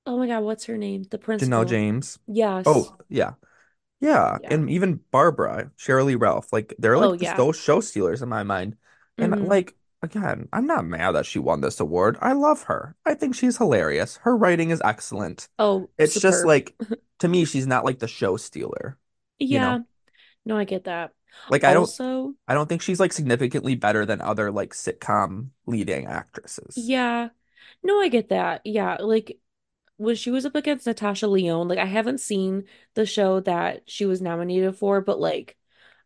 oh 0.06 0.18
my 0.18 0.28
God, 0.28 0.44
what's 0.44 0.66
her 0.66 0.78
name? 0.78 1.04
The 1.04 1.18
principal. 1.18 1.60
Janelle. 1.60 1.68
James. 1.70 2.20
Yes. 2.28 2.64
Oh, 2.68 2.96
yeah. 3.10 3.34
Yeah, 4.02 4.38
Yeah. 4.42 4.54
and 4.54 4.70
even 4.70 5.02
Barbara, 5.12 5.72
Sheryl 5.78 6.06
Lee 6.06 6.16
Ralph, 6.16 6.54
like 6.54 6.74
they're 6.80 6.96
Oh 6.96 7.10
like 7.12 7.20
this, 7.20 7.28
yeah. 7.28 7.36
those 7.38 7.60
show 7.60 7.82
stealers 7.82 8.22
in 8.22 8.30
my 8.30 8.44
mind. 8.44 8.78
And 9.18 9.34
Mm-hmm. 9.34 9.46
like 9.46 9.76
again, 10.02 10.48
I'm 10.54 10.66
not 10.66 10.86
mad 10.86 11.12
that 11.12 11.26
she 11.26 11.40
won 11.40 11.60
this 11.62 11.80
award. 11.82 12.18
I 12.22 12.32
love 12.34 12.64
her. 12.64 12.96
I 13.06 13.14
think 13.16 13.36
she's 13.36 13.58
hilarious. 13.58 14.18
Her 14.24 14.36
writing 14.38 14.70
is 14.70 14.82
excellent. 14.86 15.50
Oh, 15.60 15.90
It's 15.98 16.20
just 16.20 16.46
like 16.46 16.76
to 17.20 17.28
me, 17.28 17.44
she's 17.46 17.68
not 17.68 17.84
like 17.84 18.00
the 18.00 18.08
show 18.08 18.38
stealer, 18.38 18.98
you 19.40 19.60
Yeah. 19.60 19.60
know? 19.60 19.86
No, 20.46 20.58
I 20.58 20.66
get 20.66 20.86
that. 20.86 21.14
Like 21.50 21.64
I 21.64 21.74
don't 21.74 21.94
Also, 21.94 22.36
I 22.48 22.54
don't 22.54 22.68
think 22.70 22.82
she's 22.82 23.00
like 23.00 23.14
significantly 23.14 23.76
better 23.76 24.06
than 24.06 24.22
other 24.22 24.52
like 24.52 24.74
sitcom 24.74 25.50
leading 25.66 26.08
actresses. 26.08 26.76
yeah. 26.76 27.30
No, 27.84 28.00
I 28.02 28.10
get 28.10 28.30
that. 28.30 28.62
Yeah, 28.66 28.98
like 29.02 29.40
when 29.98 30.16
she 30.16 30.32
was 30.32 30.46
up 30.46 30.56
against 30.56 30.88
Natasha 30.88 31.28
Lyonne, 31.28 31.68
like 31.70 31.80
I 31.80 31.86
haven't 31.86 32.20
seen 32.22 32.66
the 32.96 33.06
show 33.06 33.42
that 33.42 33.90
she 33.90 34.06
was 34.06 34.22
nominated 34.22 34.78
for, 34.78 35.02
but 35.02 35.20
like, 35.20 35.58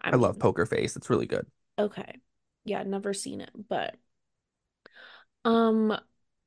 I 0.02 0.12
I 0.12 0.16
love 0.18 0.40
Poker 0.40 0.66
Face. 0.66 0.96
It's 0.96 1.10
really 1.10 1.26
good. 1.26 1.46
okay. 1.78 2.20
Yeah, 2.66 2.84
never 2.84 3.14
seen 3.14 3.42
it, 3.42 3.52
but 3.68 3.96
um 5.46 5.98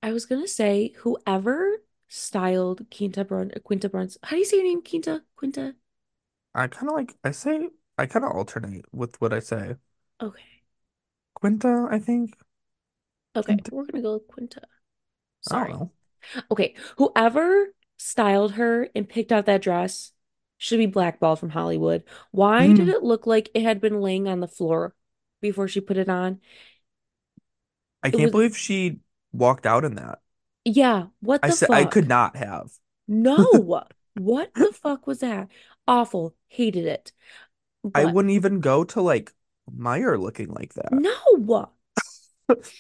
I 0.03 0.13
was 0.13 0.27
gonna 0.27 0.49
say 0.49 0.93
whoever 0.99 1.79
styled 2.09 2.87
Quinta 2.95 3.25
Brun 3.25 3.51
Quinta 3.65 3.89
Bruns, 3.89 4.19
how 4.23 4.31
do 4.31 4.39
you 4.39 4.45
say 4.45 4.57
your 4.59 4.67
name? 4.67 4.83
Quinta? 4.83 5.23
Quinta? 5.37 5.75
I 6.57 6.67
kind 6.69 6.89
of 6.89 6.97
like 6.97 7.17
I 7.25 7.31
say 7.31 7.71
I 7.99 8.07
kind 8.07 8.25
of 8.25 8.33
alternate 8.33 8.85
with 8.93 9.21
what 9.21 9.33
I 9.33 9.39
say. 9.41 9.77
Okay. 10.21 10.63
Quinta, 11.35 11.87
I 11.89 12.01
think. 12.01 12.37
Okay, 13.37 13.55
Quinta, 13.55 13.71
we're 13.71 13.85
gonna 13.85 14.03
go 14.03 14.15
with 14.15 14.27
Quinta. 14.29 14.63
I 15.51 15.67
Sorry. 15.67 15.81
Okay, 16.51 16.77
whoever 16.99 17.75
styled 17.99 18.55
her 18.55 18.91
and 18.97 19.09
picked 19.09 19.33
out 19.33 19.47
that 19.47 19.63
dress 19.63 20.13
should 20.59 20.79
be 20.79 20.87
blackballed 20.87 21.41
from 21.41 21.51
Hollywood. 21.51 22.05
Why 22.33 22.73
did 22.73 22.89
Hmm. 22.89 22.91
it 22.91 23.03
look 23.05 23.27
like 23.27 23.51
it 23.55 23.63
had 23.63 23.81
been 23.81 24.01
laying 24.01 24.29
on 24.29 24.41
the 24.41 24.49
floor 24.49 24.95
before 25.43 25.69
she 25.69 25.81
put 25.83 25.99
it 25.99 26.09
on? 26.11 26.41
I 28.03 28.11
It 28.13 28.17
can't 28.17 28.31
was, 28.33 28.33
believe 28.33 28.57
she 28.57 29.01
walked 29.33 29.67
out 29.67 29.85
in 29.85 29.95
that. 29.97 30.21
yeah, 30.65 31.09
what 31.21 31.43
I 31.43 31.49
the 31.49 31.57
said 31.57 31.71
I 31.73 31.87
could 31.87 32.09
not 32.09 32.37
have. 32.37 32.73
No, 33.09 33.87
what 34.15 34.53
the 34.59 34.73
fuck 34.73 35.07
was 35.09 35.19
that? 35.21 35.49
Awful, 35.89 36.36
hated 36.49 36.87
it. 36.87 37.13
I 37.95 38.05
wouldn't 38.05 38.33
even 38.33 38.61
go 38.61 38.85
to 38.85 39.01
like 39.01 39.33
Meijer 39.71 40.21
looking 40.21 40.49
like 40.53 40.75
that. 40.75 41.05
no, 41.31 41.73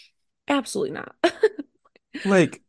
Absolutely 0.49 0.93
not. 0.93 1.15
Like, 2.25 2.63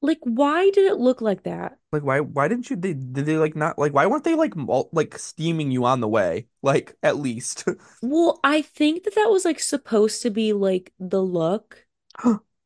Like, 0.00 0.20
why 0.22 0.70
did 0.70 0.86
it 0.86 0.96
look 0.96 1.20
like 1.20 1.42
that? 1.42 1.78
like 1.92 2.02
why 2.02 2.20
why 2.20 2.48
didn't 2.48 2.68
you 2.70 2.76
they 2.76 2.94
did 2.94 3.26
they 3.26 3.36
like 3.36 3.56
not 3.56 3.78
like 3.78 3.92
why 3.92 4.06
weren't 4.06 4.24
they 4.24 4.34
like 4.34 4.56
mul 4.56 4.88
like 4.92 5.16
steaming 5.18 5.70
you 5.70 5.84
on 5.84 6.00
the 6.00 6.08
way? 6.08 6.46
Like 6.62 6.96
at 7.02 7.16
least. 7.16 7.64
Well, 8.00 8.40
I 8.44 8.62
think 8.62 9.04
that 9.04 9.14
that 9.16 9.30
was 9.30 9.44
like 9.44 9.60
supposed 9.60 10.22
to 10.22 10.30
be 10.30 10.52
like 10.52 10.92
the 10.98 11.22
look 11.22 11.86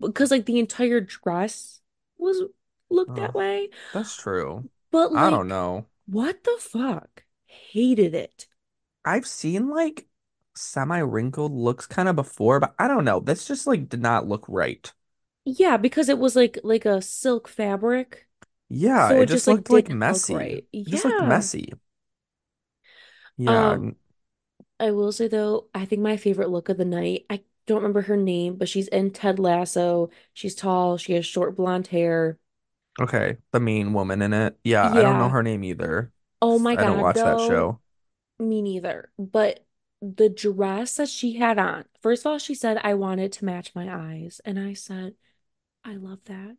because 0.00 0.30
like 0.30 0.46
the 0.46 0.58
entire 0.58 1.00
dress 1.00 1.80
was 2.18 2.42
looked 2.90 3.16
that 3.16 3.34
Oh, 3.34 3.34
way. 3.34 3.68
that's 3.92 4.14
true. 4.16 4.66
But 4.90 5.12
I 5.12 5.30
don't 5.30 5.48
know. 5.48 5.88
What 6.06 6.42
the 6.44 6.56
fuck? 6.60 7.24
Hated 7.46 8.14
it. 8.14 8.46
I've 9.06 9.26
seen 9.26 9.68
like 9.70 10.06
semi-wrinkled 10.54 11.52
looks 11.52 11.86
kind 11.86 12.08
of 12.08 12.16
before, 12.16 12.60
but 12.60 12.74
I 12.78 12.88
don't 12.88 13.04
know. 13.04 13.20
This 13.20 13.46
just 13.46 13.66
like 13.66 13.88
did 13.88 14.00
not 14.02 14.26
look 14.26 14.44
right. 14.48 14.92
Yeah, 15.44 15.76
because 15.76 16.08
it 16.08 16.18
was 16.18 16.34
like 16.36 16.58
like 16.64 16.84
a 16.84 17.00
silk 17.02 17.48
fabric. 17.48 18.26
Yeah, 18.68 19.12
So 19.12 19.20
it 19.20 19.22
it 19.22 19.26
just 19.26 19.46
just 19.46 19.46
like 19.46 19.64
looked 19.66 19.70
like 19.70 19.88
didn't 19.88 20.02
look 20.06 20.28
messy. 20.28 20.30
right. 20.30 20.66
It 20.84 20.90
just 20.90 21.04
looked 21.04 21.20
Yeah. 21.20 21.22
messy. 21.22 21.72
Yeah, 23.36 23.76
Um, 23.76 23.96
I 24.80 24.90
will 24.90 25.12
say 25.12 25.28
though, 25.28 25.68
I 25.74 25.84
think 25.84 26.02
my 26.02 26.16
favorite 26.16 26.50
look 26.50 26.68
of 26.68 26.76
the 26.78 26.84
night, 26.84 27.26
I 27.30 27.44
don't 27.66 27.78
remember 27.78 28.02
her 28.02 28.16
name, 28.16 28.56
but 28.56 28.68
she's 28.68 28.88
in 28.88 29.10
Ted 29.12 29.38
Lasso. 29.38 30.10
She's 30.34 30.54
tall, 30.54 30.96
she 30.98 31.12
has 31.14 31.26
short 31.26 31.56
blonde 31.56 31.88
hair. 31.88 32.38
Okay. 33.00 33.38
The 33.52 33.60
main 33.60 33.92
woman 33.92 34.22
in 34.22 34.32
it. 34.32 34.58
Yeah, 34.64 34.90
I 34.92 35.02
don't 35.02 35.18
know 35.18 35.28
Yeah. 35.28 35.30
her 35.30 35.42
name 35.42 35.64
either. 35.64 36.12
Oh 36.42 36.58
my 36.58 36.76
God. 36.76 36.80
I 36.80 36.84
don't 36.84 36.98
God, 36.98 37.00
watch 37.00 37.22
that 37.22 37.40
though. 37.40 37.40
show. 37.40 37.80
Me 38.40 38.62
neither. 38.62 39.10
But 39.18 39.66
the 40.02 40.28
dress 40.30 40.96
that 40.96 41.08
she 41.08 41.34
had 41.36 41.58
on, 41.58 41.86
first 42.02 42.22
of 42.26 42.32
all, 42.32 42.38
she 42.38 42.54
said, 42.54 42.78
I 42.82 42.94
wanted 42.94 43.32
to 43.34 43.44
match 43.44 43.74
my 43.74 43.88
eyes. 43.94 44.40
And 44.44 44.58
I 44.58 44.74
said, 44.74 45.14
I 45.84 45.96
love 45.96 46.20
that. 46.26 46.56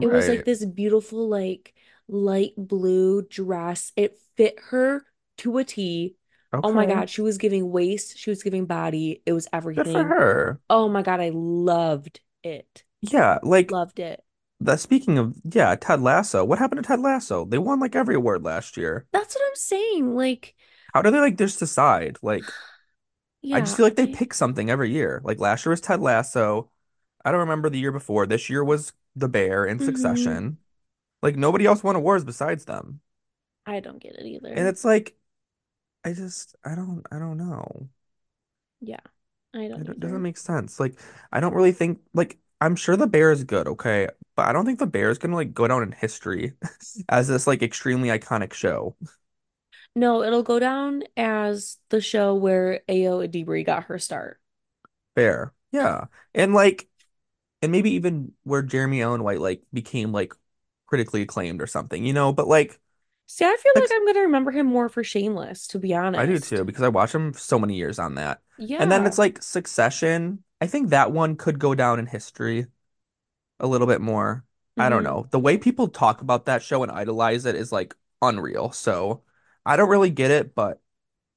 It 0.00 0.08
was 0.08 0.28
like 0.28 0.44
Right. 0.44 0.46
this 0.46 0.64
beautiful, 0.66 1.28
like 1.28 1.74
light 2.08 2.54
blue 2.56 3.22
dress. 3.22 3.92
It 3.96 4.18
fit 4.36 4.58
her 4.70 5.06
to 5.38 5.58
a 5.58 5.64
T. 5.64 6.16
Oh 6.62 6.72
my 6.72 6.86
Okay. 6.86 6.86
God, 6.86 7.10
she 7.10 7.22
was 7.22 7.38
giving 7.38 7.70
waist, 7.70 8.18
she 8.18 8.30
was 8.30 8.42
giving 8.42 8.66
body. 8.66 9.22
It 9.26 9.32
was 9.34 9.48
Good 9.74 9.88
for 9.88 10.04
everything. 10.04 10.04
her. 10.04 10.60
Oh 10.70 10.88
my 10.88 11.02
God, 11.02 11.20
I 11.20 11.30
loved 11.34 12.20
it. 12.44 12.84
Yeah, 13.02 13.38
like 13.42 13.72
Loved 13.72 14.00
it. 14.00 14.24
That 14.60 14.80
speaking 14.80 15.18
of 15.18 15.36
yeah, 15.44 15.74
Ted 15.76 16.00
Lasso. 16.02 16.44
What 16.44 16.58
happened 16.58 16.82
to 16.82 16.86
Ted 16.86 17.00
Lasso? 17.00 17.44
They 17.44 17.58
won 17.58 17.80
like 17.80 17.94
every 17.96 18.14
award 18.14 18.42
last 18.44 18.76
year. 18.76 19.06
That's 19.12 19.34
what 19.34 19.44
I'm 19.48 19.54
saying. 19.56 20.14
Like, 20.14 20.54
How 20.94 21.02
do 21.02 21.10
they 21.10 21.20
like 21.20 21.36
just 21.38 21.58
decide? 21.58 22.18
Like 22.22 22.54
I 23.52 23.60
just 23.60 23.76
feel 23.76 23.86
like 23.86 23.96
they 23.96 24.06
pick 24.06 24.34
something 24.34 24.70
every 24.70 24.92
year. 24.92 25.20
Like 25.24 25.38
last 25.40 25.64
year 25.64 25.70
was 25.70 25.80
Ted 25.80 26.00
Lasso. 26.00 26.70
I 27.24 27.30
don't 27.32 27.40
remember 27.40 27.70
the 27.70 27.78
year 27.78 27.92
before. 27.92 28.26
This 28.26 28.50
year 28.50 28.64
was 28.64 28.92
The 29.16 29.28
Bear 29.28 29.66
in 29.66 29.78
hmm 29.78 29.78
Succession. 29.80 30.58
Like 31.22 31.36
nobody 31.36 31.66
else 31.66 31.84
won 31.84 31.96
awards 31.96 32.24
besides 32.24 32.66
them. 32.66 33.00
I 33.66 33.78
don't 33.80 34.00
get 34.00 34.16
it 34.16 34.26
either. 34.26 34.56
And 34.56 34.68
it's 34.68 34.84
like 34.84 35.16
I 36.04 36.12
just 36.14 36.56
I 36.64 36.74
don't 36.76 37.04
I 37.12 37.18
don't 37.20 37.38
know. 37.38 37.90
Yeah, 38.80 39.00
I 39.54 39.68
don't 39.68 39.86
It 39.86 39.88
it 39.88 40.00
doesn't 40.00 40.22
make 40.22 40.36
sense. 40.36 40.80
Like 40.80 40.98
I 41.32 41.40
don't 41.40 41.54
really 41.54 41.72
think 41.72 42.00
like 42.14 42.38
I'm 42.60 42.76
sure 42.76 42.96
The 42.96 43.06
Bear 43.06 43.30
is 43.32 43.44
good, 43.44 43.68
okay? 43.68 44.08
But 44.36 44.46
I 44.48 44.52
don't 44.52 44.66
think 44.66 44.78
The 44.78 44.86
Bear 44.86 45.10
is 45.10 45.18
gonna 45.18 45.36
like 45.36 45.54
go 45.54 45.68
down 45.68 45.82
in 45.82 45.92
history 45.92 46.54
as 47.08 47.28
this 47.28 47.46
like 47.46 47.62
extremely 47.62 48.08
iconic 48.08 48.52
show. 48.52 48.96
No, 49.94 50.22
it'll 50.22 50.42
go 50.42 50.58
down 50.58 51.02
as 51.16 51.78
the 51.90 52.00
show 52.00 52.34
where 52.34 52.80
Ayo 52.88 53.26
Edebiri 53.26 53.64
got 53.66 53.84
her 53.84 53.98
start. 53.98 54.40
Bear. 55.14 55.52
Yeah. 55.72 56.06
And 56.34 56.54
like 56.54 56.88
and 57.62 57.72
maybe 57.72 57.92
even 57.92 58.32
where 58.44 58.62
Jeremy 58.62 59.02
Allen 59.02 59.24
White 59.24 59.40
like 59.40 59.62
became 59.72 60.12
like 60.12 60.34
critically 60.86 61.22
acclaimed 61.22 61.62
or 61.62 61.68
something, 61.68 62.04
you 62.06 62.12
know? 62.12 62.32
But 62.32 62.48
like 62.48 62.80
See, 63.28 63.44
I 63.44 63.56
feel 63.56 63.72
like 63.76 63.84
I'm 63.92 64.06
gonna 64.06 64.20
remember 64.26 64.50
him 64.50 64.66
more 64.66 64.88
for 64.88 65.04
Shameless, 65.04 65.68
to 65.68 65.78
be 65.78 65.94
honest. 65.94 66.16
I 66.16 66.26
do 66.26 66.40
too 66.40 66.64
because 66.64 66.82
I 66.82 66.88
watched 66.88 67.14
him 67.14 67.32
so 67.34 67.58
many 67.58 67.76
years 67.76 67.98
on 67.98 68.14
that. 68.16 68.40
Yeah. 68.58 68.78
And 68.78 68.90
then 68.90 69.06
it's 69.06 69.18
like 69.18 69.42
Succession. 69.42 70.44
I 70.60 70.66
think 70.66 70.90
that 70.90 71.12
one 71.12 71.36
could 71.36 71.58
go 71.58 71.74
down 71.74 71.98
in 71.98 72.06
history 72.06 72.66
a 73.60 73.66
little 73.66 73.86
bit 73.86 74.00
more. 74.00 74.44
I 74.78 74.88
don't 74.90 75.02
hmm 75.02 75.04
know. 75.04 75.28
The 75.30 75.40
way 75.40 75.58
people 75.58 75.88
talk 75.88 76.22
about 76.22 76.46
that 76.46 76.62
show 76.62 76.82
and 76.82 76.92
idolize 76.92 77.46
it 77.46 77.56
is 77.56 77.72
like 77.72 77.94
unreal. 78.22 78.72
So 78.72 79.24
I 79.66 79.76
don't 79.76 79.90
really 79.90 80.10
get 80.10 80.30
it, 80.32 80.54
but 80.54 80.80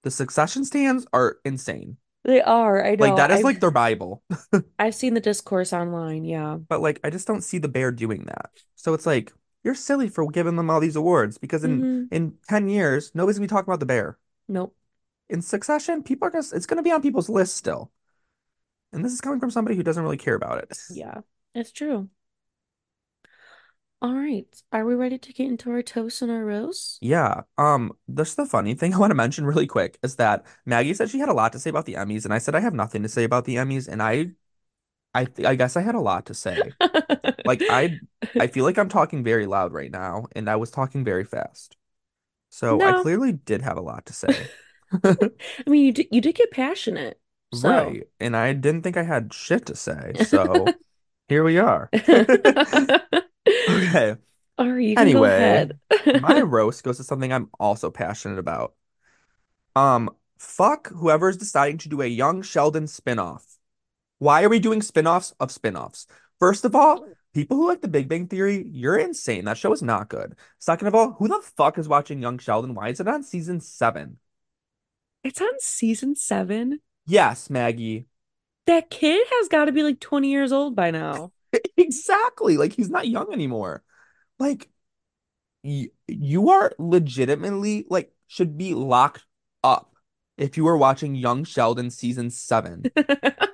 the 0.03 0.11
Succession 0.11 0.65
stands 0.65 1.07
are 1.13 1.39
insane. 1.45 1.97
They 2.23 2.41
are, 2.41 2.83
I 2.83 2.95
know. 2.95 3.15
Like 3.15 3.15
that 3.15 3.31
is 3.31 3.43
I've 3.43 3.45
like 3.45 3.59
their 3.59 3.71
Bible. 3.71 4.23
I've 4.79 4.95
seen 4.95 5.13
the 5.13 5.21
discourse 5.21 5.71
online, 5.73 6.25
yeah. 6.25 6.57
But 6.67 6.81
like 6.81 6.99
I 7.03 7.09
just 7.09 7.27
don't 7.27 7.41
see 7.43 7.57
the 7.57 7.67
Bear 7.67 7.91
doing 7.91 8.25
that. 8.25 8.51
So 8.75 8.93
it's 8.93 9.05
like 9.05 9.33
you're 9.63 9.75
silly 9.75 10.09
for 10.09 10.27
giving 10.29 10.55
them 10.55 10.69
all 10.69 10.79
these 10.79 10.95
awards 10.95 11.37
because 11.37 11.63
in 11.63 11.85
hmm 11.85 12.11
in 12.11 12.37
10 12.47 12.67
years 12.69 13.11
nobody's 13.15 13.37
gonna 13.37 13.47
be 13.47 13.49
talking 13.49 13.69
about 13.69 13.79
the 13.79 13.85
Bear. 13.85 14.17
Nope. 14.47 14.75
In 15.29 15.41
Succession, 15.41 16.03
people 16.03 16.27
are 16.27 16.31
just 16.31 16.53
it's 16.53 16.65
gonna 16.67 16.83
be 16.83 16.91
on 16.91 17.01
people's 17.01 17.29
list 17.29 17.55
still. 17.55 17.91
And 18.93 19.05
this 19.05 19.13
is 19.13 19.21
coming 19.21 19.39
from 19.39 19.51
somebody 19.51 19.75
who 19.77 19.83
doesn't 19.83 20.03
really 20.03 20.17
care 20.17 20.35
about 20.35 20.59
it. 20.59 20.77
Yeah, 20.89 21.21
it's 21.55 21.71
true. 21.71 22.09
All 24.01 24.13
right. 24.15 24.47
Are 24.71 24.85
we 24.85 24.93
ready 24.95 25.17
to 25.17 25.33
get 25.33 25.47
into 25.47 25.71
our 25.71 25.81
toast 25.83 26.21
and 26.21 26.31
our 26.31 26.43
roast? 26.45 27.01
Yeah. 27.01 27.41
Um, 27.57 27.93
that's 28.07 28.35
the 28.35 28.45
funny 28.45 28.75
thing 28.75 28.93
I 28.93 28.97
want 28.99 29.11
to 29.11 29.15
mention 29.15 29.45
really 29.45 29.65
quick 29.67 29.97
is 30.03 30.17
that 30.17 30.45
Maggie 30.65 30.93
said 30.93 31.09
she 31.09 31.19
had 31.19 31.29
a 31.29 31.33
lot 31.33 31.51
to 31.53 31.59
say 31.59 31.69
about 31.69 31.85
the 31.85 31.95
Emmys, 31.95 32.25
and 32.25 32.33
I 32.33 32.37
said 32.37 32.55
I 32.55 32.59
have 32.59 32.73
nothing 32.73 33.01
to 33.03 33.09
say 33.09 33.23
about 33.23 33.45
the 33.45 33.55
Emmys, 33.55 33.87
and 33.87 34.01
I 34.03 34.31
I 35.15 35.25
th 35.25 35.47
I 35.47 35.55
guess 35.55 35.77
I 35.77 35.81
had 35.81 35.95
a 35.95 36.01
lot 36.01 36.25
to 36.27 36.35
say. 36.35 36.75
Like 37.51 37.63
I 37.69 37.99
I 38.39 38.47
feel 38.53 38.63
like 38.63 38.77
I'm 38.77 38.87
talking 38.87 39.25
very 39.25 39.45
loud 39.45 39.73
right 39.73 39.91
now, 39.91 40.27
and 40.35 40.49
I 40.49 40.55
was 40.55 40.71
talking 40.71 41.03
very 41.03 41.25
fast. 41.25 41.75
So 42.49 42.81
I 42.81 43.01
clearly 43.01 43.33
did 43.33 43.61
have 43.61 43.75
a 43.75 43.81
lot 43.81 44.05
to 44.05 44.13
say. 44.13 44.47
I 45.03 45.27
mean, 45.67 45.85
you 45.85 45.91
did, 45.91 46.07
you 46.11 46.21
did 46.21 46.35
get 46.35 46.51
passionate. 46.51 47.19
So. 47.53 47.69
Right. 47.69 48.03
And 48.21 48.37
I 48.37 48.53
didn't 48.53 48.83
think 48.83 48.95
I 48.95 49.03
had 49.03 49.33
shit 49.33 49.65
to 49.65 49.75
say. 49.75 50.13
So 50.25 50.67
here 51.27 51.43
we 51.43 51.59
are. 51.59 51.89
Okay. 51.93 54.15
All 54.57 54.69
right, 54.69 54.81
you 54.81 54.95
Anyway, 54.97 55.69
my 56.21 56.41
roast 56.41 56.83
goes 56.83 56.97
to 56.97 57.03
something 57.03 57.33
I'm 57.33 57.49
also 57.59 57.89
passionate 57.89 58.37
about. 58.37 58.75
Um, 59.75 60.11
fuck 60.37 60.89
whoever's 60.89 61.37
deciding 61.37 61.79
to 61.79 61.89
do 61.89 62.01
a 62.01 62.07
Young 62.07 62.43
Sheldon 62.43 62.85
spinoff. 62.85 63.43
Why 64.19 64.43
are 64.43 64.49
we 64.49 64.59
doing 64.59 64.81
spinoffs 64.81 65.33
of 65.39 65.49
spinoffs? 65.49 66.05
First 66.39 66.65
of 66.65 66.75
all, 66.75 67.05
people 67.33 67.57
who 67.57 67.67
like 67.67 67.81
The 67.81 67.87
Big 67.87 68.07
Bang 68.07 68.27
Theory, 68.27 68.65
you're 68.71 68.97
insane. 68.97 69.45
That 69.45 69.57
show 69.57 69.71
is 69.73 69.81
not 69.81 70.09
good. 70.09 70.35
Second 70.59 70.87
of 70.87 70.95
all, 70.95 71.13
who 71.13 71.27
the 71.27 71.41
fuck 71.55 71.77
is 71.77 71.87
watching 71.87 72.21
Young 72.21 72.37
Sheldon? 72.37 72.75
Why 72.75 72.89
is 72.89 72.99
it 72.99 73.07
on 73.07 73.23
season 73.23 73.61
seven? 73.61 74.17
It's 75.23 75.41
on 75.41 75.59
season 75.59 76.15
seven. 76.15 76.79
Yes, 77.05 77.49
Maggie. 77.49 78.07
That 78.67 78.89
kid 78.89 79.25
has 79.29 79.47
got 79.47 79.65
to 79.65 79.71
be 79.71 79.83
like 79.83 79.99
20 79.99 80.29
years 80.29 80.51
old 80.51 80.75
by 80.75 80.91
now. 80.91 81.31
Exactly. 81.75 82.55
Like 82.55 82.71
he's 82.71 82.89
not 82.89 83.09
young 83.09 83.33
anymore. 83.33 83.83
Like 84.39 84.69
y 85.65 85.87
you 86.07 86.51
are 86.51 86.71
legitimately 86.79 87.85
like 87.89 88.13
should 88.27 88.57
be 88.57 88.73
locked 88.73 89.25
up 89.61 89.93
if 90.37 90.55
you 90.55 90.63
were 90.63 90.77
watching 90.77 91.13
Young 91.13 91.43
Sheldon 91.43 91.89
season 91.89 92.29
seven. 92.29 92.83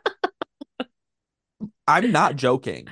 I'm 1.87 2.11
not 2.11 2.35
joking. 2.35 2.87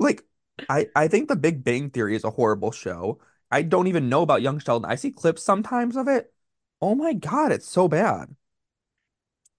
Like, 0.00 0.24
I 0.68 0.88
I 0.96 1.08
think 1.08 1.28
The 1.28 1.36
Big 1.36 1.62
Bang 1.62 1.90
Theory 1.90 2.16
is 2.16 2.24
a 2.24 2.30
horrible 2.30 2.72
show. 2.72 3.20
I 3.50 3.62
don't 3.62 3.86
even 3.86 4.08
know 4.08 4.22
about 4.22 4.42
Young 4.42 4.58
Sheldon. 4.58 4.90
I 4.90 4.94
see 4.94 5.10
clips 5.10 5.42
sometimes 5.42 5.96
of 5.96 6.08
it. 6.08 6.32
Oh 6.80 6.94
my 6.94 7.12
God, 7.12 7.52
it's 7.52 7.68
so 7.68 7.86
bad. 7.86 8.34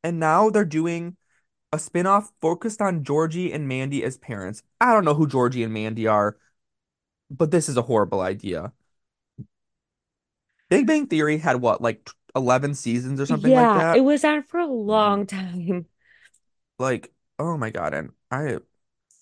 And 0.04 0.20
now 0.20 0.50
they're 0.50 0.66
doing 0.66 1.16
a 1.72 1.78
spin-off 1.78 2.32
focused 2.42 2.82
on 2.82 3.04
Georgie 3.04 3.54
and 3.54 3.68
Mandy 3.68 4.04
as 4.04 4.18
parents. 4.18 4.64
I 4.80 4.94
don't 4.94 5.06
know 5.06 5.14
who 5.14 5.28
Georgie 5.28 5.64
and 5.64 5.72
Mandy 5.72 6.08
are, 6.08 6.38
but 7.30 7.52
this 7.52 7.70
is 7.70 7.78
a 7.78 7.84
horrible 7.84 8.20
idea. 8.20 8.74
Big 10.70 10.88
Bang 10.88 11.06
Theory 11.06 11.38
had 11.38 11.58
what, 11.58 11.82
like 11.82 12.10
11 12.36 12.74
seasons 12.74 13.22
or 13.22 13.28
something 13.28 13.54
like 13.54 13.78
that? 13.78 13.96
Yeah, 13.96 14.02
it 14.02 14.06
was 14.06 14.24
on 14.24 14.44
for 14.44 14.60
a 14.60 14.66
long 14.66 15.26
mm. 15.26 15.30
time. 15.30 15.86
Like, 16.82 17.14
oh 17.40 17.58
my 17.58 17.70
God, 17.70 17.94
and 17.94 18.12
I 18.30 18.58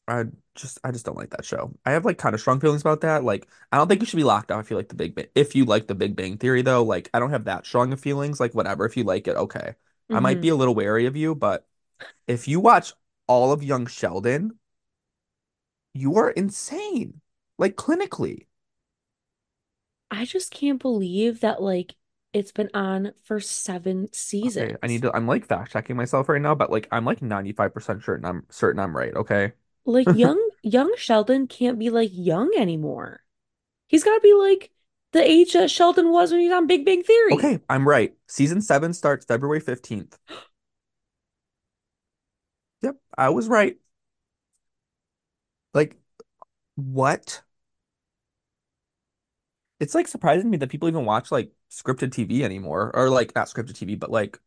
I 0.08 0.26
just 0.56 0.80
I 0.84 0.92
just 0.92 1.06
don't 1.06 1.18
like 1.18 1.30
that 1.32 1.46
show. 1.46 1.74
I 1.86 1.92
have 1.92 2.06
like 2.06 2.18
kind 2.18 2.34
of 2.34 2.42
strong 2.42 2.60
feelings 2.60 2.82
about 2.82 3.02
that. 3.02 3.24
Like 3.24 3.48
I 3.72 3.78
don't 3.78 3.88
think 3.88 4.02
you 4.02 4.08
should 4.08 4.18
be 4.18 4.24
locked 4.24 4.52
off 4.52 4.66
if 4.66 4.72
you 4.72 4.78
like 4.78 4.90
the 4.90 4.96
Big 4.96 5.16
Bang. 5.16 5.28
If 5.36 5.56
you 5.56 5.66
like 5.66 5.88
the 5.88 5.96
Big 5.96 6.16
Bang 6.16 6.38
Theory 6.38 6.64
though, 6.64 6.84
like 6.84 7.10
I 7.14 7.20
don't 7.20 7.30
have 7.30 7.46
that 7.46 7.66
strong 7.66 7.94
of 7.94 8.00
feelings. 8.00 8.40
Like 8.40 8.56
whatever, 8.56 8.86
if 8.86 8.98
you 8.98 9.04
like 9.04 9.28
it, 9.28 9.36
okay. 9.36 9.76
I 10.12 10.20
might 10.20 10.42
be 10.42 10.50
a 10.50 10.52
mm-hmm. 10.52 10.60
little 10.60 10.74
wary 10.74 11.06
of 11.06 11.16
you, 11.16 11.36
but 11.36 11.68
if 12.28 12.48
you 12.48 12.60
watch 12.60 12.94
all 13.28 13.52
of 13.52 13.64
Young 13.64 13.86
Sheldon, 13.86 14.58
you 15.94 16.16
are 16.18 16.32
insane. 16.32 17.22
Like 17.60 17.76
clinically. 17.76 18.48
I 20.10 20.26
just 20.26 20.52
can't 20.52 20.82
believe 20.82 21.42
that 21.42 21.62
like 21.62 21.94
It's 22.34 22.52
been 22.52 22.70
on 22.74 23.14
for 23.24 23.40
seven 23.40 24.08
Okay, 24.42 24.76
I 24.82 24.88
need 24.88 25.02
to 25.02 25.14
I'm 25.14 25.28
like 25.28 25.46
fact 25.46 25.72
checking 25.74 25.98
myself 25.98 26.30
right 26.30 26.42
now, 26.42 26.56
but 26.56 26.72
like 26.72 26.88
I'm 26.92 27.04
like 27.06 27.22
95% 27.22 28.04
certain 28.04 28.26
I'm 28.26 28.46
certain 28.50 28.80
I'm 28.80 28.96
right, 28.96 29.14
okay? 29.14 29.54
Like 29.86 30.08
young 30.14 30.40
young 30.64 30.94
Sheldon 30.98 31.48
can't 31.48 31.80
be 31.80 31.90
like 31.90 32.12
young 32.14 32.52
anymore. 32.58 33.22
He's 33.88 34.04
got 34.04 34.16
to 34.16 34.22
be 34.22 34.34
like 34.34 34.72
the 35.14 35.24
age 35.24 35.54
that 35.54 35.72
Sheldon 35.72 36.12
was 36.12 36.32
when 36.32 36.42
he 36.42 36.48
was 36.50 36.56
on 36.58 36.68
Big 36.68 36.86
Bang 36.86 37.04
Theory. 37.04 37.38
Okay, 37.38 37.60
I'm 37.70 37.88
right. 37.88 38.16
Season 38.28 38.62
7 38.62 38.94
starts 38.94 39.26
February 39.26 39.60
15th. 39.60 40.18
Yep, 42.82 42.98
I 43.18 43.30
was 43.30 43.48
right. 43.48 43.78
Like 45.74 45.98
what? 46.76 47.44
It's 49.80 49.96
like 49.96 50.08
surprising 50.08 50.44
to 50.44 50.50
me 50.50 50.58
that 50.58 50.70
people 50.70 50.90
even 50.90 51.06
watch 51.06 51.32
like 51.32 51.52
scripted 51.70 52.12
TV 52.12 52.44
anymore 52.44 52.92
or 52.96 53.10
like 53.10 53.36
not 53.36 53.48
scripted 53.48 53.76
TV, 53.76 53.96
but 53.96 54.12
like 54.12 54.40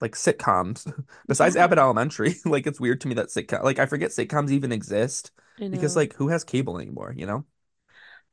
like 0.00 0.12
sitcoms. 0.12 0.90
Besides 1.28 1.56
Abbott 1.56 1.78
Elementary, 1.78 2.36
like 2.44 2.66
it's 2.66 2.80
weird 2.80 3.00
to 3.02 3.08
me 3.08 3.14
that 3.14 3.28
sitcom 3.28 3.62
like 3.62 3.78
I 3.78 3.86
forget 3.86 4.10
sitcoms 4.10 4.50
even 4.50 4.72
exist 4.72 5.30
because 5.70 5.96
like 5.96 6.14
who 6.14 6.28
has 6.28 6.44
cable 6.44 6.78
anymore, 6.78 7.12
you 7.16 7.26
know? 7.26 7.44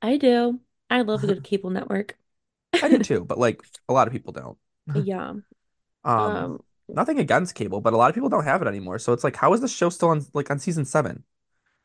I 0.04 0.18
do. 0.18 0.62
I 0.92 1.02
love 1.02 1.24
a 1.24 1.28
good 1.28 1.44
cable 1.44 1.70
network. 1.72 2.16
I 2.82 2.90
do 2.90 3.00
too, 3.00 3.26
but 3.26 3.38
like 3.40 3.62
a 3.90 3.94
lot 3.94 4.08
of 4.08 4.14
people 4.14 4.34
don't. 4.34 4.58
Yeah. 4.94 5.34
Um, 6.04 6.52
Um, 6.54 6.60
nothing 6.94 7.20
against 7.20 7.56
cable, 7.56 7.82
but 7.82 7.94
a 7.94 7.98
lot 7.98 8.10
of 8.10 8.16
people 8.16 8.30
don't 8.30 8.44
have 8.44 8.62
it 8.62 8.68
anymore. 8.68 9.00
So 9.00 9.14
it's 9.14 9.24
like, 9.24 9.36
how 9.36 9.54
is 9.54 9.62
the 9.62 9.68
show 9.68 9.90
still 9.90 10.10
on 10.10 10.26
like 10.34 10.50
on 10.52 10.60
season 10.60 10.86
seven? 10.86 11.24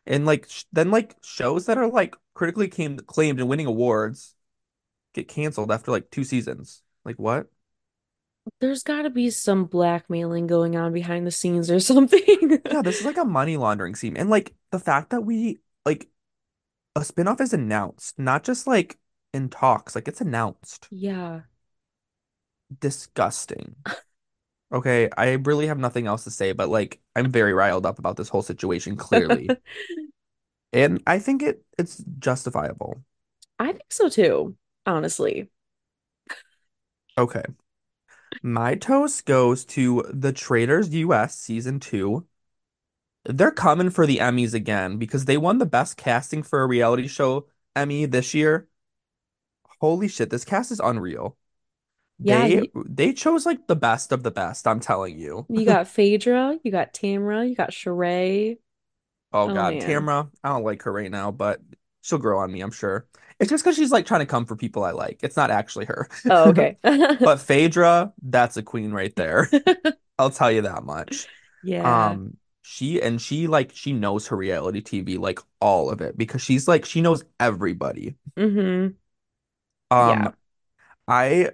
And 0.07 0.27
like 0.27 0.49
sh 0.51 0.65
then 0.73 0.91
like 0.93 1.17
shows 1.25 1.67
that 1.67 1.79
are 1.79 1.89
like 1.91 2.17
critically 2.35 2.69
came 2.69 2.99
claimed 3.01 3.41
and 3.41 3.49
winning 3.51 3.67
awards 3.67 4.35
get 5.19 5.29
canceled 5.29 5.71
after 5.73 5.91
like 5.91 6.11
two 6.11 6.25
seasons. 6.25 6.83
Like 7.05 7.17
what? 7.17 7.49
there's 8.61 8.83
got 8.83 9.03
to 9.03 9.11
be 9.11 9.31
some 9.31 9.67
blackmailing 9.67 10.47
going 10.47 10.77
on 10.77 10.93
behind 10.93 11.27
the 11.27 11.31
scenes 11.31 11.71
or 11.71 11.81
something. 11.81 12.61
Yeah, 12.71 12.83
this 12.83 13.01
is 13.01 13.07
like 13.07 13.17
a 13.17 13.25
money 13.25 13.57
laundering 13.57 13.95
scheme. 13.95 14.17
And 14.17 14.31
like 14.31 14.55
the 14.71 14.79
fact 14.79 15.11
that 15.11 15.23
we 15.23 15.59
like 15.85 16.09
a 16.97 17.01
spinoff 17.01 17.41
is 17.41 17.53
announced, 17.53 18.19
not 18.19 18.45
just 18.45 18.67
like 18.67 18.99
in 19.33 19.49
talks, 19.49 19.95
like 19.95 20.09
it's 20.09 20.21
announced. 20.21 20.89
Yeah. 20.91 21.43
Disgusting. 22.81 23.77
Okay, 24.71 25.09
I 25.17 25.33
really 25.33 25.69
have 25.69 25.79
nothing 25.79 26.07
else 26.07 26.25
to 26.25 26.31
say, 26.31 26.53
but 26.53 26.69
like 26.69 27.01
I'm 27.17 27.33
very 27.33 27.55
riled 27.55 27.87
up 27.87 27.99
about 27.99 28.17
this 28.17 28.29
whole 28.29 28.43
situation, 28.43 28.97
clearly. 28.97 29.49
And 30.71 31.03
I 31.07 31.19
think 31.19 31.43
it 31.43 31.65
it's 31.79 32.05
justifiable. 32.19 33.03
I 33.59 33.69
think 33.69 33.91
so 33.91 34.11
too, 34.11 34.55
honestly. 34.89 35.51
Okay. 37.17 37.43
My 38.43 38.75
toast 38.75 39.27
goes 39.27 39.65
to 39.67 40.05
The 40.13 40.33
Traitors 40.33 40.93
US 40.95 41.39
season 41.39 41.79
two. 41.81 42.27
They're 43.25 43.51
coming 43.51 43.91
for 43.91 44.07
the 44.07 44.19
Emmys 44.19 44.55
again 44.55 44.97
because 44.99 45.25
they 45.27 45.37
won 45.37 45.59
the 45.59 45.67
best 45.67 45.97
casting 45.97 46.43
for 46.43 46.63
a 46.63 46.67
reality 46.67 47.07
show 47.09 47.47
Emmy 47.77 48.07
this 48.07 48.35
year. 48.35 48.69
Holy 49.81 50.09
shit, 50.09 50.31
this 50.31 50.45
cast 50.45 50.71
is 50.73 50.81
unreal. 50.81 51.37
Yeah, 52.23 52.47
They 52.47 52.47
you, 52.47 52.69
they 52.75 53.13
chose 53.15 53.47
like 53.47 53.67
the 53.69 53.77
best 53.77 54.13
of 54.13 54.23
the 54.25 54.31
best, 54.31 54.67
I'm 54.69 54.81
telling 54.81 55.19
you. 55.19 55.49
you 55.49 55.65
got 55.65 55.89
Phaedra, 55.89 56.59
you 56.63 56.71
got 56.71 56.93
Tamra, 56.93 57.49
you 57.49 57.55
got 57.55 57.71
Sheree. 57.71 58.59
Oh 59.33 59.49
Oh 59.49 59.51
God, 59.51 59.79
man. 59.79 59.81
Tamra, 59.81 60.31
I 60.43 60.49
don't 60.51 60.65
like 60.65 60.83
her 60.83 60.93
right 60.93 61.11
now, 61.11 61.31
but 61.31 61.61
she'll 62.03 62.19
grow 62.19 62.39
on 62.41 62.51
me, 62.53 62.61
I'm 62.61 62.71
sure. 62.71 63.07
It's 63.41 63.51
just 63.51 63.63
because 63.63 63.77
she's 63.77 63.93
like 63.93 64.07
trying 64.07 64.21
to 64.21 64.27
come 64.27 64.47
for 64.47 64.57
people 64.57 64.85
I 64.85 64.91
like. 64.91 65.21
It's 65.23 65.37
not 65.37 65.51
actually 65.51 65.85
her. 65.87 66.09
Oh, 66.29 66.51
okay. 66.51 66.77
But 66.83 67.41
Phaedra, 67.41 68.13
that's 68.23 68.57
a 68.57 68.63
queen 68.63 68.93
right 68.93 69.15
there. 69.15 69.49
I'll 70.19 70.31
tell 70.31 70.51
you 70.51 70.63
that 70.63 70.85
much. 70.85 71.29
Yeah. 71.63 72.09
Um, 72.09 72.37
she 72.63 73.01
and 73.01 73.21
she 73.21 73.47
like 73.47 73.73
she 73.75 73.93
knows 73.93 74.27
her 74.29 74.37
reality 74.37 74.81
TV, 74.81 75.19
like 75.19 75.39
all 75.61 75.91
of 75.91 76.01
it, 76.01 76.19
because 76.19 76.43
she's 76.43 76.67
like 76.67 76.85
she 76.85 77.01
knows 77.01 77.25
everybody. 77.39 78.17
Mm-hmm. 78.37 78.95
Yeah. 79.91 80.27
Um, 80.27 80.35
I 81.07 81.51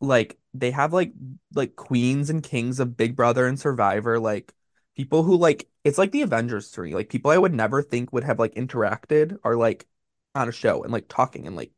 like 0.00 0.38
they 0.54 0.70
have 0.70 0.92
like 0.92 1.12
like 1.54 1.76
queens 1.76 2.30
and 2.30 2.42
kings 2.42 2.80
of 2.80 2.96
Big 2.96 3.16
Brother 3.16 3.46
and 3.46 3.58
Survivor, 3.58 4.18
like 4.18 4.52
people 4.96 5.22
who 5.22 5.36
like 5.36 5.68
it's 5.82 5.98
like 5.98 6.12
the 6.12 6.22
Avengers 6.22 6.68
three, 6.68 6.94
like 6.94 7.08
people 7.08 7.30
I 7.30 7.38
would 7.38 7.52
never 7.54 7.82
think 7.82 8.12
would 8.12 8.24
have 8.24 8.38
like 8.38 8.54
interacted 8.54 9.38
are 9.44 9.56
like 9.56 9.86
on 10.34 10.48
a 10.48 10.52
show 10.52 10.82
and 10.82 10.92
like 10.92 11.06
talking 11.08 11.46
and 11.46 11.56
like 11.56 11.72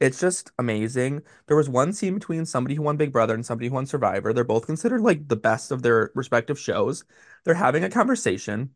it's 0.00 0.20
just 0.20 0.50
amazing. 0.58 1.22
There 1.46 1.56
was 1.56 1.68
one 1.68 1.92
scene 1.92 2.14
between 2.14 2.46
somebody 2.46 2.74
who 2.74 2.82
won 2.82 2.96
Big 2.96 3.12
Brother 3.12 3.34
and 3.34 3.44
somebody 3.44 3.68
who 3.68 3.74
won 3.74 3.86
Survivor. 3.86 4.32
They're 4.32 4.44
both 4.44 4.66
considered 4.66 5.02
like 5.02 5.28
the 5.28 5.36
best 5.36 5.70
of 5.70 5.82
their 5.82 6.10
respective 6.14 6.58
shows. 6.58 7.04
They're 7.44 7.54
having 7.54 7.84
a 7.84 7.90
conversation, 7.90 8.74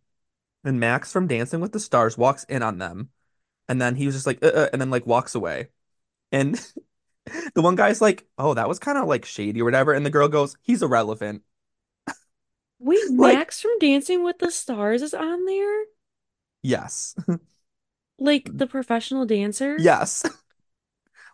and 0.65 0.81
Max 0.81 1.13
from 1.13 1.29
Dancing 1.29 1.61
with 1.61 1.73
the 1.73 1.81
Stars 1.81 2.19
walks 2.19 2.45
in 2.45 2.63
on 2.63 2.79
them, 2.79 3.11
and 3.69 3.81
then 3.83 3.97
he 3.97 4.07
was 4.07 4.15
just 4.17 4.27
like, 4.27 4.45
uh, 4.45 4.49
uh, 4.49 4.69
and 4.73 4.81
then 4.83 4.91
like 4.91 5.07
walks 5.07 5.35
away. 5.35 5.69
And 6.33 6.55
the 7.55 7.63
one 7.63 7.77
guy's 7.77 8.01
like, 8.03 8.27
"Oh, 8.39 8.55
that 8.55 8.69
was 8.69 8.79
kind 8.81 8.99
of 8.99 9.09
like 9.09 9.25
shady 9.27 9.63
or 9.63 9.65
whatever," 9.67 9.93
and 9.95 10.07
the 10.07 10.11
girl 10.11 10.29
goes, 10.29 10.57
"He's 10.63 10.83
irrelevant." 10.83 11.43
Wait, 12.79 13.11
Like, 13.19 13.45
Max 13.45 13.61
from 13.61 13.77
Dancing 13.81 14.23
with 14.23 14.39
the 14.39 14.51
Stars 14.51 15.03
is 15.03 15.13
on 15.15 15.45
there? 15.45 15.85
yes, 16.63 17.15
Like 18.19 18.45
mm. 18.47 18.59
the 18.59 18.67
professional 18.67 19.27
dancer? 19.27 19.77
yes. 19.79 20.25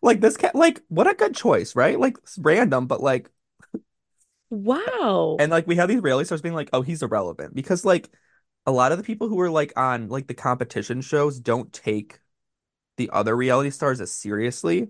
Like 0.03 0.21
this 0.23 0.39
cat, 0.39 0.55
like 0.55 0.81
what 0.89 1.07
a 1.07 1.15
good 1.15 1.35
choice, 1.35 1.77
right? 1.77 2.01
Like 2.01 2.17
it's 2.23 2.39
random, 2.39 2.87
but 2.87 3.03
like 3.03 3.31
Wow. 4.51 5.37
And 5.39 5.51
like 5.51 5.67
we 5.67 5.77
have 5.77 5.89
these 5.89 6.03
reality 6.03 6.27
stars 6.27 6.43
being 6.43 6.55
like, 6.55 6.71
oh, 6.73 6.83
he's 6.83 7.03
irrelevant 7.03 7.55
because 7.55 7.85
like 7.85 8.11
a 8.67 8.73
lot 8.73 8.93
of 8.93 8.99
the 8.99 9.05
people 9.05 9.29
who 9.29 9.39
are 9.41 9.51
like 9.51 9.73
on 9.77 10.09
like 10.09 10.27
the 10.27 10.35
competition 10.35 11.03
shows 11.03 11.39
don't 11.39 11.73
take 11.73 12.21
the 12.97 13.11
other 13.13 13.37
reality 13.37 13.71
stars 13.71 14.01
as 14.01 14.11
seriously 14.13 14.89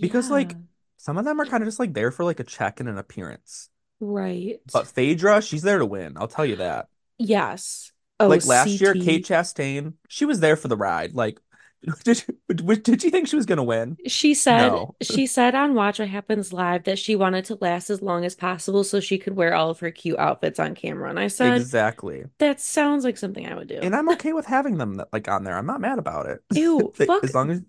because 0.00 0.28
Yeah. 0.28 0.34
like 0.34 0.56
some 0.96 1.18
of 1.18 1.24
them 1.24 1.40
are 1.40 1.46
kind 1.46 1.62
of 1.62 1.68
just 1.68 1.78
like 1.78 1.94
there 1.94 2.10
for 2.10 2.24
like 2.24 2.40
a 2.40 2.44
check 2.44 2.80
and 2.80 2.88
an 2.88 2.98
appearance. 2.98 3.70
Right. 4.00 4.60
But. 4.72 4.88
Phaedra, 4.88 5.40
she's 5.40 5.62
there 5.62 5.78
to 5.78 5.86
win. 5.86 6.16
I'll 6.16 6.28
tell 6.28 6.44
you 6.46 6.56
that. 6.56 6.88
Yes. 7.18 7.92
Oh, 8.18 8.28
Like 8.28 8.46
last 8.46 8.80
year, 8.80 8.94
Kate 8.94 9.24
Chastain, 9.24 9.94
she 10.08 10.24
was 10.24 10.40
there 10.40 10.56
for 10.56 10.68
the 10.68 10.76
ride. 10.76 11.14
Like, 11.14 11.40
did 12.04 12.24
you, 12.26 12.76
did 12.76 13.04
you 13.04 13.10
think 13.10 13.28
she 13.28 13.36
was 13.36 13.46
gonna 13.46 13.62
win? 13.62 13.96
She 14.06 14.34
said 14.34 14.68
No, 14.68 14.96
she 15.02 15.26
said 15.26 15.54
on 15.54 15.74
Watch 15.74 15.98
What 15.98 16.08
Happens 16.08 16.52
Live 16.52 16.84
that 16.84 16.98
she 16.98 17.14
wanted 17.14 17.44
to 17.46 17.58
last 17.60 17.90
as 17.90 18.02
long 18.02 18.24
as 18.24 18.34
possible 18.34 18.82
so 18.82 18.98
she 18.98 19.18
could 19.18 19.36
wear 19.36 19.54
all 19.54 19.70
of 19.70 19.78
her 19.80 19.90
cute 19.90 20.18
outfits 20.18 20.58
on 20.58 20.74
camera. 20.74 21.10
And 21.10 21.20
I 21.20 21.28
said, 21.28 21.54
exactly. 21.54 22.24
that 22.38 22.60
sounds 22.60 23.04
like 23.04 23.18
something 23.18 23.46
I 23.46 23.54
would 23.54 23.68
do. 23.68 23.78
And 23.80 23.94
I'm 23.94 24.08
okay 24.10 24.32
with 24.32 24.46
having 24.46 24.78
them 24.78 25.00
like 25.12 25.28
on 25.28 25.44
there. 25.44 25.56
I'm 25.56 25.66
not 25.66 25.80
mad 25.80 25.98
about 25.98 26.26
it. 26.26 26.42
Ew, 26.54 26.92
They- 26.96 27.06
fuck 27.06 27.22
As 27.22 27.34
long 27.34 27.50
as 27.50 27.60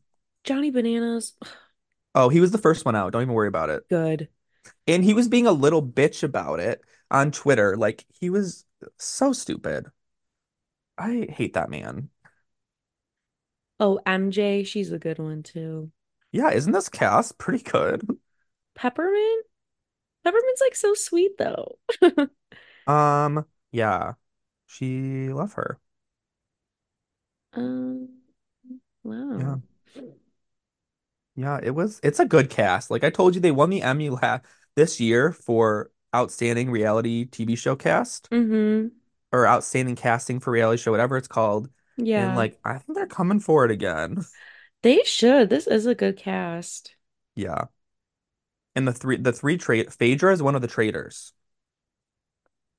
Johnny 0.44 0.72
Bananas. 0.72 1.34
Oh, 2.16 2.30
he 2.30 2.40
was 2.40 2.50
the 2.50 2.58
first 2.58 2.84
one 2.84 2.96
out. 2.96 3.14
Don't 3.14 3.22
even 3.22 3.36
worry 3.36 3.48
about 3.48 3.70
it. 3.70 3.88
Good. 3.90 4.30
And 4.88 5.04
he 5.04 5.14
was 5.14 5.28
being 5.28 5.46
a 5.46 5.52
little 5.52 5.84
bitch 5.84 6.24
about 6.24 6.60
it 6.60 6.82
on 7.12 7.32
Twitter. 7.32 7.78
Like 7.78 8.06
he 8.10 8.32
was 8.32 8.66
so 8.98 9.34
stupid. 9.34 9.86
I 10.98 11.28
hate 11.30 11.54
that 11.54 11.70
man. 11.70 12.10
Oh, 13.80 14.00
MJ, 14.06 14.64
she's 14.66 14.92
a 14.92 15.00
good 15.00 15.20
one 15.20 15.42
too. 15.42 15.92
Yeah, 16.32 16.52
isn't 16.52 16.72
this 16.74 16.90
cast 16.90 17.38
pretty 17.38 17.64
good? 17.64 18.02
Peppermint? 18.76 19.46
Peppermint's 20.26 20.62
like 20.62 20.76
so 20.76 20.94
sweet 20.96 21.38
though. 21.40 21.80
Um, 22.88 23.46
yeah. 23.72 24.14
She 24.68 25.30
love 25.30 25.54
her. 25.54 25.80
Um, 27.54 28.08
Yeah. 29.36 29.58
wow. 29.58 29.62
Yeah, 31.36 31.60
it 31.62 31.72
was 31.72 32.00
it's 32.04 32.20
a 32.20 32.26
good 32.26 32.50
cast. 32.50 32.90
Like 32.90 33.04
I 33.04 33.10
told 33.10 33.36
you, 33.36 33.42
they 33.42 33.52
won 33.52 33.70
the 33.70 33.82
Emmy 33.82 34.10
la 34.10 34.40
this 34.76 35.00
year 35.00 35.32
for 35.32 35.92
outstanding 36.16 36.72
reality 36.72 37.26
TV 37.26 37.56
show 37.56 37.76
cast 37.76 38.30
Mm-hmm. 38.32 38.97
Or 39.32 39.48
outstanding 39.48 39.96
casting 39.96 40.40
for 40.40 40.52
reality 40.52 40.82
show, 40.82 40.92
whatever 40.92 41.18
it's 41.18 41.28
called. 41.28 41.70
Yeah. 41.98 42.24
And 42.26 42.36
like 42.36 42.60
I 42.64 42.78
think 42.80 42.96
they're 42.98 43.08
coming 43.08 43.40
for 43.40 43.66
it 43.66 43.72
again. 43.72 44.26
They 44.82 45.04
should. 45.04 45.52
This 45.52 45.68
is 45.68 45.86
a 45.86 45.94
good 45.94 46.18
cast. 46.18 46.96
Yeah. 47.36 47.68
And 48.76 48.88
the 48.88 48.94
three 48.94 49.18
the 49.18 49.34
three 49.34 49.58
trade 49.58 49.92
Phaedra 49.94 50.32
is 50.34 50.42
one 50.42 50.56
of 50.56 50.62
the 50.62 50.68
traitors. 50.70 51.34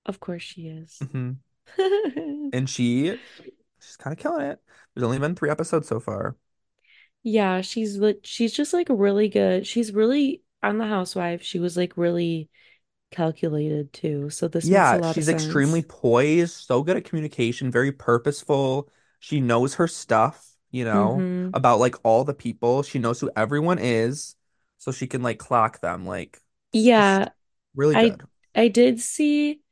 Of 0.07 0.19
course 0.19 0.43
she 0.43 0.67
is. 0.67 1.07
hmm 1.13 1.33
And 2.53 2.69
she 2.69 3.19
she's 3.81 3.97
kind 3.97 4.17
of 4.17 4.23
killing 4.23 4.47
it. 4.47 4.61
There's 4.95 5.05
only 5.05 5.19
been 5.19 5.35
three 5.35 5.51
episodes 5.51 5.89
so 5.89 6.01
far. 6.01 6.37
Yeah, 7.23 7.61
she's 7.63 7.99
she's 8.23 8.53
just 8.53 8.73
like 8.73 8.87
really 8.91 9.29
good. 9.29 9.67
She's 9.67 9.93
really 9.93 10.43
on 10.63 10.79
the 10.79 10.87
Housewife. 10.87 11.43
She 11.43 11.59
was 11.59 11.77
like 11.77 11.97
really 11.97 12.49
calculated 13.11 13.93
too. 13.93 14.31
So 14.31 14.49
this 14.49 14.71
Yeah, 14.71 15.01
she's 15.03 15.29
extremely 15.29 15.83
poised, 15.83 16.55
so 16.57 16.83
good 16.83 16.97
at 16.97 17.05
communication, 17.05 17.71
very 17.71 17.93
purposeful. 17.93 18.89
She 19.21 19.41
knows 19.41 19.75
her 19.75 19.87
stuff, 19.87 20.57
you 20.71 20.85
know, 20.85 21.29
Mm-hmm. 21.33 21.53
about 21.53 21.79
like 21.79 21.95
all 22.05 22.25
the 22.25 22.35
people. 22.35 22.83
She 22.83 22.99
knows 22.99 23.21
who 23.21 23.31
everyone 23.37 23.79
is. 23.79 24.35
so 24.81 24.93
she 24.93 25.07
can 25.09 25.23
like 25.23 25.39
clock 25.39 25.81
them. 25.81 26.07
Like 26.07 26.41
Yeah, 26.73 27.31
really 27.75 27.97
I 27.97 28.19
good. 28.19 28.23
I 28.55 28.69
did 28.69 29.01
see 29.01 29.63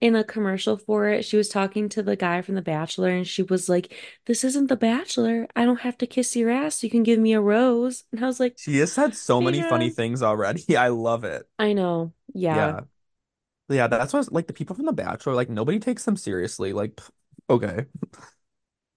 in 0.00 0.14
a 0.14 0.24
commercial 0.24 0.76
for 0.78 1.08
it, 1.08 1.24
she 1.24 1.36
was 1.36 1.48
talking 1.48 1.88
to 1.90 2.02
the 2.02 2.16
guy 2.16 2.42
from 2.42 2.54
The 2.54 2.62
Bachelor 2.62 3.10
and 3.10 3.26
she 3.26 3.42
was 3.42 3.68
like, 3.68 3.94
This 4.26 4.44
isn't 4.44 4.68
The 4.68 4.76
Bachelor. 4.76 5.48
I 5.56 5.64
don't 5.64 5.80
have 5.80 5.98
to 5.98 6.06
kiss 6.06 6.36
your 6.36 6.50
ass. 6.50 6.82
You 6.82 6.90
can 6.90 7.02
give 7.02 7.18
me 7.18 7.32
a 7.32 7.40
rose. 7.40 8.04
And 8.12 8.22
I 8.24 8.26
was 8.26 8.40
like, 8.40 8.56
She 8.58 8.78
has 8.78 8.92
said 8.92 9.14
so 9.14 9.40
many 9.40 9.62
funny 9.62 9.90
things 9.90 10.22
already. 10.22 10.76
I 10.76 10.88
love 10.88 11.24
it. 11.24 11.48
I 11.58 11.72
know. 11.72 12.12
Yeah. 12.34 12.74
Yeah. 12.74 12.80
Yeah, 13.70 13.86
that's 13.88 14.12
what 14.14 14.32
like 14.32 14.46
the 14.48 14.52
people 14.54 14.76
from 14.76 14.86
The 14.86 14.92
Bachelor, 14.92 15.34
like 15.34 15.50
nobody 15.50 15.78
takes 15.78 16.04
them 16.04 16.16
seriously. 16.16 16.72
Like, 16.72 17.00
okay. 17.50 17.86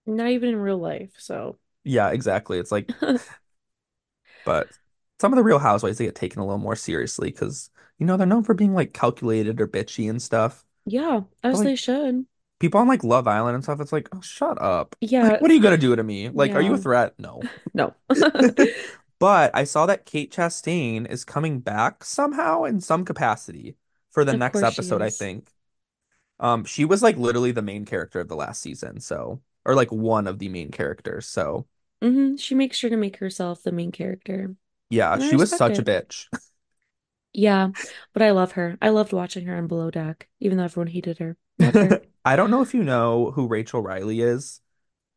Not 0.06 0.30
even 0.30 0.50
in 0.50 0.56
real 0.58 0.78
life. 0.78 1.14
So 1.18 1.58
Yeah, 1.84 2.10
exactly. 2.12 2.60
It's 2.60 2.72
like, 2.72 2.90
but 4.44 4.72
some 5.20 5.32
of 5.34 5.38
the 5.38 5.44
Real 5.44 5.60
Housewives 5.60 5.98
they 5.98 6.06
get 6.06 6.16
taken 6.16 6.40
a 6.42 6.46
little 6.46 6.58
more 6.60 6.76
seriously 6.76 7.30
because 7.32 7.70
you 7.98 8.06
know 8.06 8.18
they're 8.18 8.28
known 8.28 8.44
for 8.44 8.54
being 8.54 8.74
like 8.74 8.94
calculated 8.94 9.62
or 9.62 9.68
bitchy 9.68 10.10
and 10.10 10.22
stuff. 10.22 10.66
Yeah, 10.86 11.22
as 11.44 11.62
like 11.62 11.72
they 11.72 11.76
should. 11.76 12.26
people 12.60 12.80
on 12.82 12.88
like 12.90 13.04
Love 13.06 13.28
Island 13.28 13.56
and 13.56 13.64
stuff, 13.66 13.82
it's 13.82 13.94
like, 13.94 14.10
oh, 14.16 14.22
shut 14.22 14.62
up. 14.62 14.96
Like, 15.22 15.36
Yeah. 15.36 15.42
what 15.42 15.52
are 15.52 15.54
you 15.54 15.62
gonna 15.62 15.78
do 15.78 15.96
to 15.96 16.04
me? 16.04 16.30
Like, 16.30 16.56
are 16.56 16.62
you 16.62 16.74
a 16.76 16.78
threat? 16.78 17.16
No. 17.20 17.50
No. 17.74 17.96
But 19.20 19.52
I 19.56 19.66
saw 19.66 19.86
that 19.88 20.06
Kate 20.06 20.32
Chastain 20.34 21.08
is 21.10 21.26
coming 21.26 21.60
back 21.62 22.04
somehow 22.06 22.64
in 22.66 22.82
some 22.82 23.06
capacity 23.06 23.78
for 24.12 24.26
the 24.26 24.34
Of 24.34 24.36
next 24.36 24.64
episode, 24.64 25.02
I 25.02 25.12
think. 25.12 25.52
Um, 26.40 26.66
she 26.66 26.86
was 26.86 27.04
like 27.04 27.18
literally 27.18 27.52
the 27.52 27.62
main 27.64 27.86
character 27.86 28.20
of 28.22 28.28
the 28.30 28.36
last 28.38 28.62
season, 28.62 29.00
so 29.02 29.42
or 29.66 29.76
like 29.76 29.92
one 29.92 30.28
of 30.28 30.40
the 30.40 30.50
main 30.50 30.72
characters. 30.72 31.28
So 31.28 31.68
hmm 32.02 32.36
She 32.38 32.56
makes 32.56 32.78
sure 32.78 32.90
to 32.90 32.98
make 32.98 33.18
herself 33.18 33.64
the 33.64 33.72
main 33.72 33.92
character. 33.92 34.56
yeah, 34.90 35.18
And 35.18 35.20
she 35.20 35.36
was 35.36 35.54
such 35.54 35.80
a 35.80 35.84
bitch. 35.84 36.28
Yeah, 37.34 37.72
but 38.14 38.22
I 38.22 38.32
love 38.32 38.54
her. 38.54 38.78
I 38.82 38.90
loved 38.90 39.14
watching 39.14 39.46
her 39.46 39.56
on 39.58 39.68
Below 39.68 39.92
Deck, 39.92 40.28
even 40.40 40.58
though 40.58 40.66
everyone 40.66 40.88
hated 40.88 41.18
her. 41.20 41.38
Her. 41.60 42.02
I 42.26 42.36
don't 42.36 42.52
know 42.52 42.62
if 42.62 42.74
you 42.74 42.84
know 42.84 43.32
who 43.32 43.48
Rachel 43.48 43.82
Reilly 43.82 44.22
is. 44.22 44.62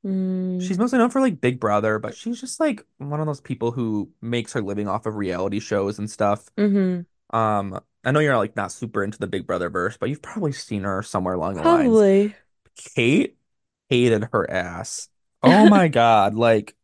Mm, 0.05 0.59
She's 0.59 0.79
mostly 0.79 0.99
known 0.99 1.11
for 1.11 1.21
like 1.21 1.41
Big 1.41 1.59
Brother, 1.61 1.99
but 1.99 2.15
she's 2.15 2.41
just 2.41 2.61
like 2.61 2.87
one 2.99 3.21
of 3.21 3.27
those 3.27 3.41
people 3.41 3.73
who 3.73 4.11
makes 4.23 4.53
her 4.53 4.63
living 4.63 4.89
off 4.89 5.05
of 5.07 5.17
reality 5.17 5.59
shows 5.61 5.99
and 5.99 6.11
stuff. 6.11 6.49
hmm 6.57 7.07
Um, 7.33 7.81
I 8.05 8.13
know 8.13 8.21
you're 8.21 8.37
like 8.39 8.57
not 8.57 8.73
super 8.73 9.05
into 9.05 9.19
the 9.19 9.27
Big 9.29 9.47
Brother 9.47 9.71
verse, 9.71 9.97
but 9.99 10.11
you've 10.11 10.23
probably 10.23 10.53
seen 10.53 10.85
her 10.85 11.03
somewhere 11.03 11.35
along 11.35 11.57
the 11.57 11.65
lines. 11.65 12.05
Probably. 12.05 12.37
Kate 12.77 13.39
hated 13.91 14.29
her 14.33 14.51
ass. 14.51 15.09
Oh 15.43 15.67
my 15.67 15.89
God. 15.91 16.35
Like 16.37 16.77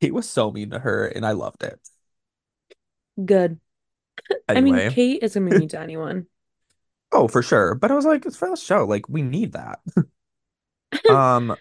Kate 0.00 0.12
was 0.14 0.28
so 0.28 0.50
mean 0.50 0.70
to 0.70 0.80
her 0.80 1.06
and 1.06 1.24
I 1.26 1.32
loved 1.32 1.62
it. 1.62 1.80
Good. 3.24 3.60
I 4.54 4.60
mean, 4.60 4.82
Kate 4.82 5.22
is 5.22 5.34
be 5.34 5.40
mean 5.40 5.68
to 5.68 5.80
anyone. 5.80 6.26
oh, 7.12 7.28
for 7.28 7.42
sure. 7.42 7.74
But 7.74 7.90
I 7.90 7.94
was 7.94 8.04
like, 8.04 8.26
it's 8.26 8.36
for 8.36 8.50
the 8.50 8.56
show. 8.56 8.84
Like 8.84 9.08
we 9.08 9.22
need 9.22 9.52
that. 9.52 9.80
Um, 11.08 11.56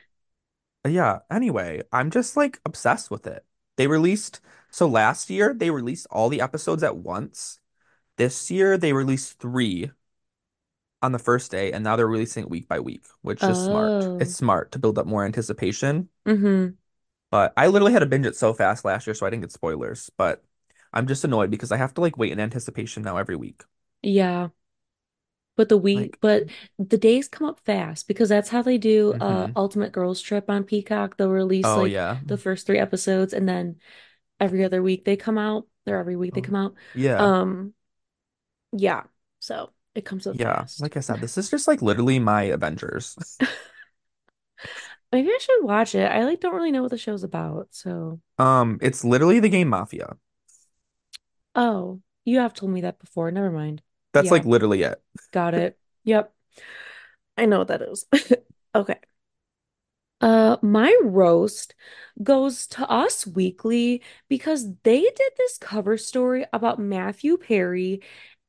yeah, 0.88 1.20
anyway, 1.32 1.84
I'm 1.91 2.12
just 2.12 2.38
like 2.38 2.62
obsessed 2.66 3.12
with 3.12 3.28
it. 3.28 3.45
They 3.78 3.88
released 3.88 4.41
so 4.72 4.88
last 4.88 5.30
year 5.30 5.53
they 5.55 5.72
released 5.72 6.08
all 6.12 6.30
the 6.30 6.41
episodes 6.41 6.84
at 6.84 6.97
once. 6.97 7.60
This 8.18 8.51
year 8.51 8.78
they 8.78 8.93
released 8.93 9.39
three 9.39 9.91
on 11.01 11.12
the 11.12 11.20
first 11.20 11.51
day, 11.51 11.72
and 11.72 11.84
now 11.84 11.95
they're 11.95 12.08
releasing 12.08 12.43
it 12.43 12.49
week 12.49 12.68
by 12.68 12.80
week, 12.80 13.05
which 13.22 13.47
is 13.49 13.62
smart. 13.62 14.10
It's 14.20 14.32
Oh. 14.32 14.36
smart 14.36 14.72
to 14.72 14.80
build 14.80 14.97
up 14.97 15.05
more 15.05 15.26
anticipation. 15.26 16.10
hmm 16.26 16.78
But 17.32 17.53
I 17.58 17.68
literally 17.68 17.93
had 17.93 17.99
to 17.99 18.05
binge 18.05 18.26
it 18.26 18.36
so 18.36 18.53
fast 18.53 18.86
last 18.86 19.05
year, 19.08 19.14
so 19.14 19.26
I 19.26 19.30
didn't 19.30 19.41
get 19.41 19.51
spoilers. 19.51 20.10
But 20.18 20.43
I'm 20.94 21.08
just 21.08 21.24
annoyed 21.24 21.52
because 21.52 21.72
I 21.72 21.78
have 21.78 21.94
to 21.96 22.02
like 22.02 22.18
wait 22.18 22.32
in 22.32 22.40
anticipation 22.40 23.04
now 23.04 23.18
every 23.18 23.36
week. 23.36 23.64
Yeah. 24.02 24.50
But 25.56 25.70
the 25.70 25.78
week, 25.78 26.10
Like, 26.10 26.20
but 26.22 26.46
the 26.78 26.98
days 27.00 27.28
come 27.28 27.48
up 27.48 27.60
fast 27.62 28.08
because 28.08 28.30
that's 28.30 28.50
how 28.50 28.62
they 28.62 28.78
do 28.78 29.14
uh 29.20 29.48
hmm 29.48 29.56
Ultimate 29.56 29.92
Girls 29.92 30.22
Trip 30.22 30.50
on 30.50 30.64
Peacock. 30.64 31.18
They'll 31.18 31.30
release 31.32 31.76
Oh 31.76 31.76
like 31.76 31.94
yeah. 31.94 32.22
the 32.28 32.38
first 32.38 32.68
three 32.68 32.78
episodes 32.80 33.34
and 33.34 33.50
then 33.50 33.78
every 34.40 34.64
other 34.66 34.84
week 34.84 35.06
they 35.06 35.18
come 35.18 35.38
out, 35.38 35.68
or 35.88 35.98
every 35.98 36.16
week 36.18 36.34
they 36.36 36.42
Oh, 36.42 36.44
come 36.44 36.56
out. 36.58 36.76
yeah. 36.94 37.32
Um, 37.32 37.74
yeah. 38.72 39.04
So 39.40 39.72
it 39.96 40.06
comes 40.06 40.28
up 40.28 40.40
Yeah. 40.40 40.68
fast. 40.68 40.78
Like 40.78 40.98
I 40.98 41.00
said, 41.02 41.22
this 41.22 41.38
is 41.38 41.50
just 41.50 41.68
like 41.68 41.82
literally 41.82 42.20
my 42.20 42.44
Avengers. 42.44 43.18
Maybe 45.12 45.30
I 45.30 45.38
should 45.40 45.64
watch 45.64 45.96
it. 45.96 46.12
I 46.12 46.24
like 46.26 46.40
don't 46.42 46.54
really 46.56 46.72
know 46.72 46.82
what 46.82 46.92
the 46.92 46.98
show's 46.98 47.24
about, 47.24 47.70
so 47.72 48.20
Um, 48.40 48.78
it's 48.82 49.04
literally 49.04 49.40
the 49.40 49.50
game 49.50 49.70
Mafia. 49.70 50.18
Oh, 51.58 52.01
you 52.26 52.39
have 52.39 52.55
told 52.55 52.74
me 52.74 52.82
that 52.84 52.99
before. 52.99 53.32
Never 53.32 53.51
mind. 53.51 53.84
That's 54.14 54.32
Yeah, 54.32 54.32
like 54.32 54.45
literally 54.45 54.84
it. 54.84 55.01
got 55.32 55.53
it. 55.55 55.78
Yep. 56.05 56.34
I 57.38 57.45
know 57.45 57.60
what 57.60 57.68
that 57.70 57.82
is. 57.82 58.05
Okay. 58.76 58.99
Uh, 60.20 60.58
my 60.64 60.95
roast 61.03 61.76
goes 62.24 62.66
to 62.68 62.89
Us 62.89 63.28
Weekly 63.28 64.01
because 64.30 64.74
they 64.84 65.01
did 65.01 65.32
this 65.38 65.58
cover 65.60 65.95
story 65.97 66.45
about 66.53 66.80
Matthew 66.80 67.38
Perry, 67.38 68.01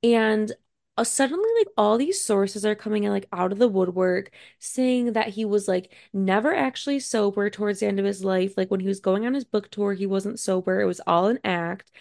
and 0.02 0.50
uh, 0.96 1.04
suddenly, 1.04 1.48
like 1.58 1.68
all 1.76 1.98
these 1.98 2.22
sources 2.24 2.64
are 2.64 2.74
coming 2.74 3.04
in, 3.04 3.10
like 3.12 3.28
out 3.32 3.52
of 3.52 3.58
the 3.58 3.68
woodwork, 3.68 4.30
saying 4.58 5.12
that 5.12 5.28
he 5.28 5.44
was 5.44 5.68
like 5.68 5.92
never 6.12 6.54
actually 6.54 7.00
sober 7.00 7.50
towards 7.50 7.80
the 7.80 7.86
end 7.86 7.98
of 8.00 8.06
his 8.06 8.24
life. 8.24 8.54
Like 8.56 8.70
when 8.70 8.80
he 8.80 8.88
was 8.88 9.00
going 9.00 9.26
on 9.26 9.34
his 9.34 9.44
book 9.44 9.70
tour, 9.70 9.92
he 9.94 10.06
wasn't 10.06 10.40
sober. 10.40 10.80
It 10.80 10.86
was 10.86 11.00
all 11.06 11.26
an 11.26 11.38
act. 11.44 11.92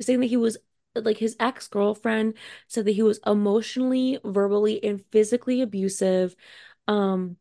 Saying 0.00 0.20
that 0.20 0.26
he 0.26 0.36
was 0.36 0.56
like 0.94 1.18
his 1.18 1.36
ex-girlfriend 1.38 2.34
said 2.66 2.84
that 2.84 2.92
he 2.92 3.02
was 3.02 3.20
emotionally, 3.26 4.18
verbally, 4.24 4.82
and 4.82 5.04
physically 5.12 5.60
abusive. 5.60 6.34
Um 6.88 7.36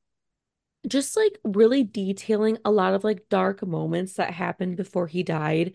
just 0.88 1.18
like 1.18 1.39
really 1.43 1.84
detailing 1.84 2.57
a 2.64 2.72
lot 2.72 2.93
of 2.93 3.03
like 3.03 3.28
dark 3.30 3.66
moments 3.66 4.14
that 4.14 4.34
happened 4.34 4.78
before 4.78 5.07
he 5.07 5.24
died. 5.24 5.74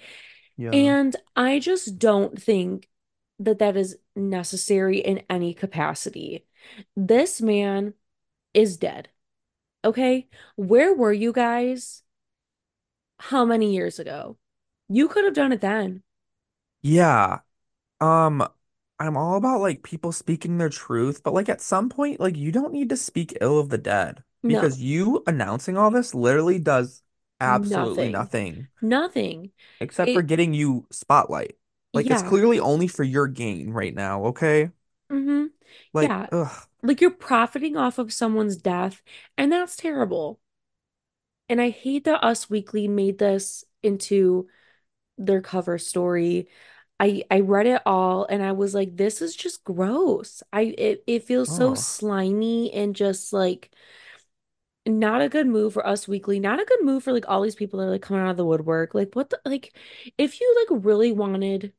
Yeah. 0.57 0.71
And 0.71 1.15
I 1.37 1.59
just 1.59 1.99
don't 1.99 2.41
think 2.41 2.89
that 3.41 3.59
that 3.59 3.77
is 3.77 3.97
necessary 4.15 4.99
in 4.99 5.23
any 5.29 5.55
capacity. 5.55 6.47
This 6.97 7.43
man 7.43 7.95
is 8.55 8.77
dead. 8.77 9.09
Okay? 9.85 10.29
Where 10.57 10.95
were 10.95 11.13
you 11.13 11.33
guys 11.33 12.03
how 13.19 13.45
many 13.45 13.75
years 13.75 13.99
ago? 13.99 14.39
You 14.89 15.09
could 15.09 15.25
have 15.25 15.35
done 15.35 15.53
it 15.53 15.61
then. 15.61 16.04
Yeah. 16.85 17.41
Um, 18.01 18.47
I'm 19.01 19.17
all 19.17 19.37
about 19.37 19.61
like 19.63 19.83
people 19.85 20.13
speaking 20.13 20.59
their 20.59 20.71
truth, 20.71 21.23
but 21.25 21.35
like 21.35 21.49
at 21.51 21.61
some 21.63 21.89
point, 21.91 22.21
like 22.21 22.37
you 22.37 22.53
don't 22.53 22.73
need 22.75 22.91
to 22.91 22.99
speak 22.99 23.37
ill 23.41 23.59
of 23.61 23.71
the 23.71 23.79
dead 23.79 24.25
No, 24.45 24.63
because 24.63 24.81
you 24.83 25.23
announcing 25.27 25.77
all 25.79 25.91
this 25.93 26.15
literally 26.15 26.59
does 26.61 27.03
absolutely 27.41 28.09
nothing. 28.11 28.11
nothing 28.11 28.69
Nothing. 28.81 29.53
except 29.81 30.13
for 30.13 30.23
It, 30.23 30.23
getting 30.23 30.55
you 30.55 30.87
spotlight. 30.91 31.57
Like 31.93 32.11
it's 32.11 32.23
yeah. 32.23 32.23
clearly 32.23 32.59
only 32.61 32.89
for 32.89 33.05
your 33.05 33.29
gain 33.29 33.71
right 33.71 33.95
now, 33.95 34.25
okay? 34.27 34.71
hmm 35.11 35.47
Like, 35.93 36.13
Yeah. 36.13 36.29
ugh. 36.33 36.69
Like 36.83 37.01
you're 37.01 37.11
profiting 37.11 37.77
off 37.77 37.99
of 37.99 38.13
someone's 38.13 38.57
death, 38.57 39.03
and 39.39 39.51
that's 39.53 39.77
terrible. 39.77 40.41
And 41.49 41.61
I 41.61 41.71
hate 41.71 42.05
that 42.05 42.25
Us 42.25 42.49
Weekly 42.49 42.89
made 42.89 43.19
this 43.19 43.65
into 43.83 44.49
their 45.19 45.43
cover 45.43 45.79
story. 45.79 46.49
I 47.01 47.25
I 47.31 47.41
read 47.41 47.67
it 47.67 47.83
all 47.87 48.25
and 48.27 48.43
I 48.43 48.53
was 48.53 48.75
like, 48.75 48.97
this 48.97 49.21
is 49.23 49.35
just 49.37 49.65
gross. 49.65 50.43
I 50.53 50.63
it, 50.79 51.05
it 51.07 51.25
feels 51.25 51.53
so 51.53 51.75
Oh. 51.75 51.75
slimy 51.75 52.73
and 52.73 52.95
just 52.97 53.33
like 53.33 53.71
not 54.87 55.23
a 55.23 55.29
good 55.29 55.47
move 55.47 55.73
for 55.73 55.87
Us 55.87 56.07
Weekly. 56.07 56.39
Not 56.41 56.61
a 56.61 56.65
good 56.65 56.85
move 56.85 57.05
for 57.05 57.13
like 57.13 57.29
all 57.29 57.41
these 57.43 57.55
people 57.55 57.79
that 57.81 57.87
are 57.87 57.91
like 57.91 58.03
coming 58.03 58.23
out 58.23 58.31
of 58.31 58.37
the 58.37 58.45
woodwork. 58.45 58.95
Like 58.95 59.15
what 59.15 59.31
the 59.31 59.41
like 59.45 59.75
if 60.19 60.41
you 60.41 60.67
like 60.71 60.85
really 60.85 61.13
wanted 61.13 61.73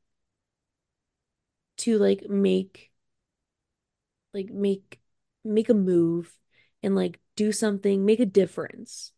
to 1.78 1.98
like 1.98 2.30
make 2.30 2.92
like 4.34 4.50
make 4.50 5.00
make 5.44 5.70
a 5.70 5.74
move 5.74 6.38
and 6.84 6.96
like 6.96 7.20
do 7.36 7.52
something, 7.52 8.06
make 8.06 8.20
a 8.20 8.26
difference, 8.26 9.12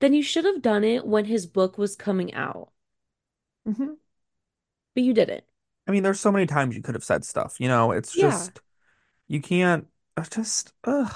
then 0.00 0.14
you 0.14 0.22
should 0.22 0.44
have 0.46 0.62
done 0.62 0.84
it 0.84 1.06
when 1.06 1.26
his 1.26 1.46
book 1.46 1.78
was 1.78 1.96
coming 1.96 2.34
out. 2.34 2.72
hmm 3.66 3.94
But 4.96 5.04
you 5.04 5.14
didn't. 5.14 5.44
I 5.86 5.92
mean, 5.92 6.02
there's 6.02 6.18
so 6.20 6.32
many 6.32 6.46
times 6.46 6.74
you 6.74 6.82
could 6.82 6.96
have 6.96 7.04
said 7.04 7.24
stuff, 7.24 7.60
you 7.60 7.68
know? 7.68 7.92
It's 7.92 8.16
Yeah. 8.16 8.22
just 8.30 8.60
you 9.28 9.40
can't 9.40 9.88
it's 10.16 10.30
just 10.30 10.72
ugh. 10.84 11.12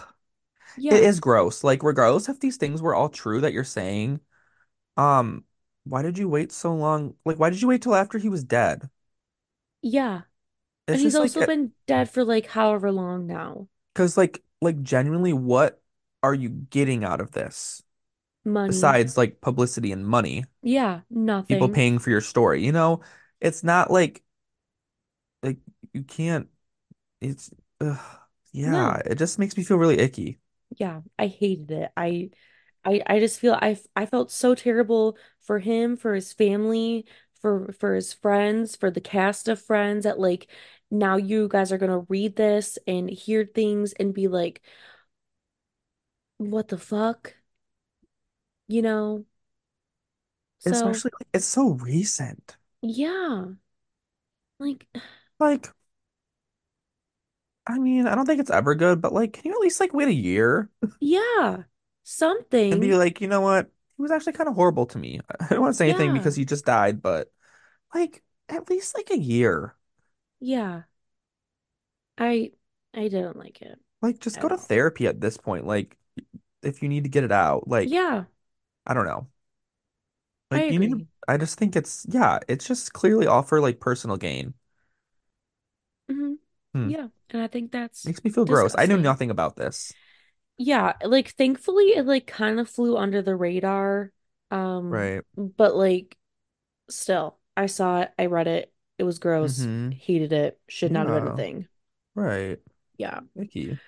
Yeah. 0.77 0.95
is 0.95 1.21
gross. 1.21 1.65
Like 1.65 1.83
regardless 1.83 2.29
if 2.29 2.41
these 2.41 2.57
things 2.57 2.81
were 2.83 2.95
all 2.95 3.09
true 3.09 3.41
that 3.43 3.53
you're 3.53 3.65
saying, 3.65 4.21
um, 4.97 5.45
why 5.85 6.03
did 6.03 6.19
you 6.19 6.29
wait 6.29 6.53
so 6.53 6.75
long? 6.75 7.15
Like 7.25 7.39
why 7.39 7.51
did 7.51 7.63
you 7.63 7.69
wait 7.69 7.83
till 7.83 7.95
after 7.97 8.19
he 8.19 8.29
was 8.29 8.45
dead? 8.45 8.91
Yeah. 9.83 10.23
And 10.89 11.01
he's 11.01 11.15
like 11.15 11.23
also 11.23 11.47
been 11.47 11.73
dead 11.87 12.11
for 12.11 12.25
like 12.25 12.47
however 12.47 12.93
long 12.93 13.27
now. 13.27 13.69
because 13.95 14.17
like 14.17 14.43
like 14.61 14.83
genuinely 14.83 15.33
what 15.33 15.81
are 16.23 16.35
you 16.35 16.49
getting 16.49 17.05
out 17.05 17.21
of 17.21 17.33
this 17.33 17.83
Money. 18.45 18.69
besides 18.69 19.17
like 19.17 19.41
publicity 19.41 19.93
and 19.93 20.07
money? 20.07 20.45
Yeah, 20.63 21.01
nothing. 21.11 21.47
People 21.57 21.69
paying 21.69 21.99
for 21.99 22.11
your 22.11 22.21
story, 22.21 22.65
you 22.65 22.73
know? 22.73 23.01
It's 23.41 23.63
not 23.65 23.91
like 23.91 24.23
like 25.43 25.59
you 25.93 26.03
can't 26.05 26.49
it's 27.21 27.51
ugh, 27.81 28.01
yeah, 28.53 28.97
No. 28.97 29.03
it 29.07 29.17
just 29.17 29.39
makes 29.41 29.57
me 29.57 29.65
feel 29.65 29.79
really 29.79 29.99
icky. 30.01 30.41
Yeah, 30.77 31.03
I 31.19 31.27
hated 31.27 31.71
it. 31.71 31.93
I 31.97 32.31
I 32.85 33.03
I 33.07 33.21
just 33.21 33.41
feel 33.41 33.55
I 33.55 33.79
I 33.97 34.07
felt 34.07 34.31
so 34.31 34.55
terrible 34.55 35.19
for 35.41 35.59
him, 35.59 35.97
for 35.97 36.15
his 36.15 36.33
family, 36.33 37.07
for 37.41 37.73
for 37.73 37.95
his 37.95 38.13
friends, 38.15 38.77
for 38.77 38.91
the 38.91 39.01
cast 39.01 39.49
of 39.49 39.61
Friends 39.63 40.05
that 40.05 40.19
like 40.21 40.51
now 40.91 41.17
you 41.17 41.49
guys 41.49 41.73
are 41.73 41.79
gonna 41.79 42.01
read 42.09 42.37
this 42.37 42.79
and 42.87 43.11
hear 43.11 43.45
things 43.47 43.93
and 43.95 44.15
be 44.15 44.29
like, 44.29 44.63
what 46.39 46.67
the 46.69 46.79
fuck? 46.79 47.37
You 48.69 48.83
know? 48.83 49.27
So 50.59 51.03
Especially 51.05 51.11
like 51.21 51.29
it's 51.35 51.45
so 51.47 51.73
recent. 51.75 52.57
Yeah, 52.83 53.53
like 54.59 54.87
Like, 55.41 55.73
I 57.67 57.79
mean, 57.79 58.07
I 58.07 58.15
don't 58.15 58.27
think 58.27 58.41
it's 58.41 58.51
ever 58.51 58.75
good, 58.75 59.01
but 59.01 59.13
like, 59.13 59.35
can 59.35 59.45
you 59.47 59.53
at 59.53 59.61
least 59.61 59.81
like 59.81 59.93
wait 59.95 60.09
a 60.09 60.13
year 60.15 60.71
yeah, 61.01 61.65
Something. 62.03 62.45
and 62.71 62.81
be 62.81 62.95
something. 62.95 62.95
like, 62.95 63.21
you 63.21 63.29
know 63.29 63.41
what? 63.41 63.71
He 63.97 64.03
was 64.03 64.11
actually 64.11 64.33
kind 64.35 64.49
of 64.49 64.55
horrible 64.55 64.87
to 64.87 64.99
me. 64.99 65.21
I 65.41 65.47
don't 65.49 65.61
want 65.61 65.73
to 65.75 65.77
say 65.77 65.87
anything 65.87 66.13
Yeah, 66.13 66.13
because 66.13 66.37
he 66.37 66.45
just 66.45 66.65
died, 66.65 67.03
but 67.03 67.31
like 67.95 68.23
at 68.49 68.71
least 68.71 68.97
like 68.97 69.11
a 69.11 69.19
year. 69.19 69.77
yeah. 70.41 70.83
I 72.19 72.53
I 72.95 73.09
didn't 73.09 73.37
like 73.37 73.63
it 73.63 73.81
Like 74.03 74.19
just 74.21 74.39
at 74.39 74.41
go 74.41 74.49
to 74.49 74.57
all. 74.57 74.59
therapy 74.59 75.07
at 75.07 75.21
this 75.21 75.37
point. 75.37 75.67
Like 75.67 75.97
if 76.63 76.83
you 76.83 76.89
need 76.89 77.05
to 77.05 77.11
get 77.11 77.25
it 77.25 77.33
out, 77.33 77.69
like 77.69 77.93
Yeah, 77.93 78.27
I 78.87 78.95
don't 78.95 79.07
know. 79.07 79.29
I 80.53 80.59
Like 80.59 80.71
you 80.71 80.79
need 80.79 80.91
to 80.93 81.01
agree. 81.01 81.09
I 81.29 81.37
just 81.37 81.59
think 81.59 81.77
it's 81.77 82.07
yeah, 82.09 82.39
it's 82.49 82.67
just 82.67 82.93
clearly 82.93 83.27
all 83.27 83.43
for 83.43 83.61
like 83.61 83.81
personal 83.81 84.17
gain. 84.17 84.55
hmm 86.09 86.35
Hmm. 86.75 86.91
Yeah, 86.91 87.09
and 87.31 87.43
I 87.43 87.47
think 87.49 87.73
that's 87.73 88.05
Makes 88.05 88.25
me 88.25 88.31
feel 88.31 88.45
gross. 88.45 88.75
I 88.79 88.85
know 88.87 88.97
disgusting. 88.97 88.99
nothing 88.99 89.31
about 89.31 89.57
this. 89.57 89.95
Yeah, 90.59 90.95
like 91.05 91.31
thankfully 91.31 91.85
it 91.97 92.05
like 92.07 92.27
kind 92.27 92.61
of 92.61 92.69
flew 92.69 92.97
under 92.97 93.23
the 93.23 93.35
radar. 93.37 94.13
Um, 94.51 95.11
Right. 95.11 95.25
but 95.37 95.75
like 95.75 96.17
still, 96.91 97.39
I 97.57 97.67
saw 97.67 98.03
it, 98.03 98.13
I 98.19 98.27
read 98.27 98.49
it, 98.49 98.73
it 98.99 99.05
was 99.05 99.19
gross, 99.21 99.69
Mm-hmm. 99.69 99.91
hated 99.91 100.33
it, 100.33 100.61
should 100.69 100.93
not 100.93 101.07
have 101.07 101.15
been 101.15 101.29
a 101.29 101.31
Yeah. 101.31 101.33
thing. 101.33 101.69
Right. 102.15 102.61
Yeah. 102.99 103.21
Icky. 103.37 103.81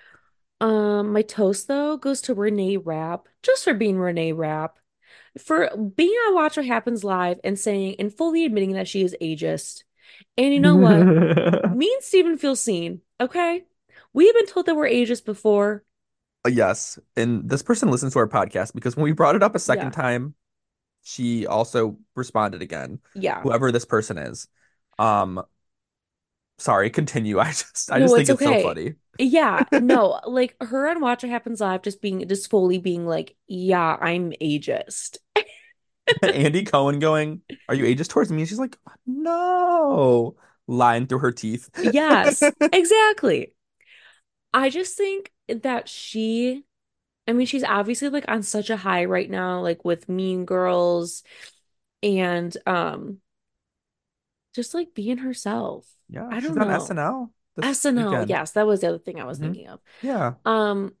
Um, 0.61 1.11
my 1.13 1.21
toast 1.21 1.67
though 1.67 1.97
goes 1.97 2.21
to 2.21 2.33
Renee 2.33 2.77
Rapp, 2.77 3.27
just 3.41 3.63
for 3.63 3.73
being 3.73 3.97
Renee 3.99 4.31
Rapp, 4.31 4.79
for 5.37 5.69
being 5.95 6.11
on 6.27 6.35
Watch 6.35 6.57
What 6.57 6.65
Happens 6.65 7.03
Live 7.03 7.39
and 7.43 7.57
saying 7.57 7.95
and 7.99 8.13
fully 8.13 8.45
admitting 8.45 8.73
that 8.73 8.87
she 8.87 9.01
is 9.03 9.15
ageist. 9.21 9.83
And 10.37 10.53
you 10.53 10.59
know 10.59 10.75
what? 10.75 10.97
Me 11.75 11.91
and 11.93 12.03
Stephen 12.03 12.37
feel 12.37 12.55
seen, 12.55 13.01
okay? 13.19 13.63
We've 14.13 14.33
been 14.33 14.45
told 14.45 14.67
that 14.67 14.75
we're 14.75 14.87
ageist 14.89 15.25
before. 15.25 15.83
Yes. 16.47 16.99
And 17.15 17.49
this 17.49 17.63
person 17.63 17.89
listens 17.89 18.13
to 18.13 18.19
our 18.19 18.27
podcast 18.27 18.73
because 18.73 18.95
when 18.95 19.05
we 19.05 19.11
brought 19.13 19.35
it 19.35 19.43
up 19.43 19.55
a 19.55 19.59
second 19.59 19.85
Yeah. 19.87 20.01
time, 20.01 20.35
she 21.01 21.47
also 21.47 21.97
responded 22.15 22.61
again, 22.61 22.99
Yeah. 23.15 23.41
whoever 23.41 23.71
this 23.71 23.85
person 23.85 24.17
is. 24.17 24.47
Um, 24.99 25.41
sorry, 26.63 26.89
continue. 26.89 27.39
I 27.41 27.47
just 27.51 27.91
I 27.91 27.99
No, 27.99 28.15
just 28.15 28.15
think 28.15 28.29
it's 28.29 28.29
it's 28.29 28.41
so 28.41 28.55
funny. 28.55 28.95
Yeah, 29.19 29.65
no, 29.77 30.19
like 30.25 30.55
her 30.61 30.89
on 30.89 30.99
Watch 31.01 31.23
What 31.23 31.29
Happens 31.31 31.61
Live 31.61 31.83
just 31.83 32.01
being 32.01 32.27
just 32.27 32.49
fully 32.49 32.79
being 32.79 33.05
like, 33.05 33.35
yeah, 33.47 33.97
I'm 34.01 34.31
ageist. 34.41 35.17
Andy 36.33 36.63
Cohen 36.63 36.99
going, 36.99 37.41
Are 37.69 37.75
you 37.75 37.83
ageist 37.85 38.09
towards 38.09 38.31
me? 38.31 38.41
And 38.41 38.49
she's 38.49 38.59
like, 38.59 38.77
No, 39.05 40.35
lying 40.67 41.07
through 41.07 41.19
her 41.19 41.31
teeth. 41.31 41.69
Yes, 41.81 42.51
exactly. 42.71 43.53
I 44.53 44.69
just 44.69 44.97
think 44.97 45.31
that 45.47 45.89
she, 45.89 46.65
I 47.27 47.33
mean, 47.33 47.47
she's 47.47 47.63
obviously 47.63 48.09
like 48.09 48.25
on 48.29 48.43
such 48.43 48.69
a 48.69 48.77
high 48.77 49.05
right 49.05 49.29
now, 49.29 49.61
like 49.61 49.85
with 49.85 50.09
Mean 50.09 50.45
Girls 50.45 51.23
and 52.03 52.55
um 52.67 53.21
just 54.55 54.73
like 54.73 54.93
being 54.93 55.17
herself. 55.17 55.85
Yeah, 56.13 56.31
I 56.31 56.39
don't 56.39 56.59
on 56.59 56.69
know. 56.69 56.93
SNL 56.93 57.33
SNL, 57.61 58.21
weekend. 58.21 58.23
yes, 58.23 58.51
that 58.53 58.67
was 58.67 58.81
the 58.81 58.89
other 58.89 58.99
thing 58.99 59.19
I 59.21 59.25
was 59.25 59.39
hmm 59.39 59.39
thinking 59.39 59.67
of. 59.69 59.81
Yeah. 60.01 60.35
Um, 60.45 60.95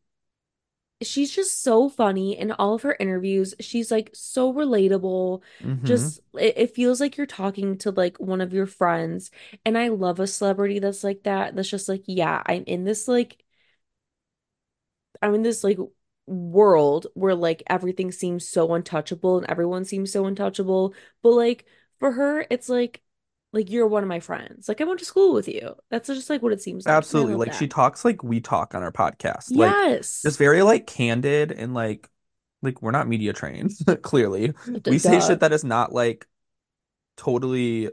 she's 1.01 1.31
just 1.35 1.61
so 1.61 1.89
funny 1.89 2.37
in 2.37 2.51
all 2.53 2.75
of 2.75 2.81
her 2.83 2.95
interviews. 2.99 3.53
She's 3.59 3.91
like 3.91 4.09
so 4.13 4.53
relatable. 4.53 5.41
hmm 5.61 5.83
Just 5.83 6.19
it, 6.39 6.53
it 6.57 6.75
feels 6.75 7.01
like 7.01 7.17
you're 7.17 7.25
talking 7.27 7.77
to 7.79 7.91
like 7.91 8.17
one 8.19 8.41
of 8.41 8.53
your 8.53 8.65
friends. 8.67 9.31
And 9.65 9.77
I 9.77 9.89
love 9.89 10.19
a 10.19 10.27
celebrity 10.27 10.79
that's 10.79 11.03
like 11.03 11.23
that. 11.23 11.55
That's 11.55 11.69
just 11.69 11.89
like, 11.89 12.03
yeah, 12.07 12.41
I'm 12.45 12.63
in 12.67 12.85
this 12.85 13.07
like 13.07 13.43
I'm 15.21 15.35
in 15.35 15.41
this 15.43 15.63
like 15.63 15.77
world 16.27 17.07
where 17.13 17.35
like 17.35 17.63
everything 17.67 18.11
seems 18.11 18.47
so 18.47 18.73
untouchable 18.73 19.37
and 19.37 19.45
everyone 19.49 19.85
seems 19.85 20.11
so 20.11 20.25
untouchable. 20.25 20.93
But 21.21 21.31
like 21.31 21.65
for 21.99 22.11
her, 22.11 22.45
it's 22.49 22.69
like 22.69 23.01
like 23.53 23.69
you're 23.71 23.87
one 23.87 24.03
of 24.03 24.09
my 24.09 24.19
friends. 24.19 24.67
Like 24.67 24.81
I 24.81 24.83
went 24.83 24.99
to 24.99 25.05
school 25.05 25.33
with 25.33 25.47
you. 25.47 25.75
That's 25.89 26.07
just 26.07 26.29
like 26.29 26.41
what 26.41 26.51
it 26.53 26.61
seems 26.61 26.85
like. 26.85 26.93
Absolutely. 26.95 27.35
Like 27.35 27.53
she 27.53 27.67
talks 27.67 28.03
like 28.03 28.23
we 28.23 28.41
talk 28.41 28.75
on 28.75 28.83
our 28.83 28.91
podcast. 28.91 29.55
Like 29.55 29.71
Yes. 29.71 30.21
just 30.23 30.37
very 30.37 30.63
like 30.63 30.87
candid 30.87 31.51
and 31.51 31.73
like 31.73 32.09
like 32.61 32.81
we're 32.81 32.91
not 32.91 33.07
media 33.07 33.31
trained, 33.33 33.71
clearly. 34.01 34.53
D- 34.81 34.91
We 34.91 34.97
say 34.99 35.19
duh. 35.19 35.27
shit 35.27 35.39
that 35.41 35.53
is 35.53 35.63
not 35.63 35.93
like 35.93 36.27
totally 37.17 37.89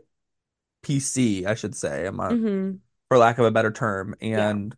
PC, 0.83 1.45
I 1.47 1.55
should 1.55 1.75
say, 1.77 2.07
am 2.07 2.21
I- 2.21 2.35
hmm 2.35 2.71
for 3.09 3.19
lack 3.19 3.39
of 3.41 3.45
a 3.45 3.51
better 3.51 3.73
term. 3.73 4.15
Yeah. 4.21 4.49
And 4.51 4.75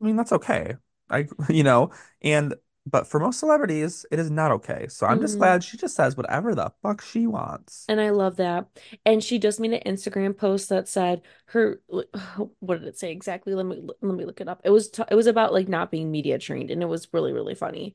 I 0.00 0.04
mean 0.04 0.16
that's 0.16 0.32
okay. 0.32 0.76
I 1.10 1.28
you 1.48 1.64
know, 1.64 1.90
and 2.22 2.54
but 2.86 3.06
for 3.06 3.20
most 3.20 3.38
celebrities, 3.40 4.06
it 4.10 4.18
is 4.18 4.30
not 4.30 4.50
okay. 4.52 4.86
So 4.88 5.06
I'm 5.06 5.20
just 5.20 5.38
glad 5.38 5.64
she 5.64 5.76
just 5.76 5.96
says 5.96 6.16
whatever 6.16 6.54
the 6.54 6.72
fuck 6.82 7.00
she 7.02 7.26
wants. 7.26 7.90
And 7.90 8.00
I 8.00 8.10
love 8.10 8.36
that. 8.36 8.66
And 9.04 9.22
she 9.22 9.38
just 9.38 9.60
made 9.60 9.72
an 9.74 9.82
Instagram 9.94 10.36
post 10.36 10.70
that 10.70 10.88
said 10.88 11.22
her 11.46 11.80
what 12.60 12.78
did 12.80 12.88
it 12.88 12.98
say 12.98 13.12
exactly? 13.12 13.54
Let 13.54 13.66
me 13.66 13.82
let 14.00 14.16
me 14.16 14.24
look 14.24 14.40
it 14.40 14.48
up. 14.48 14.62
It 14.64 14.70
was 14.70 14.90
t 14.90 15.02
it 15.10 15.14
was 15.14 15.26
about 15.26 15.52
like 15.52 15.68
not 15.68 15.90
being 15.90 16.10
media 16.10 16.38
trained 16.38 16.70
and 16.70 16.82
it 16.82 16.86
was 16.86 17.08
really 17.12 17.32
really 17.32 17.54
funny. 17.54 17.94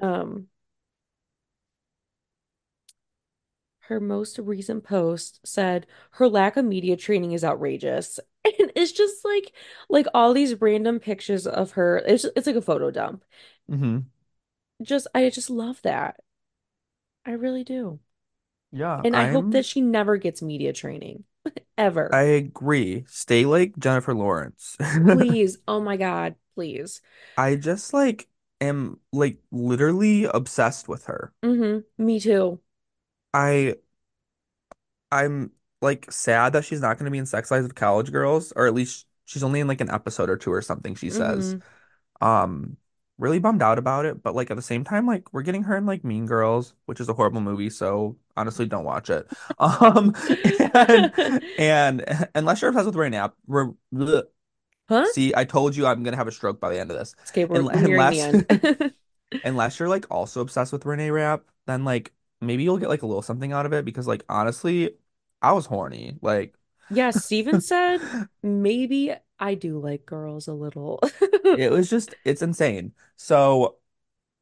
Um 0.00 0.48
her 3.88 4.00
most 4.00 4.38
recent 4.38 4.82
post 4.84 5.40
said 5.46 5.86
her 6.12 6.28
lack 6.28 6.56
of 6.56 6.64
media 6.64 6.96
training 6.96 7.32
is 7.32 7.44
outrageous. 7.44 8.18
And 8.60 8.70
it's 8.76 8.92
just 8.92 9.24
like 9.24 9.52
like 9.88 10.06
all 10.12 10.34
these 10.34 10.60
random 10.60 11.00
pictures 11.00 11.46
of 11.46 11.72
her. 11.72 11.96
It's 12.06 12.24
it's 12.36 12.46
like 12.46 12.56
a 12.56 12.60
photo 12.60 12.90
dump. 12.90 13.24
hmm 13.68 14.06
Just 14.82 15.08
I 15.14 15.28
just 15.30 15.50
love 15.50 15.82
that. 15.82 16.20
I 17.26 17.32
really 17.32 17.64
do. 17.64 18.00
Yeah, 18.72 19.04
And 19.04 19.14
I 19.14 19.26
hope 19.26 19.50
that 19.52 19.64
I'm 19.64 19.66
she 19.66 19.80
never 19.80 20.16
gets 20.16 20.42
media 20.42 20.72
training 20.72 21.24
ever. 21.78 22.12
I 22.12 22.22
agree. 22.22 23.04
Stay 23.08 23.44
like 23.44 23.76
Jennifer 23.78 24.14
Lawrence. 24.14 24.76
Please. 25.06 25.58
Oh 25.68 25.80
my 25.80 25.96
God, 25.96 26.36
please. 26.54 27.00
I 27.36 27.56
just 27.56 27.92
like 27.92 28.28
am 28.60 29.00
like 29.12 29.38
literally 29.50 30.24
obsessed 30.24 30.88
with 30.88 31.06
her. 31.06 31.32
hmm 31.42 31.84
Me 31.98 32.18
too. 32.20 32.60
I 33.32 33.74
I'm 35.10 35.52
like 35.80 36.10
sad 36.10 36.52
that 36.54 36.64
she's 36.64 36.80
not 36.80 36.98
going 36.98 37.04
to 37.06 37.10
be 37.10 37.18
in 37.18 37.26
Sex 37.26 37.50
Lives 37.50 37.66
of 37.66 37.74
College 37.74 38.10
Girls, 38.12 38.52
or 38.52 38.66
at 38.66 38.74
least 38.74 39.06
she's 39.24 39.42
only 39.44 39.60
in 39.60 39.66
like 39.68 39.80
an 39.80 39.90
episode 39.90 40.30
or 40.30 40.36
two 40.36 40.52
or 40.52 40.62
something, 40.62 40.94
she 40.94 41.10
says. 41.10 41.56
hmm 41.56 41.62
Um, 42.20 42.76
really 43.18 43.38
bummed 43.38 43.62
out 43.62 43.78
about 43.78 44.04
it, 44.06 44.22
but 44.22 44.34
like 44.34 44.50
at 44.50 44.56
the 44.56 44.62
same 44.62 44.84
time, 44.84 45.06
like 45.06 45.32
we're 45.32 45.42
getting 45.42 45.64
her 45.64 45.76
in 45.76 45.86
like 45.86 46.04
Mean 46.04 46.26
Girls, 46.26 46.74
which 46.86 47.00
is 47.00 47.08
a 47.08 47.14
horrible 47.14 47.40
movie, 47.40 47.70
so 47.70 48.16
honestly 48.36 48.66
don't 48.66 48.84
watch 48.84 49.10
it. 49.10 49.26
Um, 49.58 50.14
and 50.74 51.12
and 51.58 52.28
unless 52.34 52.60
you're 52.62 52.70
obsessed 52.70 52.86
with 52.86 52.96
Rain 52.96 53.14
App, 53.14 53.34
Huh? 54.88 55.06
see, 55.06 55.32
I 55.36 55.44
told 55.44 55.76
you 55.76 55.86
I'm 55.86 56.02
gonna 56.02 56.16
have 56.16 56.28
a 56.28 56.32
stroke 56.32 56.60
by 56.60 56.70
the 56.70 56.80
end 56.80 56.90
of 56.90 56.98
this. 56.98 57.14
It's 57.22 57.30
okay, 57.30 57.44
we're 57.44 57.62
Un- 57.62 57.70
the 57.72 57.78
Unless 57.84 58.34
unless 59.42 59.78
you're 59.78 59.88
like 59.88 60.06
also 60.10 60.40
obsessed 60.40 60.72
with 60.72 60.86
Renee 60.86 61.10
Rapp, 61.10 61.44
then 61.66 61.84
like 61.84 62.12
maybe 62.40 62.62
you'll 62.64 62.78
get 62.78 62.88
like 62.88 63.02
a 63.02 63.06
little 63.06 63.22
something 63.22 63.52
out 63.52 63.66
of 63.66 63.72
it 63.72 63.84
because 63.84 64.06
like 64.06 64.24
honestly, 64.28 64.96
I 65.42 65.52
was 65.52 65.66
horny. 65.66 66.18
Like 66.22 66.54
Yeah, 66.88 67.10
Stephen 67.10 67.60
said 67.60 68.02
maybe 68.42 69.14
I 69.44 69.54
do 69.54 69.78
like 69.78 70.06
girls 70.06 70.48
a 70.48 70.54
little. 70.54 71.00
it 71.54 71.70
was 71.70 71.88
just 71.90 72.14
it's 72.24 72.42
insane. 72.42 72.94
So 73.16 73.78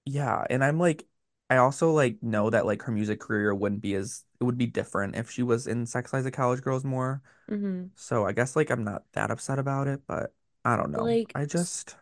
yeah, 0.07 0.47
and 0.51 0.65
I'm 0.65 0.79
like 0.81 1.07
I 1.51 1.59
also 1.59 1.93
like 1.93 2.23
know 2.23 2.51
that 2.51 2.67
like 2.67 2.83
her 2.85 2.93
music 2.93 3.21
career 3.21 3.55
wouldn't 3.55 3.83
be 3.83 3.95
as 3.97 4.25
it 4.41 4.45
would 4.45 4.59
be 4.59 4.67
different 4.67 5.17
if 5.17 5.31
she 5.31 5.43
was 5.45 5.67
in 5.69 5.87
Sex 5.87 6.13
Lives 6.15 6.27
of 6.27 6.33
College 6.35 6.63
Girls 6.63 6.85
more. 6.85 7.23
hmm 7.49 7.93
So 7.97 8.27
I 8.27 8.33
guess 8.33 8.57
like 8.57 8.71
I'm 8.71 8.85
not 8.85 9.05
that 9.15 9.31
upset 9.33 9.59
about 9.59 9.89
it, 9.89 10.03
but 10.07 10.35
I 10.65 10.77
don't 10.77 10.93
know. 10.93 11.21
Like 11.23 11.37
I 11.37 11.47
just 11.47 11.97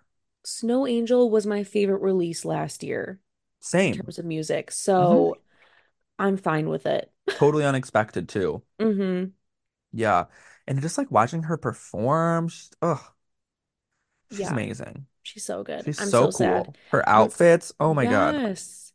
Snow 0.44 0.86
Angel 0.86 1.30
was 1.30 1.46
my 1.46 1.64
favorite 1.64 2.02
release 2.02 2.44
last 2.44 2.82
year 2.82 3.20
Same 3.60 4.02
in 4.02 4.04
terms 4.04 4.18
of 4.18 4.24
music, 4.26 4.70
hmm 4.98 5.30
so 5.30 5.40
I'm 6.18 6.36
fine 6.36 6.68
with 6.68 6.86
it. 6.86 7.12
Totally 7.34 7.64
unexpected 7.64 8.28
too. 8.28 8.62
hmm 8.78 9.32
Yeah. 9.92 10.26
And 10.70 10.80
just 10.82 10.98
like 10.98 11.10
watching 11.12 11.44
her 11.44 11.58
perform, 11.58 12.48
she's, 12.48 12.70
ugh, 12.82 13.02
she's 14.30 14.50
Yeah, 14.50 14.50
amazing. 14.50 15.06
she's 15.22 15.44
so 15.44 15.64
good. 15.64 15.86
She's 15.86 15.98
I'm 15.98 16.12
so 16.12 16.12
so 16.12 16.30
sad. 16.30 16.70
cool. 16.70 16.78
Her 16.90 17.08
I'm 17.16 17.30
outfits, 17.30 17.72
oh 17.80 17.94
my 17.94 18.06
God. 18.06 18.42
yes. 18.44 18.92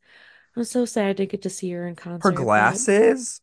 I'm 0.55 0.63
so 0.65 0.85
sad 0.85 1.17
to 1.17 1.25
get 1.27 1.41
to 1.43 1.51
see 1.51 1.71
her 1.71 1.87
in 1.87 1.95
Her 2.19 2.31
concert, 2.31 2.51
but 2.53 2.81
glasses, 2.89 3.41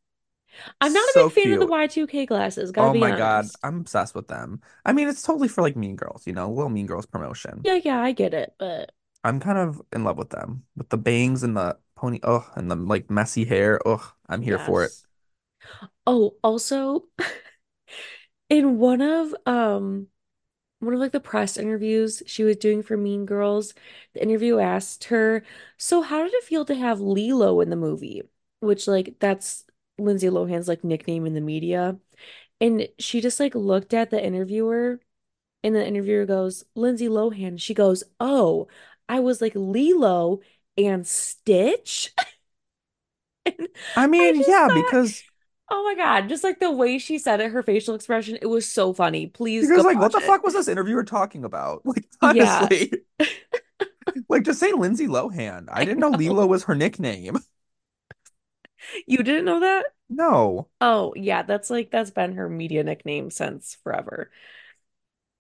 I'm 0.81 0.93
not 0.93 1.09
a 1.09 1.13
big 1.15 1.31
fan 1.33 1.53
of 1.53 1.61
the 1.61 1.67
cute. 1.67 1.73
Y2K 1.73 2.27
glasses, 2.27 2.73
gotta 2.73 2.91
Oh 2.91 2.93
be 2.93 3.05
my 3.05 3.13
God. 3.13 3.51
honest. 3.51 3.63
I'm 3.63 3.81
obsessed 3.81 4.15
with 4.15 4.29
them. 4.29 4.61
I 4.85 4.93
mean, 4.93 5.09
it's 5.09 5.23
totally 5.23 5.49
for 5.49 5.63
like 5.63 5.77
Mean 5.77 5.97
Girls, 5.97 6.27
you 6.27 6.33
know, 6.33 6.51
little 6.51 6.71
Mean 6.71 6.87
Girls 6.87 7.07
promotion. 7.07 7.65
Yeah, 7.65 7.81
yeah, 7.85 8.01
I 8.01 8.13
get 8.13 8.35
it, 8.35 8.55
but 8.59 8.93
I'm 9.25 9.41
kind 9.41 9.59
of 9.59 9.81
in 9.93 10.05
love 10.05 10.19
with 10.19 10.31
them. 10.31 10.65
With 10.77 10.89
the 10.91 10.97
bangs 10.99 11.43
and 11.43 11.57
the 11.57 11.79
pony, 11.95 12.21
oh, 12.23 12.51
and 12.57 12.71
the 12.71 12.77
like 12.77 13.11
messy 13.11 13.45
hair. 13.45 13.81
Oh, 13.87 14.15
I'm 14.29 14.43
here 14.43 14.59
for 14.59 14.85
it. 14.85 14.95
yes. 14.95 15.07
Oh, 16.07 16.37
also 16.43 17.05
in 18.53 18.79
one 18.79 19.03
of 19.03 19.35
um 19.47 20.09
one 20.81 20.95
of 20.95 21.01
like 21.01 21.13
the 21.13 21.21
press 21.21 21.57
interviews 21.59 22.23
she 22.27 22.45
was 22.45 22.57
doing 22.57 22.83
for 22.83 22.97
Mean 22.97 23.27
Girls, 23.27 23.75
the 24.15 24.23
interview 24.23 24.59
asked 24.61 25.05
her, 25.07 25.45
"So 25.79 26.03
how 26.03 26.25
did 26.25 26.35
it 26.35 26.45
feel 26.45 26.65
to 26.67 26.75
have 26.77 27.01
Lilo 27.01 27.61
in 27.63 27.71
the 27.71 27.77
movie?" 27.77 28.23
Which 28.61 28.89
like 28.89 29.17
that's 29.21 29.65
Lindsay 29.99 30.29
Lohan's 30.31 30.69
like 30.69 30.85
nickname 30.85 31.27
in 31.27 31.35
the 31.35 31.41
media. 31.43 31.99
And 32.61 32.89
she 32.99 33.21
just 33.23 33.41
like 33.41 33.55
looked 33.57 33.95
at 33.95 34.11
the 34.11 34.25
interviewer 34.25 35.01
and 35.65 35.75
the 35.77 35.87
interviewer 35.87 36.27
goes, 36.27 36.65
"Lindsay 36.77 37.09
Lohan." 37.09 37.61
She 37.61 37.75
goes, 37.75 38.05
"Oh, 38.21 38.69
I 39.09 39.21
was 39.21 39.41
like 39.43 39.55
Lilo 39.57 40.41
and 40.79 41.07
Stitch." 41.07 42.15
And 43.47 43.69
I 43.97 44.07
I 44.19 44.33
mean, 44.33 44.37
just 44.37 44.47
yeah, 44.47 44.69
thought, 44.69 44.73
because 44.73 45.25
oh 45.73 45.85
my 45.85 45.95
God, 45.97 46.29
just 46.29 46.45
like 46.45 46.61
the 46.61 46.71
way 46.71 46.99
she 46.99 47.19
said 47.19 47.41
it, 47.41 47.51
her 47.53 47.63
facial 47.65 47.95
expression, 47.97 48.39
it 48.43 48.47
was 48.47 48.71
so 48.71 48.93
funny. 48.93 49.27
Please 49.27 49.69
because 49.69 49.85
like 49.85 49.99
what 49.99 50.13
the 50.13 50.21
it. 50.21 50.21
fuck 50.21 50.43
was 50.43 50.55
this 50.55 50.69
interviewer 50.69 51.05
talking 51.05 51.45
about? 51.45 51.83
Like 51.93 52.07
Yeah, 52.21 52.71
honestly, 52.71 52.93
like 54.29 54.45
just 54.45 54.61
say 54.61 54.73
Lindsay 54.73 55.07
Lohan. 55.07 55.69
I 55.73 55.85
I 55.85 55.85
didn't 55.85 56.01
know 56.01 56.11
know. 56.11 56.11
Lilo 56.11 56.47
was 56.47 56.65
her 56.65 56.75
nickname. 56.75 57.39
You 59.07 59.19
didn't 59.23 59.45
know 59.45 59.61
that? 59.61 59.87
No. 60.09 60.69
Oh, 60.81 61.15
yeah, 61.17 61.43
that's 61.43 61.71
like 61.71 61.91
that's 61.91 62.11
been 62.11 62.35
her 62.35 62.49
media 62.49 62.85
nickname 62.85 63.31
since 63.31 63.77
forever. 63.85 64.31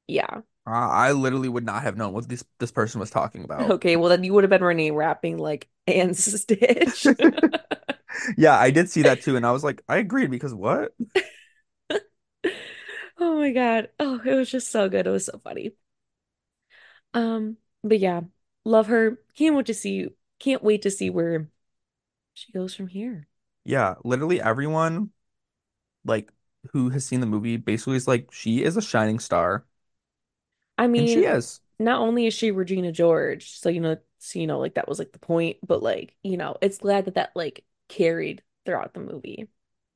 Yeah. 0.07 0.43
Uh, 0.67 0.71
I 0.71 1.13
literally 1.13 1.49
would 1.49 1.65
not 1.65 1.83
have 1.83 1.97
known 1.97 2.13
what 2.13 2.29
this 2.29 2.45
this 2.59 2.71
person 2.71 3.01
was 3.01 3.11
talking 3.11 3.43
about. 3.45 3.75
Okay, 3.75 3.97
well 3.97 4.09
then 4.09 4.25
you 4.25 4.33
would 4.35 4.45
have 4.45 4.51
been 4.51 4.65
Renee 4.65 4.91
rapping 4.91 5.39
like 5.39 5.69
and 5.87 6.17
Stitch. 6.17 7.07
Yeah, 8.37 8.59
I 8.59 8.71
did 8.71 8.91
see 8.91 9.03
that 9.03 9.21
too, 9.23 9.37
and 9.37 9.47
I 9.47 9.53
was 9.53 9.65
like, 9.65 9.83
I 9.89 9.97
agreed 9.97 10.31
because 10.31 10.55
what? 10.55 10.93
Oh 13.19 13.39
my 13.39 13.53
God. 13.53 13.91
Oh, 13.99 14.21
it 14.25 14.35
was 14.35 14.51
just 14.51 14.71
so 14.71 14.89
good. 14.89 15.07
It 15.07 15.11
was 15.11 15.27
so 15.27 15.39
funny. 15.39 15.73
Um, 17.15 17.57
but 17.85 17.99
yeah, 17.99 18.23
love 18.65 18.87
her. 18.89 19.19
Can't 19.37 19.57
wait 19.57 19.67
to 19.67 19.75
see 19.75 20.09
can't 20.39 20.63
wait 20.63 20.83
to 20.83 20.91
see 20.91 21.09
where 21.11 21.49
she 22.35 22.53
goes 22.53 22.75
from 22.75 22.89
here. 22.89 23.29
Yeah, 23.65 23.95
literally 24.05 24.41
everyone 24.41 25.11
like 26.05 26.33
who 26.73 26.91
has 26.91 27.07
seen 27.07 27.21
the 27.21 27.27
movie 27.27 27.57
basically 27.59 27.97
is 27.97 28.09
like 28.09 28.33
she 28.33 28.63
is 28.65 28.77
a 28.77 28.83
shining 28.83 29.19
star, 29.21 29.67
I 30.79 30.87
and 30.97 31.09
she 31.09 31.25
is. 31.25 31.61
not 31.79 32.01
only 32.01 32.27
is 32.27 32.35
she 32.35 32.51
Regina 32.51 32.93
George, 32.93 33.51
so 33.59 33.69
you 33.69 33.81
know, 33.81 33.97
so 34.19 34.39
you 34.39 34.47
know, 34.47 34.59
like 34.59 34.75
that 34.75 34.89
was 34.89 34.99
like 34.99 35.13
the 35.13 35.19
point, 35.19 35.59
but 35.67 35.83
like, 35.83 36.15
you 36.23 36.37
know, 36.37 36.57
it's 36.63 36.79
glad 36.79 37.07
that 37.07 37.15
that 37.15 37.33
like 37.35 37.65
carried 37.93 38.43
throughout 38.65 38.95
the 38.95 39.01
movie. 39.01 39.49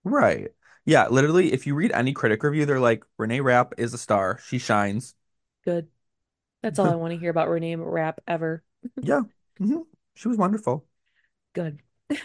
Right. 0.05 0.49
Yeah, 0.85 1.09
literally, 1.09 1.53
if 1.53 1.67
you 1.67 1.75
read 1.75 1.91
any 1.93 2.13
critic 2.13 2.43
review, 2.43 2.65
they're 2.65 2.79
like, 2.81 3.05
Renee 3.19 3.41
Rapp 3.41 3.75
is 3.79 3.93
a 3.93 3.99
star. 3.99 4.39
She 4.47 4.59
shines. 4.59 5.15
Good. 5.65 5.89
That's 6.63 6.79
all 6.79 6.91
I 6.91 6.97
want 6.97 7.13
to 7.13 7.19
hear 7.19 7.31
about 7.31 7.49
Renee 7.51 7.77
Rapp 7.77 8.21
ever. 8.29 8.65
Yeah. 9.03 9.23
hmm 9.59 9.81
She 10.15 10.29
was 10.29 10.37
wonderful. 10.39 10.87
Good. 11.55 11.81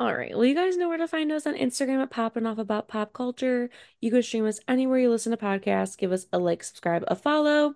All 0.00 0.14
right. 0.14 0.32
Well, 0.32 0.44
you 0.44 0.54
guys 0.54 0.76
know 0.76 0.88
where 0.88 0.98
to 0.98 1.08
find 1.08 1.32
us 1.32 1.46
on 1.46 1.54
Instagram 1.54 2.00
at 2.02 2.10
Popping 2.10 2.46
Off 2.46 2.58
About 2.58 2.86
Pop 2.88 3.12
Culture. 3.12 3.68
You 4.00 4.10
can 4.12 4.22
stream 4.22 4.46
us 4.46 4.60
anywhere 4.68 4.98
you 5.00 5.10
listen 5.10 5.32
to 5.32 5.36
podcasts. 5.36 5.98
Give 5.98 6.12
us 6.12 6.26
a 6.32 6.38
like, 6.38 6.62
subscribe, 6.62 7.04
a 7.08 7.16
follow. 7.16 7.74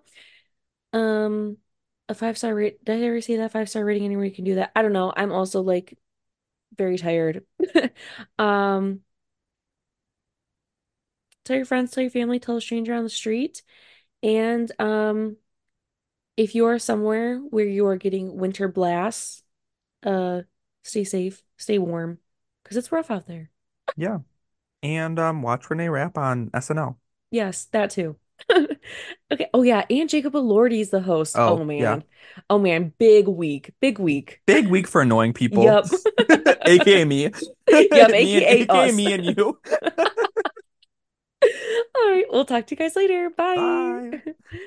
Um, 0.93 1.57
a 2.09 2.15
five 2.15 2.37
star 2.37 2.55
rate. 2.55 2.83
Did 2.85 3.01
I 3.01 3.05
ever 3.07 3.21
see 3.21 3.37
that 3.37 3.51
five 3.53 3.69
star 3.69 3.85
rating 3.85 4.05
anywhere 4.05 4.25
you 4.25 4.31
can 4.31 4.45
do 4.45 4.55
that? 4.55 4.71
I 4.75 4.81
don't 4.81 4.93
know. 4.93 5.13
I'm 5.15 5.31
also 5.33 5.61
like 5.61 5.97
very 6.77 6.97
tired. 6.97 7.45
Um, 8.39 9.01
tell 11.45 11.55
your 11.55 11.65
friends, 11.65 11.91
tell 11.91 12.03
your 12.03 12.11
family, 12.11 12.39
tell 12.39 12.57
a 12.57 12.61
stranger 12.61 12.93
on 12.93 13.03
the 13.03 13.09
street. 13.09 13.61
And 14.21 14.71
um, 14.79 15.37
if 16.37 16.55
you 16.55 16.65
are 16.65 16.79
somewhere 16.79 17.37
where 17.37 17.65
you 17.65 17.85
are 17.87 17.97
getting 17.97 18.37
winter 18.37 18.67
blasts, 18.67 19.43
uh, 20.03 20.41
stay 20.83 21.03
safe, 21.03 21.43
stay 21.57 21.77
warm, 21.77 22.19
because 22.63 22.77
it's 22.77 22.91
rough 22.91 23.11
out 23.11 23.27
there. 23.27 23.49
Yeah. 23.95 24.19
And 24.81 25.19
um, 25.19 25.41
watch 25.41 25.69
Renee 25.69 25.89
Rapp 25.89 26.17
on 26.17 26.49
SNL. 26.53 26.97
Yes, 27.31 27.65
that 27.65 27.89
too. 27.89 28.17
Okay. 29.31 29.47
Oh 29.53 29.63
yeah, 29.63 29.85
and 29.89 30.09
Jacob 30.09 30.33
Elordi's 30.33 30.89
the 30.91 31.01
host. 31.01 31.35
Oh 31.37 31.57
Oh, 31.59 31.71
yeah. 31.71 31.95
man. 31.95 32.03
Oh 32.49 32.59
man, 32.59 32.93
big 32.99 33.27
week. 33.27 33.71
Big 33.79 33.97
week. 33.99 34.41
Big 34.45 34.67
week 34.67 34.87
for 34.87 35.01
annoying 35.01 35.33
people, 35.33 35.63
Yep. 35.63 35.85
aka 36.65 37.05
me. 37.05 37.31
Yep, 37.69 37.91
Me 37.91 38.05
and 38.05 38.13
aka 38.13 38.61
aka 38.61 38.91
me 38.91 39.13
and 39.13 39.25
you. 39.25 39.57
All 41.95 42.09
right, 42.09 42.25
we'll 42.29 42.45
talk 42.45 42.67
to 42.67 42.75
you 42.75 42.77
guys 42.77 42.95
later. 42.95 43.29
Bye. 43.29 43.55
Bye. 43.55 44.33